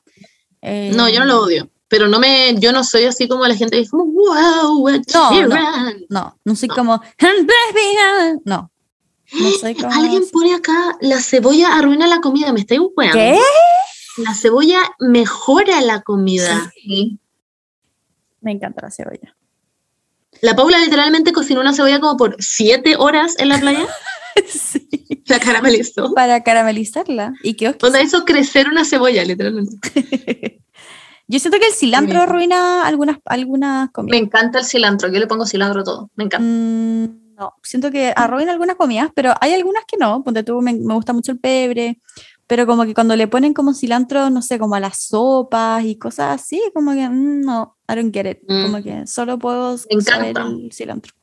[0.62, 1.68] eh, No, yo no lo odio.
[1.92, 5.30] Pero no me, yo no soy así como la gente que dice, wow, Ed No,
[5.30, 5.36] no.
[5.36, 6.06] Sheeran".
[6.08, 6.74] No, no soy No.
[6.74, 6.92] como.
[6.94, 8.32] "And baby, ah".
[8.46, 8.70] No.
[9.38, 9.92] No soy como.
[9.92, 10.32] Alguien así.
[10.32, 12.50] pone acá, la cebolla arruina la comida.
[12.50, 13.18] ¿Me estáis weando?
[13.18, 13.38] ¿Qué?
[14.16, 16.72] La cebolla mejora la comida.
[16.82, 17.18] Sí.
[18.40, 19.36] Me encanta la cebolla.
[20.40, 23.86] La Paula literalmente cocinó una cebolla como por siete horas en la playa.
[24.48, 24.88] sí.
[25.26, 26.14] La caramelizó.
[26.14, 27.34] Para caramelizarla.
[27.42, 30.58] Y qué Donde hizo crecer una cebolla, literalmente.
[31.32, 34.20] Yo siento que el cilantro arruina algunas, algunas Me comidas.
[34.20, 35.08] encanta el cilantro.
[35.10, 36.10] Yo le pongo cilantro todo.
[36.14, 36.46] Me encanta.
[36.46, 40.22] Mm, no, siento que arruina algunas comidas, pero hay algunas que no.
[40.22, 41.98] Ponte tú, me, me gusta mucho el pebre,
[42.46, 45.96] pero como que cuando le ponen como cilantro, no sé, como a las sopas y
[45.96, 48.40] cosas así, como que mm, no, I don't get it.
[48.46, 48.62] Mm.
[48.64, 51.14] Como que solo puedo Me saber el cilantro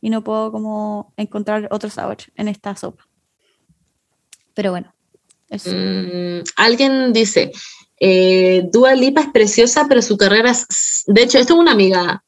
[0.00, 3.06] y no puedo como encontrar otro sabor en esta sopa.
[4.54, 4.94] Pero bueno,
[5.50, 5.68] eso.
[5.70, 7.52] Mm, alguien dice,
[8.00, 11.04] eh, Dua Lipa es preciosa, pero su carrera es...
[11.06, 12.22] De hecho, esto es una amiga.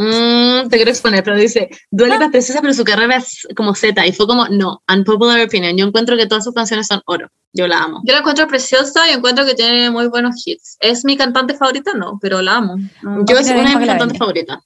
[0.00, 3.74] Mm, te quiero exponer, pero dice, Dua Lipa es preciosa, pero su carrera es como
[3.74, 4.06] Z.
[4.06, 5.76] Y fue como, no, unpopular opinion.
[5.76, 7.28] Yo encuentro que todas sus canciones son oro.
[7.52, 8.00] Yo la amo.
[8.04, 10.76] Yo la encuentro preciosa y encuentro que tiene muy buenos hits.
[10.80, 11.92] ¿Es mi cantante favorita?
[11.94, 12.76] No, pero la amo.
[13.26, 14.58] Yo es una de mis cantantes favoritas,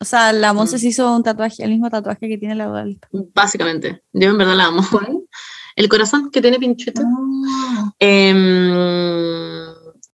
[0.00, 0.78] O sea, la Monse Mm.
[0.80, 3.06] se hizo un tatuaje, el mismo tatuaje que tiene la Dua Lipa.
[3.12, 4.02] básicamente.
[4.12, 4.82] Yo en verdad la amo.
[5.76, 7.02] El corazón que tiene pinchito.
[7.98, 9.59] Em,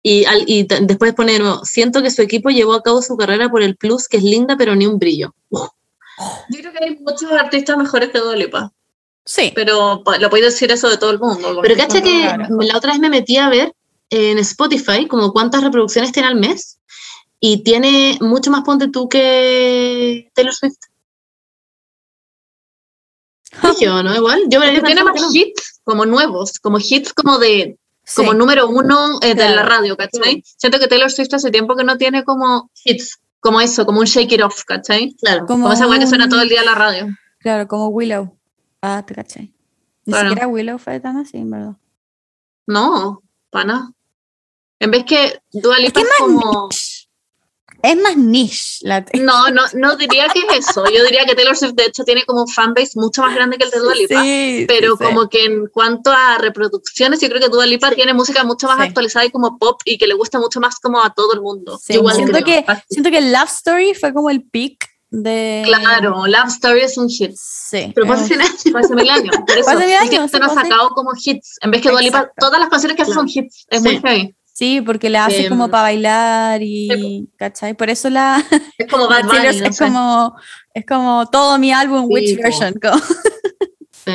[0.02, 3.02] y, al- y t- después pone de nuevo, siento que su equipo llevó a cabo
[3.02, 5.34] su carrera por el plus, que es linda, pero ni un brillo.
[5.50, 5.68] Uf,
[6.50, 8.72] Yo creo que hay muchos artistas mejores que Dua Lipa,
[9.24, 9.52] Sí.
[9.54, 11.58] pero lo podéis decir eso de todo el mundo.
[11.62, 13.72] Pero cacha que la otra vez me metí a ver
[14.10, 16.78] en Spotify como cuántas reproducciones tiene al mes
[17.40, 20.76] y tiene mucho más ponte tú que Taylor Swift.
[23.80, 24.14] Yo, ¿no?
[24.14, 24.42] Igual.
[24.48, 25.28] Yo habría tiene más no.
[25.32, 28.14] hits como nuevos, como hits como de sí.
[28.16, 29.56] como número uno eh, de Claro.
[29.56, 30.42] la radio, ¿cachai?
[30.46, 34.06] Siento que Taylor Swift hace tiempo que no tiene como hits, como eso, como un
[34.06, 35.14] shake it off, ¿cachai?
[35.20, 35.44] Claro.
[35.46, 37.06] Como esa weá que suena todo el día en la radio.
[37.40, 38.36] Claro, como Willow.
[38.80, 39.52] Ah, te caché.
[40.04, 41.76] Ni siquiera Willow fue tan así, en verdad.
[42.66, 43.92] No, pana.
[44.78, 46.68] En vez que Dua Lipa que es como...
[47.86, 50.84] Es más niche la No, no, no diría que es eso.
[50.86, 53.64] Yo diría que Taylor Swift, de hecho, tiene como un fanbase mucho más grande que
[53.64, 54.22] el de Dua Lipa.
[54.22, 55.04] Sí, pero sí, sí.
[55.04, 58.78] como que en cuanto a reproducciones, yo creo que Dua Lipa tiene música mucho más
[58.78, 58.82] Sí.
[58.88, 61.78] actualizada y como pop y que le gusta mucho más como a todo el mundo.
[61.82, 65.62] Sí, igual siento, que, siento que Love Story fue como el peak de.
[65.66, 67.30] Claro, Love Story es un hit.
[67.36, 67.92] Sí.
[67.94, 68.62] Pero fue hace Eh, 100 años.
[68.72, 69.36] Fue hace mil años.
[69.46, 71.56] Por eso, Fue hace mil años, últimamente sí, no ha fue hace- sacado como hits.
[71.60, 73.66] En vez que Dua Lipa, todas las canciones que hace son hits.
[73.70, 74.00] Es muy Sí.
[74.04, 74.36] heavy.
[74.56, 77.28] Sí, porque la hace como para bailar y.
[77.36, 77.74] ¿Cachai?
[77.74, 78.42] Por eso la.
[78.78, 80.34] Es como Bad Bunny, no es, como,
[80.72, 82.72] es como todo mi álbum, Sí, which version.
[82.80, 82.96] como-
[83.92, 84.12] Sí.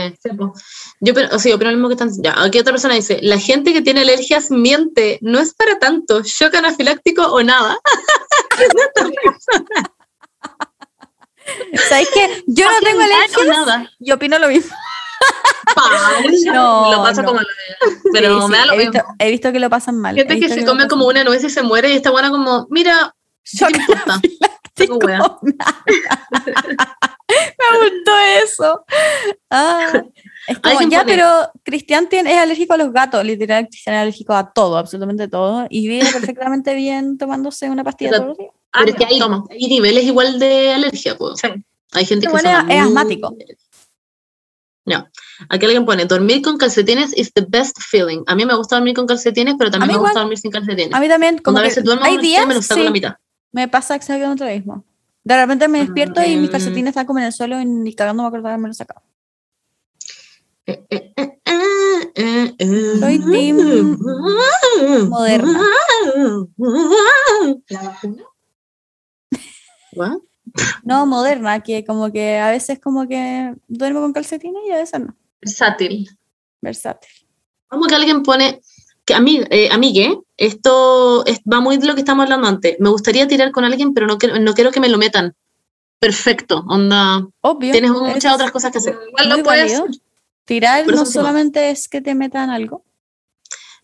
[1.01, 2.09] Yo pero, o sea, yo opino lo mismo que están.
[2.23, 6.23] Ya, aquí otra persona dice: La gente que tiene alergias miente, no es para tanto,
[6.23, 7.77] shock anafiláctico o nada.
[11.89, 12.43] ¿Sabes qué?
[12.47, 13.47] Yo no tengo alergias.
[13.47, 13.91] nada.
[13.99, 14.76] Yo opino lo mismo.
[16.53, 17.27] No, lo paso no.
[17.30, 17.53] como lo de
[18.14, 18.91] Pero Sí, me sí, da lo he, mismo.
[18.91, 20.15] visto, he visto que lo pasan mal.
[20.15, 23.14] Gente que se come como una nuez y se muere y está buena como, mira.
[24.81, 24.88] Me
[27.80, 28.11] gustó
[28.43, 28.85] eso.
[29.49, 29.88] Ah,
[30.48, 31.26] es como, Alguien ya, pero
[31.64, 35.65] Cristian tiene- es alérgico a los gatos, literal, Cristian es alérgico a todo, absolutamente todo,
[35.69, 38.52] y vive perfectamente bien tomándose una pastilla Pero- todos los días.
[38.73, 39.06] Ah, Pero es que
[39.53, 41.39] hay, niveles igual de alergia, pues.
[41.41, 41.48] Sí.
[41.93, 43.35] Hay gente que Igual se es- llama es muy- asmático.
[44.86, 45.08] No.
[45.49, 48.24] Aquí alguien pone, dormir con calcetines is the best feeling.
[48.28, 50.10] A mí me gusta dormir con calcetines, pero también me igual.
[50.10, 50.94] gusta dormir sin calcetines.
[50.94, 52.86] A mí también, como Cuando a que veces duermo hay días, me lo saco sí,
[52.86, 53.16] la mitad.
[53.52, 54.84] me pasa exactamente lo mismo.
[55.24, 56.52] De repente me despierto y mis Mm.
[56.52, 59.02] calcetines están como en el suelo y ni cagando me acuerdo de haberme los sacado.
[60.66, 61.14] Eh, eh,
[62.16, 62.98] eh.
[62.99, 63.98] Soy team
[65.10, 65.60] moderna.
[67.70, 68.24] ¿La vacuna?
[69.94, 70.18] ¿What?
[70.84, 74.99] No, moderna, que como que a veces como que duermo con calcetines y a veces
[74.99, 75.15] no.
[75.41, 76.09] Versátil.
[76.61, 77.09] Versátil.
[77.68, 78.61] Como que alguien pone
[79.05, 82.76] que a mí, eh, amigue, esto es- va muy de lo que estamos hablando antes.
[82.80, 85.35] Me gustaría tirar con alguien, pero no quiero, no quiero que me lo metan.
[85.99, 87.27] Perfecto, onda.
[87.41, 87.72] Obvio.
[87.72, 88.97] Tienes es muchas otras cosas que hacer.
[89.07, 89.80] Igual lo puedes.
[89.80, 89.85] válido.
[90.45, 92.84] Tirar no solamente es que te metan algo.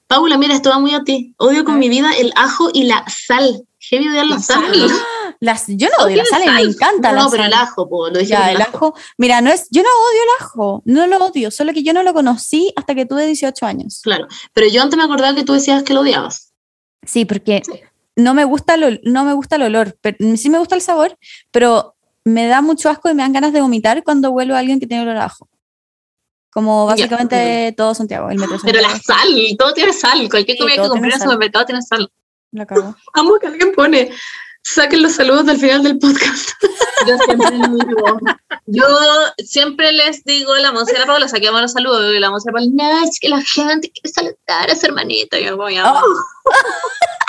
[0.07, 1.33] Paula, mira, esto va muy a ti.
[1.37, 3.65] Odio con mi vida el ajo y la sal.
[3.79, 4.63] Heavy odiar la La sal.
[4.63, 4.89] sal.
[5.39, 6.69] Las, yo no odio la sal y me sal.
[6.69, 7.51] encanta No, la no, pero sal.
[7.53, 8.95] el ajo, po, lo Ya, el ajo.
[9.17, 12.01] Mira, no es, yo no odio el ajo, no lo odio, solo que yo no
[12.03, 13.99] lo conocí hasta que tuve 18 años.
[14.03, 16.53] Claro, pero yo antes me acordaba que tú decías que lo odiabas.
[17.05, 17.79] Sí, porque Sí.
[18.15, 21.17] no me gusta el, no me gusta el olor, pero sí me gusta el sabor,
[21.51, 24.79] pero me da mucho asco y me dan ganas de vomitar cuando huelo a alguien
[24.79, 25.47] que tiene olor a ajo.
[26.51, 26.93] Como Ya.
[26.95, 29.27] básicamente todo Santiago, el metro Pero la sal,
[29.59, 30.27] todo tiene sal.
[30.29, 31.27] Cualquier Sí, comida que todo compres tiene en el sal.
[31.31, 32.11] supermercado tiene sal.
[32.67, 32.95] Cago.
[33.13, 34.09] Amo que alguien pone,
[34.73, 36.49] saquen los saludos del final del podcast.
[37.07, 38.19] Yo siempre lo digo.
[38.65, 38.85] Yo
[39.37, 42.13] siempre les digo a la Monse y a la Paula, saquemos los saludos.
[42.13, 44.85] Y la Monse y la Paula, no, es que la gente quiere saludar a su
[44.85, 45.39] hermanita.
[45.39, 45.93] Y yo, voy a.
[45.93, 46.01] Oh.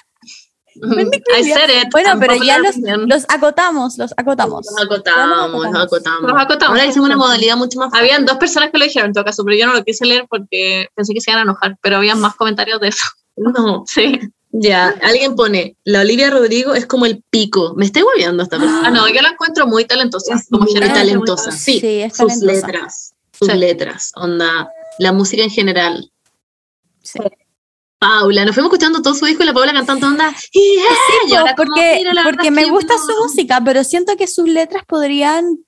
[0.80, 1.90] I said it.
[1.90, 3.08] Bueno, pero ya los, opinion.
[3.08, 4.66] los acotamos, los acotamos.
[4.80, 5.82] Acotamos, acotamos.
[5.82, 6.22] acotamos.
[6.22, 6.78] Nos acotamos.
[6.78, 9.44] Ahora hicimos una modalidad mucho más Habían dos personas que lo dijeron en todo caso,
[9.44, 12.20] pero yo no lo quise leer porque pensé que se iban a enojar, pero habían
[12.20, 13.08] más comentarios de eso.
[13.36, 14.20] No, Sí.
[14.60, 14.94] Ya.
[15.02, 17.74] Alguien pone, la Olivia Rodrigo es como el pico.
[17.76, 18.82] Me estoy volviendo esta persona.
[18.88, 20.34] Ah, no, yo la encuentro muy talentosa.
[20.34, 21.50] Es como muy talentosa.
[21.52, 22.52] Sí, Sí, es sus talentosa.
[22.66, 23.56] letras, sus Sí.
[23.56, 24.68] letras, onda,
[24.98, 26.10] la música en general.
[27.02, 27.18] Sí.
[27.98, 30.32] Paula, nos fuimos escuchando todo su disco y la Paula cantando onda.
[30.52, 30.84] "Yeah",
[31.28, 33.00] y ahora porque "Mira, la porque me gusta no".
[33.04, 35.58] su música, pero siento que sus letras podrían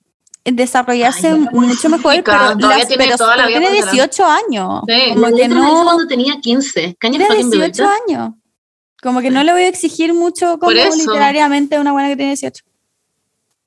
[0.45, 3.91] desarrollarse Ay, mucho mejor, pero, las- tiene pero- toda la pero vida tiene por delante.
[3.91, 4.81] 18 años.
[4.87, 5.13] Sí.
[5.13, 6.95] Como que no cuando tenía 15.
[6.99, 7.93] Caña tiene fucking 18 Bebecita.
[8.07, 8.33] años.
[9.01, 10.95] Como que no le voy a exigir mucho como eso.
[10.97, 12.63] literariamente a una buena que tiene 18.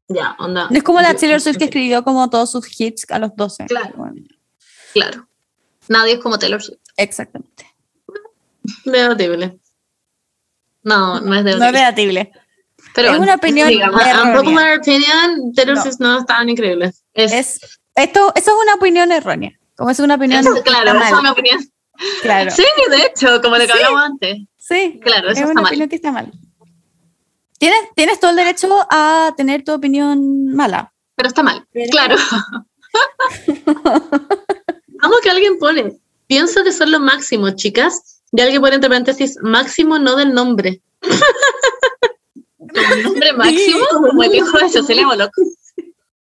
[0.08, 0.68] Ya, onda.
[0.70, 3.66] No es como la Taylor Swift que escribió como todos sus hits a los 12.
[3.66, 3.92] Claro.
[3.96, 4.14] Bueno,
[4.92, 5.26] Claro.
[5.88, 6.78] Nadie es como Taylor Swift.
[6.96, 7.66] exactamente.
[8.84, 9.58] Debatible.
[10.82, 12.32] No, no es de No es debatible.
[12.94, 14.00] Pero es bueno, una opinión digamos.
[14.24, 15.82] Unpopular opinion, Taylor No.
[15.82, 16.92] Swift no es tan increíble.
[17.14, 17.60] es, Es,
[17.96, 19.52] esto, eso es una opinión errónea.
[19.76, 21.58] Como es una opinión es- claro, es una opinión.
[22.22, 22.50] Claro.
[22.50, 23.78] Sí, de hecho, como lo que Sí.
[23.78, 24.38] hablamos antes.
[24.58, 25.70] Sí, Claro, es eso una está mal.
[25.70, 26.32] opinión que está mal.
[27.58, 30.92] Tienes, tienes todo el derecho a tener tu opinión mala.
[31.14, 31.66] Pero está mal.
[31.72, 32.16] Pero- Claro.
[35.02, 35.96] Vamos que alguien pone,
[36.26, 38.22] pienso que son lo máximo, chicas.
[38.32, 40.80] Y alguien pone entre paréntesis, máximo no del nombre.
[42.74, 45.30] El nombre máximo, como el hijo de Cecilia Moloch.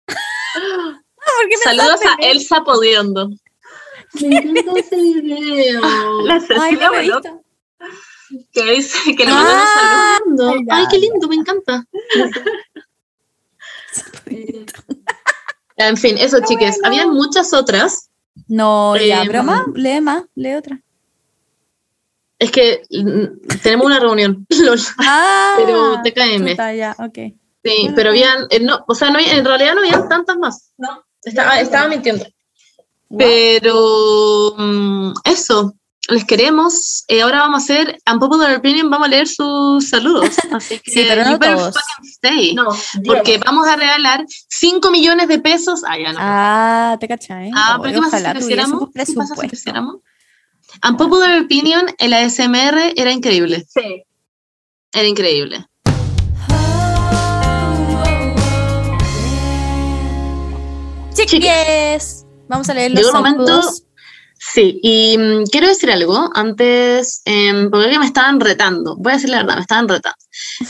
[1.64, 3.30] Saludos a Elsa Podiondo.
[4.22, 5.82] Me encanta ese video.
[6.26, 7.44] La Ay, Cecilia lo visto.
[8.52, 10.50] que dice que mandan saludo.
[10.50, 11.86] Ah, ya, Ay, qué lindo, me encanta.
[15.76, 16.80] En fin, eso, chiques.
[16.84, 18.10] Habían muchas otras.
[18.48, 20.80] No, ya, Eh, broma, lee más, lee otra.
[22.40, 24.80] Es que mm, tenemos una reunión, lol.
[24.98, 26.50] Ah, Pero TKM.
[26.50, 27.18] chuta, ya, ok.
[27.64, 30.74] Sí, pero habían, eh, no, o sea, no, en realidad no habían tantas más.
[30.78, 32.26] No, estaba, estaba mintiendo.
[33.18, 35.74] Pero mm, eso,
[36.10, 37.04] les queremos.
[37.08, 40.30] Eh, ahora vamos a hacer Unpopular Opinion, vamos a leer sus saludos.
[40.52, 41.76] Así que Sí, pero no todos.
[42.04, 42.54] stay.
[42.56, 42.68] No,
[43.06, 45.82] Porque vamos a regalar 5 millones de pesos.
[45.88, 46.20] Ah, ya no.
[46.22, 47.52] Ah, te cachai.
[47.56, 48.90] Ah, pero ¿qué pasa si creciéramos?
[48.94, 49.96] ¿Qué pasa si creciéramos?
[50.88, 53.66] Unpopular Opinion, el ASMR era increíble.
[53.70, 54.04] sí.
[54.96, 55.66] Era increíble.
[61.26, 63.62] Chiques, vamos a leer los Llegó momento-.
[64.52, 68.96] Sí, y mm, quiero decir algo antes, em, porque me estaban retando.
[68.98, 70.18] Voy a decir la verdad, me estaban retando.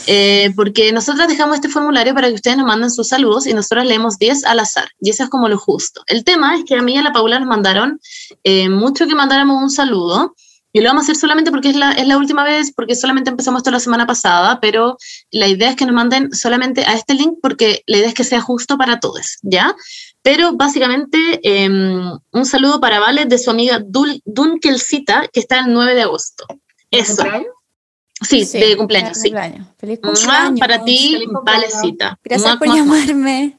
[0.06, 3.84] Eh, porque nosotros dejamos este formulario para que ustedes nos manden sus saludos y nosotros
[3.86, 4.90] leemos 10 al azar.
[5.00, 6.02] Y eso es como lo justo.
[6.06, 8.00] El tema es que a mí y a la Paula nos mandaron
[8.44, 10.34] eh, mucho que mandáramos un saludo.
[10.72, 13.30] Y lo vamos a hacer solamente porque es la, es la última vez, porque solamente
[13.30, 14.96] empezamos esto la semana pasada, pero
[15.30, 18.24] la idea es que nos manden solamente a este link porque la idea es que
[18.24, 19.76] sea justo para todos, ¿ya?
[20.24, 25.70] Pero básicamente em, un saludo para Vale de su amiga Dul Dunkelcita, que está el
[25.74, 26.46] 9 de agosto.
[26.90, 27.22] Eso.
[28.22, 29.28] Sí, de cumpleaños, sí.
[29.28, 29.68] cumpleaños.
[29.76, 30.60] Feliz Mua, cumpleaños.
[30.60, 31.44] Para ti, cumpleaños.
[31.44, 32.18] Valecita.
[32.24, 32.98] Gracias Mua, por mua, mua.
[33.00, 33.58] llamarme.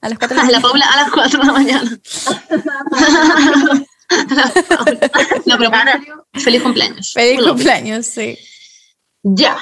[0.00, 0.62] A las 4 de A la la mañana.
[0.62, 2.00] Paula a las 4 de la mañana.
[5.44, 5.92] La Paula.
[5.92, 7.12] Serio, feliz cumpleaños.
[7.12, 8.38] Feliz cumpleaños, sí.
[9.22, 9.58] Ya.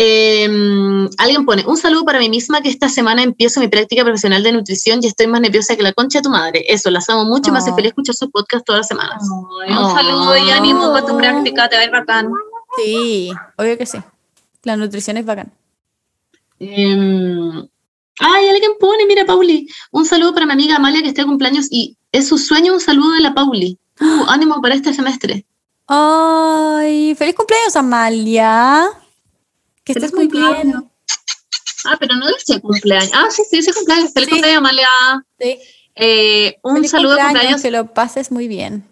[0.00, 4.44] Em, alguien pone, un saludo para mí misma que esta semana empiezo mi práctica profesional
[4.44, 6.64] de nutrición y estoy más nerviosa que la concha de tu madre.
[6.68, 7.74] Eso, las amo mucho y me hace Oh.
[7.74, 9.24] feliz escuchar su podcast todas las semanas.
[9.28, 12.30] Un saludo y ánimo para tu práctica, te va a ir bacán.
[12.76, 13.98] Sí, obvio que sí.
[14.62, 15.52] La nutrición es bacán.
[16.60, 17.66] Em,
[18.20, 21.66] ay, alguien pone, mira, Pauli, un saludo para mi amiga Amalia que está de cumpleaños
[21.72, 23.76] y es su sueño un saludo de la Pauli.
[24.00, 25.44] Uh, ánimo para este semestre.
[25.88, 28.88] Ay, feliz cumpleaños, Amalia.
[29.88, 30.88] Que Feliz estés bien.
[31.84, 33.10] Ah, pero no dice cumpleaños.
[33.14, 34.12] Ah, sí, sí, dice cumpleaños.
[34.12, 34.32] Feliz Sí.
[34.32, 34.88] cumpleaños, Amalia.
[35.40, 35.58] Sí.
[35.94, 37.62] Eh, un Feliz saludo de cumpleaños, cumpleaños.
[37.62, 38.84] Que lo pases muy bien.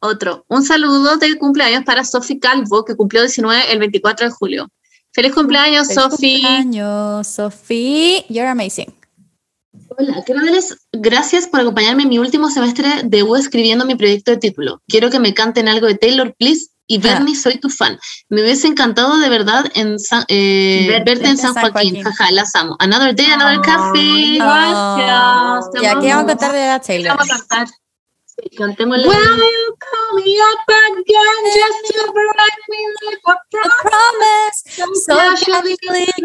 [0.00, 0.44] Otro.
[0.48, 4.68] Un saludo de cumpleaños para Sofi Calvo, que cumplió 19 el 24 de julio.
[5.12, 6.32] Feliz cumpleaños, Feliz Sofi.
[6.42, 8.24] cumpleaños, Sofi.
[8.28, 8.94] You're amazing.
[9.96, 14.30] Hola, quiero darles gracias por acompañarme en mi último semestre de U escribiendo mi proyecto
[14.32, 14.82] de título.
[14.88, 16.66] Quiero que me canten algo de Taylor, please.
[16.86, 17.98] Y Bernie, soy tu fan.
[18.28, 22.02] Me hubiese encantado de verdad en San- eh, Verte verte, en San, Joaquín.
[22.02, 22.76] Jaja, las amo.
[22.78, 24.36] Another day, another coffee.
[24.38, 25.70] Gracias.
[25.72, 27.16] te Ya, ¿qué vamos a contar de la ¿Qué Taylor?
[27.16, 27.68] vamos a cantar?
[28.58, 29.06] Cantémosle.
[29.08, 34.58] Will you call me up again just to break me like a A promise,
[35.06, 35.76] so casually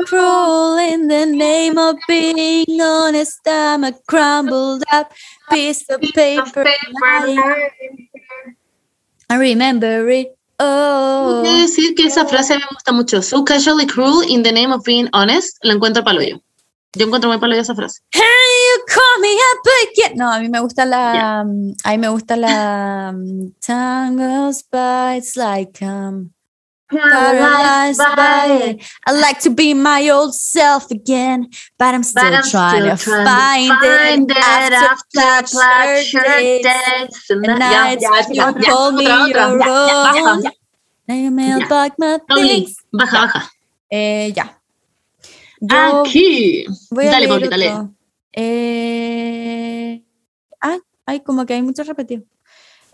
[0.08, 3.40] cruel in the name of being honest.
[3.46, 5.14] I'm a crumbled up
[5.52, 6.66] piece of paper.
[9.30, 10.36] I remember it.
[10.62, 13.22] Oh, Quiero decir que esa frase me gusta mucho.
[13.22, 15.58] So casually cruel in the name of being honest.
[15.64, 16.42] La encuentro paloyo.
[16.96, 18.02] Yo encuentro muy paloyo esa frase.
[18.14, 20.18] you call me up again.
[20.18, 21.42] No, a mí me gusta la.
[21.42, 23.10] um, A mí me gusta la.
[23.10, 23.54] um,
[24.72, 26.32] by, it's like um,
[26.90, 28.84] paralyzed by it.
[29.08, 32.98] I like to be my old self again, but I'm still But I'm trying still
[32.98, 36.66] to trying to find, it after pleasure days
[37.30, 38.06] and nights.
[38.30, 39.40] you call me your
[39.70, 40.44] own.
[41.08, 41.68] Now you mail Ya.
[41.68, 42.76] back my things.
[42.94, 43.42] baja, baja.
[43.92, 44.46] Eh, ya.
[45.62, 46.66] Yo Aquí.
[46.92, 47.94] voy a Dale, Paulita, otro.
[48.32, 50.04] Eh,
[50.62, 52.26] ah, ay, como que hay muchos repetidos.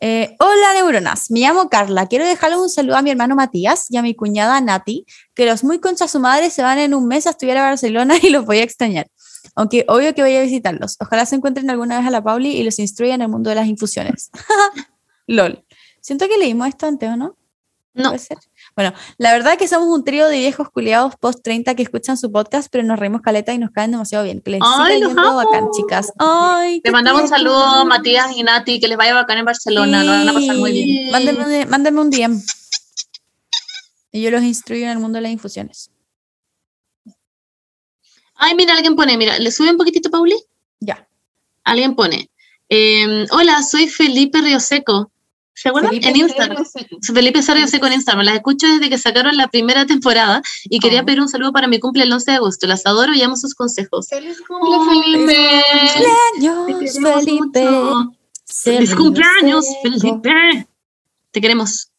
[0.01, 2.07] Eh, hola neuronas, me llamo Carla.
[2.07, 5.63] Quiero dejarle un saludo a mi hermano Matías y a mi cuñada Nati, que los
[5.63, 8.45] muy conchas su madre se van en un mes a estudiar a Barcelona y los
[8.45, 9.07] voy a extrañar.
[9.55, 10.97] Aunque obvio que voy a visitarlos.
[10.99, 13.55] Ojalá se encuentren alguna vez a la Pauli y los instruyan en el mundo de
[13.55, 14.31] las infusiones.
[15.27, 15.63] LOL.
[16.01, 17.37] Siento que leímos esto antes, ¿o no?
[17.93, 18.09] No.
[18.09, 18.37] ¿Puede ser?
[18.75, 22.29] Bueno, la verdad que somos un trío de viejos culiados post 30 que escuchan su
[22.31, 24.41] podcast, pero nos reímos caleta y nos caen demasiado bien.
[24.41, 26.11] Que les Ay, siga yendo bacán, chicas.
[26.17, 30.03] Ay, Te mandamos un saludo a Matías y Nati, que les vaya bacán en Barcelona,
[30.03, 30.87] lo van a pasar muy bien.
[31.05, 31.09] Sí.
[31.11, 32.41] Mándenme, un- mándenme un DM.
[34.11, 35.89] Y yo los instruyo en el mundo de las infusiones.
[38.35, 40.35] Ay, mira, alguien pone, mira, le sube un poquitito, Pauli.
[40.81, 41.07] Ya.
[41.63, 42.29] Alguien pone,
[42.69, 45.11] em, hola, soy Felipe Rioseco.
[45.55, 45.89] ¿Se acuerdan?
[45.91, 46.65] Felipe en Instagram.
[47.13, 48.25] Felipe Rioseco en Instagram.
[48.25, 51.05] Las escucho desde que sacaron la primera temporada y quería Oh.
[51.05, 52.67] pedir un saludo para mi cumple el 11 de agosto.
[52.67, 54.07] Las adoro y amo sus consejos.
[54.09, 55.63] ¡Feliz cumple, Felipe!
[56.41, 57.67] Cumpleaños, Felipe.
[58.45, 59.65] ¡Feliz cumpleaños.
[59.81, 60.67] Felipe!
[61.31, 61.89] Te queremos.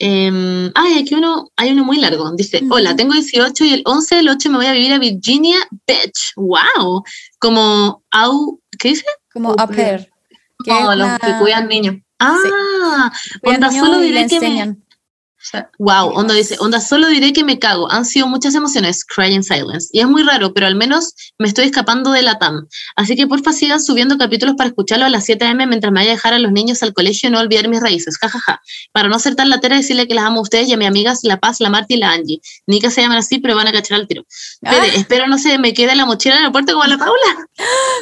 [0.00, 2.30] Em, ay, aquí uno, hay uno muy largo.
[2.36, 5.56] Dice, hola, tengo 18 y el 11 del 8 me voy a vivir a Virginia
[5.86, 6.32] Beach.
[6.36, 7.02] ¡Wow!
[7.40, 9.04] Como, au, ¿qué dice?
[9.32, 10.10] Como Au a pair.
[10.64, 11.96] Como es los una- que cuidan niños.
[12.20, 13.12] Ah,
[13.44, 14.76] onda niño solo diré que me,
[15.78, 17.90] Wow, onda dice, onda solo diré que me cago.
[17.90, 19.88] Han sido muchas emociones, cry in silence.
[19.92, 22.66] Y es muy raro, pero al menos me estoy escapando de la TAM.
[22.96, 26.12] Así que porfa sigan subiendo capítulos para escucharlo a las 7 am mientras me vaya
[26.12, 28.18] a dejar a los niños al colegio y no olvidar mis raíces.
[28.18, 28.60] Ja, ja, ja.
[28.92, 31.20] Para no ser tan latera, decirle que las amo a ustedes y a mis amigas
[31.22, 32.40] La Paz, La Marta y La Angie.
[32.66, 34.24] Ni que se llaman así, pero van a cachar al tiro.
[34.64, 34.86] Ah.
[34.94, 37.48] Espero no se me quede la mochila en el aeropuerto como a la Paula.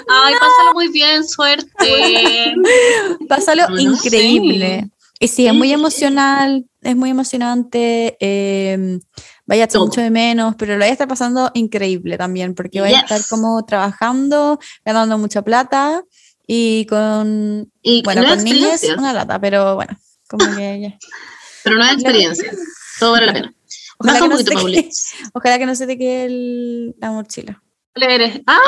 [0.08, 1.66] Ay, pásalo muy bien, suerte.
[3.28, 4.90] Pásalo No, no increíble.
[5.18, 8.16] Y sí, es muy emocional, es muy emocionante.
[8.20, 8.98] eh,
[9.46, 9.86] vaya a Todo.
[9.86, 13.18] mucho de menos, pero lo vaya a estar pasando increíble también, porque vaya a estar
[13.18, 13.28] Yes.
[13.28, 16.02] como trabajando, ganando mucha plata
[16.46, 19.96] y con, Y bueno, con niñas experiencia, una lata, pero bueno,
[20.28, 20.98] como que ya.
[21.64, 22.50] pero nueva experiencia.
[23.00, 23.54] Todo vale la pena.
[23.98, 24.90] Ojalá que, un no se poquito, quede,
[25.32, 27.62] ojalá que no se te quede el- la mochila.
[27.94, 28.40] ¿Cuál eres?
[28.46, 28.58] Ah,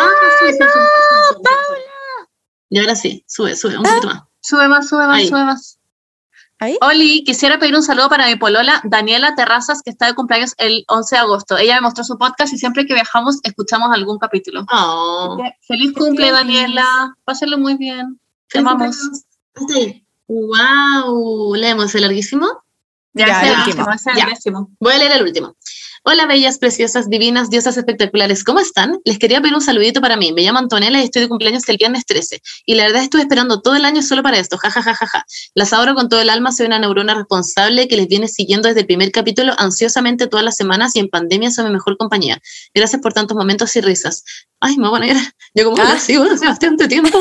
[0.40, 0.78] sí, sí, sí.
[2.70, 4.22] Y ahora sí, sube, sube, un poquito más.
[4.40, 5.28] sube más, sube más, Ahí.
[5.28, 5.77] sube más.
[6.60, 6.76] ¿Ahí?
[6.80, 10.84] Oli, quisiera pedir un saludo para mi polola Daniela Terrazas, que está de cumpleaños el
[10.88, 11.56] 11 de agosto.
[11.56, 14.64] Ella me mostró su podcast y siempre que viajamos escuchamos algún capítulo.
[14.72, 15.38] Oh.
[15.66, 16.32] Feliz cumple, Feliz.
[16.32, 17.14] Daniela.
[17.24, 18.18] Pásenlo muy bien.
[18.48, 18.96] Te amamos.
[20.26, 22.46] Wow, leemos el larguísimo.
[23.14, 23.86] Ya, ese el último.
[23.90, 24.26] el Ya.
[24.26, 24.70] décimo.
[24.78, 25.56] Voy a leer el último.
[26.10, 28.42] Hola, bellas, preciosas, divinas, diosas espectaculares.
[28.42, 28.98] ¿Cómo están?
[29.04, 30.32] Les quería pedir un saludito para mí.
[30.32, 32.40] Me llamo Antonella y estoy de cumpleaños el viernes 13.
[32.64, 34.56] Y la verdad estuve esperando todo el año solo para esto.
[34.56, 35.26] Ja, ja, ja, ja, ja.
[35.52, 36.50] Las adoro con todo el alma.
[36.50, 40.56] Soy una neurona responsable que les viene siguiendo desde el primer capítulo ansiosamente todas las
[40.56, 42.40] semanas y en pandemia son mi mejor compañía.
[42.72, 44.24] Gracias por tantos momentos y risas.
[44.60, 45.16] Ay, me voy a poner.
[45.54, 45.98] Yo como ah.
[45.98, 47.20] sigo hace bastante tiempo.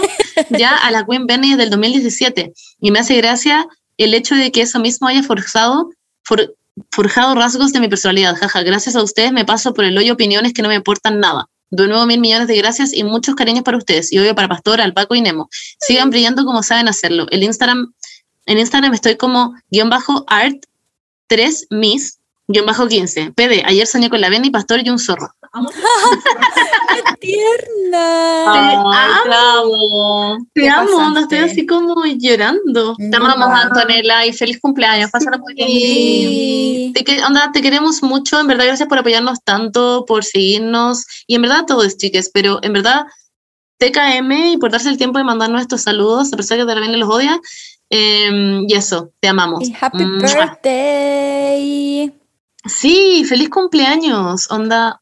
[0.57, 2.53] ya a la Queen Benny del 2017.
[2.79, 5.89] Y me hace gracia el hecho de que eso mismo haya forzado,
[6.23, 6.55] for-
[6.91, 8.35] forjado rasgos de mi personalidad.
[8.35, 11.49] Jaja, gracias a ustedes me paso por el hoyo opiniones que no me aportan nada.
[11.69, 14.11] De nuevo, mil millones de gracias y muchos cariños para ustedes.
[14.11, 15.49] Y obvio para Pastor, Alpaco y Nemo.
[15.79, 17.27] Sigan brillando como saben hacerlo.
[17.29, 17.93] El Instagram,
[18.45, 20.57] en Instagram estoy como guion bajo art
[21.27, 23.33] 3 mis guion bajo 15.
[23.33, 25.33] PD, ayer soñé con la Vena y Pastor y un zorro.
[27.19, 28.51] ¡Tierna!
[28.53, 28.77] Ay,
[29.23, 30.37] te amo.
[30.53, 31.19] Te Te amo, pasaste.
[31.21, 32.95] estoy así como llorando.
[32.97, 33.09] Mm.
[33.09, 35.11] Te amamos, Antonella, y feliz cumpleaños.
[35.11, 35.67] Pásenlo muy bien.
[35.67, 36.91] Sí.
[36.95, 41.35] Te, que- onda, te queremos mucho, en verdad, gracias por apoyarnos tanto, por seguirnos, y
[41.35, 43.05] en verdad todo es chiques, pero en verdad,
[43.79, 47.09] TKM y por darse el tiempo de mandarnos estos saludos, a pesar que también los
[47.09, 47.39] odia,
[47.89, 49.67] eh, y eso, te amamos.
[49.67, 50.17] Y happy Mua.
[50.19, 52.13] birthday.
[52.65, 55.01] Sí, feliz cumpleaños, onda,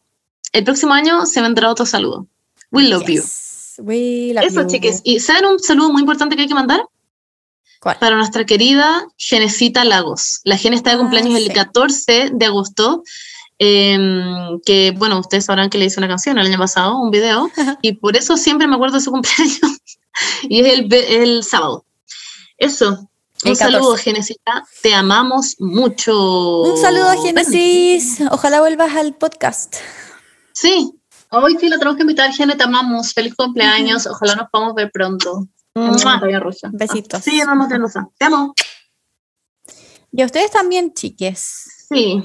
[0.57, 2.27] el próximo año se vendrá otro saludo.
[2.71, 3.21] We love you.
[3.21, 3.75] Yes.
[3.77, 4.67] We love Eso, you.
[4.67, 6.81] chiques, y ¿saben un saludo muy importante que hay que mandar?
[7.81, 7.97] ¿Cuál?
[7.99, 10.39] para nuestra querida Genesita Lagos.
[10.43, 11.45] La Gene está de Ah, cumpleaños sí.
[11.45, 13.03] el 14 de agosto.
[13.59, 17.49] em, que bueno, ustedes sabrán que le hice una canción el año pasado, un video,
[17.81, 19.59] y por eso siempre me acuerdo de su cumpleaños.
[20.49, 21.85] y es el, el sábado.
[22.57, 23.07] Eso.
[23.45, 24.03] Un saludo, 14.
[24.03, 24.63] Genesita.
[24.81, 26.61] Te amamos mucho.
[26.61, 28.17] Un saludo a Génesis.
[28.31, 29.75] Ojalá vuelvas al podcast.
[30.55, 30.91] Sí.
[31.31, 33.13] Hoy sí lo tenemos que invitar, Gene, te amamos.
[33.13, 34.07] Feliz cumpleaños.
[34.07, 35.47] Ojalá nos podamos ver pronto.
[35.75, 36.69] En Rusa.
[36.71, 37.21] Besitos.
[37.21, 38.07] Sí, amamos de Rosa.
[38.17, 38.53] Te amo.
[40.13, 41.85] Y a ustedes también, chiques.
[41.89, 42.23] Sí.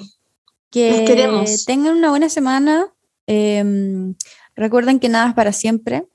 [0.71, 1.65] Que queremos.
[1.65, 2.87] tengan una buena semana.
[3.27, 4.15] Em,
[4.55, 6.07] recuerden que nada es para siempre.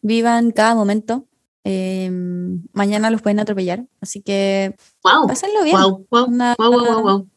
[0.00, 1.26] Vivan cada momento.
[1.64, 3.84] Em, mañana los pueden atropellar.
[4.00, 4.74] Así que
[5.04, 5.26] Wow.
[5.26, 5.76] pásenlo bien.
[5.78, 7.28] Wow, wow, Una- wow, wow, wow, wow,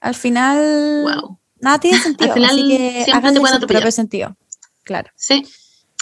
[0.00, 1.38] Al final, wow.
[1.60, 2.32] Nada tiene sentido.
[2.34, 3.92] final así que siempre te pueden atropellar.
[3.92, 4.36] sentido.
[4.84, 5.10] Claro.
[5.16, 5.44] Sí.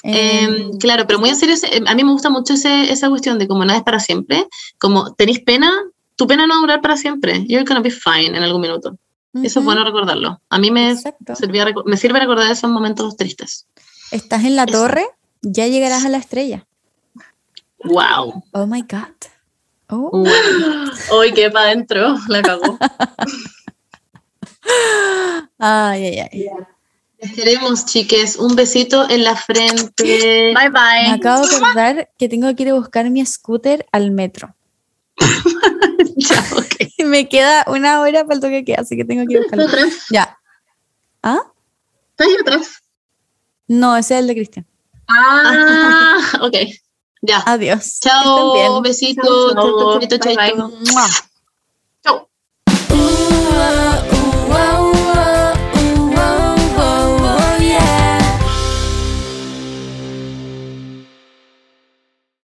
[0.02, 1.54] Em, Em, claro, pero muy en serio,
[1.86, 4.46] a mí me gusta mucho ese- esa cuestión de como nada es para siempre,
[4.78, 5.72] como tenéis pena,
[6.16, 8.98] tu pena no va a durar para siempre, you're gonna be fine en algún minuto.
[9.42, 10.40] Eso es bueno recordarlo.
[10.48, 10.94] A mí me,
[11.34, 13.66] servía me sirve recordar esos momentos tristes.
[14.12, 14.78] Estás en la Eso.
[14.78, 15.06] torre,
[15.42, 16.66] ya llegarás a la estrella.
[17.82, 18.44] Wow.
[18.52, 19.08] Oh my God.
[19.88, 20.24] Oh.
[21.10, 22.78] Hoy que para adentro, la cagó.
[25.58, 26.46] Ay, ay, ay.
[27.18, 28.36] Les queremos, chiques.
[28.36, 30.52] Un besito en la frente.
[30.54, 31.10] Bye Me bye.
[31.12, 34.54] acabo de acordar que tengo que ir a buscar mi scooter al metro.
[36.16, 36.74] Ya, ok.
[36.98, 39.38] Y me queda una hora para el toque que queda, así que tengo que ir
[39.38, 39.66] a buscarlo.
[40.10, 40.38] Ya.
[41.22, 41.40] ¿Ah?
[42.10, 42.68] ¿Estás ahí atrás?
[43.66, 44.66] No, ese es el de Cristian.
[45.08, 46.54] Ah, ok.
[47.22, 47.42] Ya.
[47.46, 47.98] Adiós.
[48.00, 48.54] Chao.
[48.54, 48.82] Estén bien.
[48.82, 49.54] Besitos.
[52.04, 52.28] Chao,
[52.88, 53.90] chao.
[54.54, 54.83] Whoa.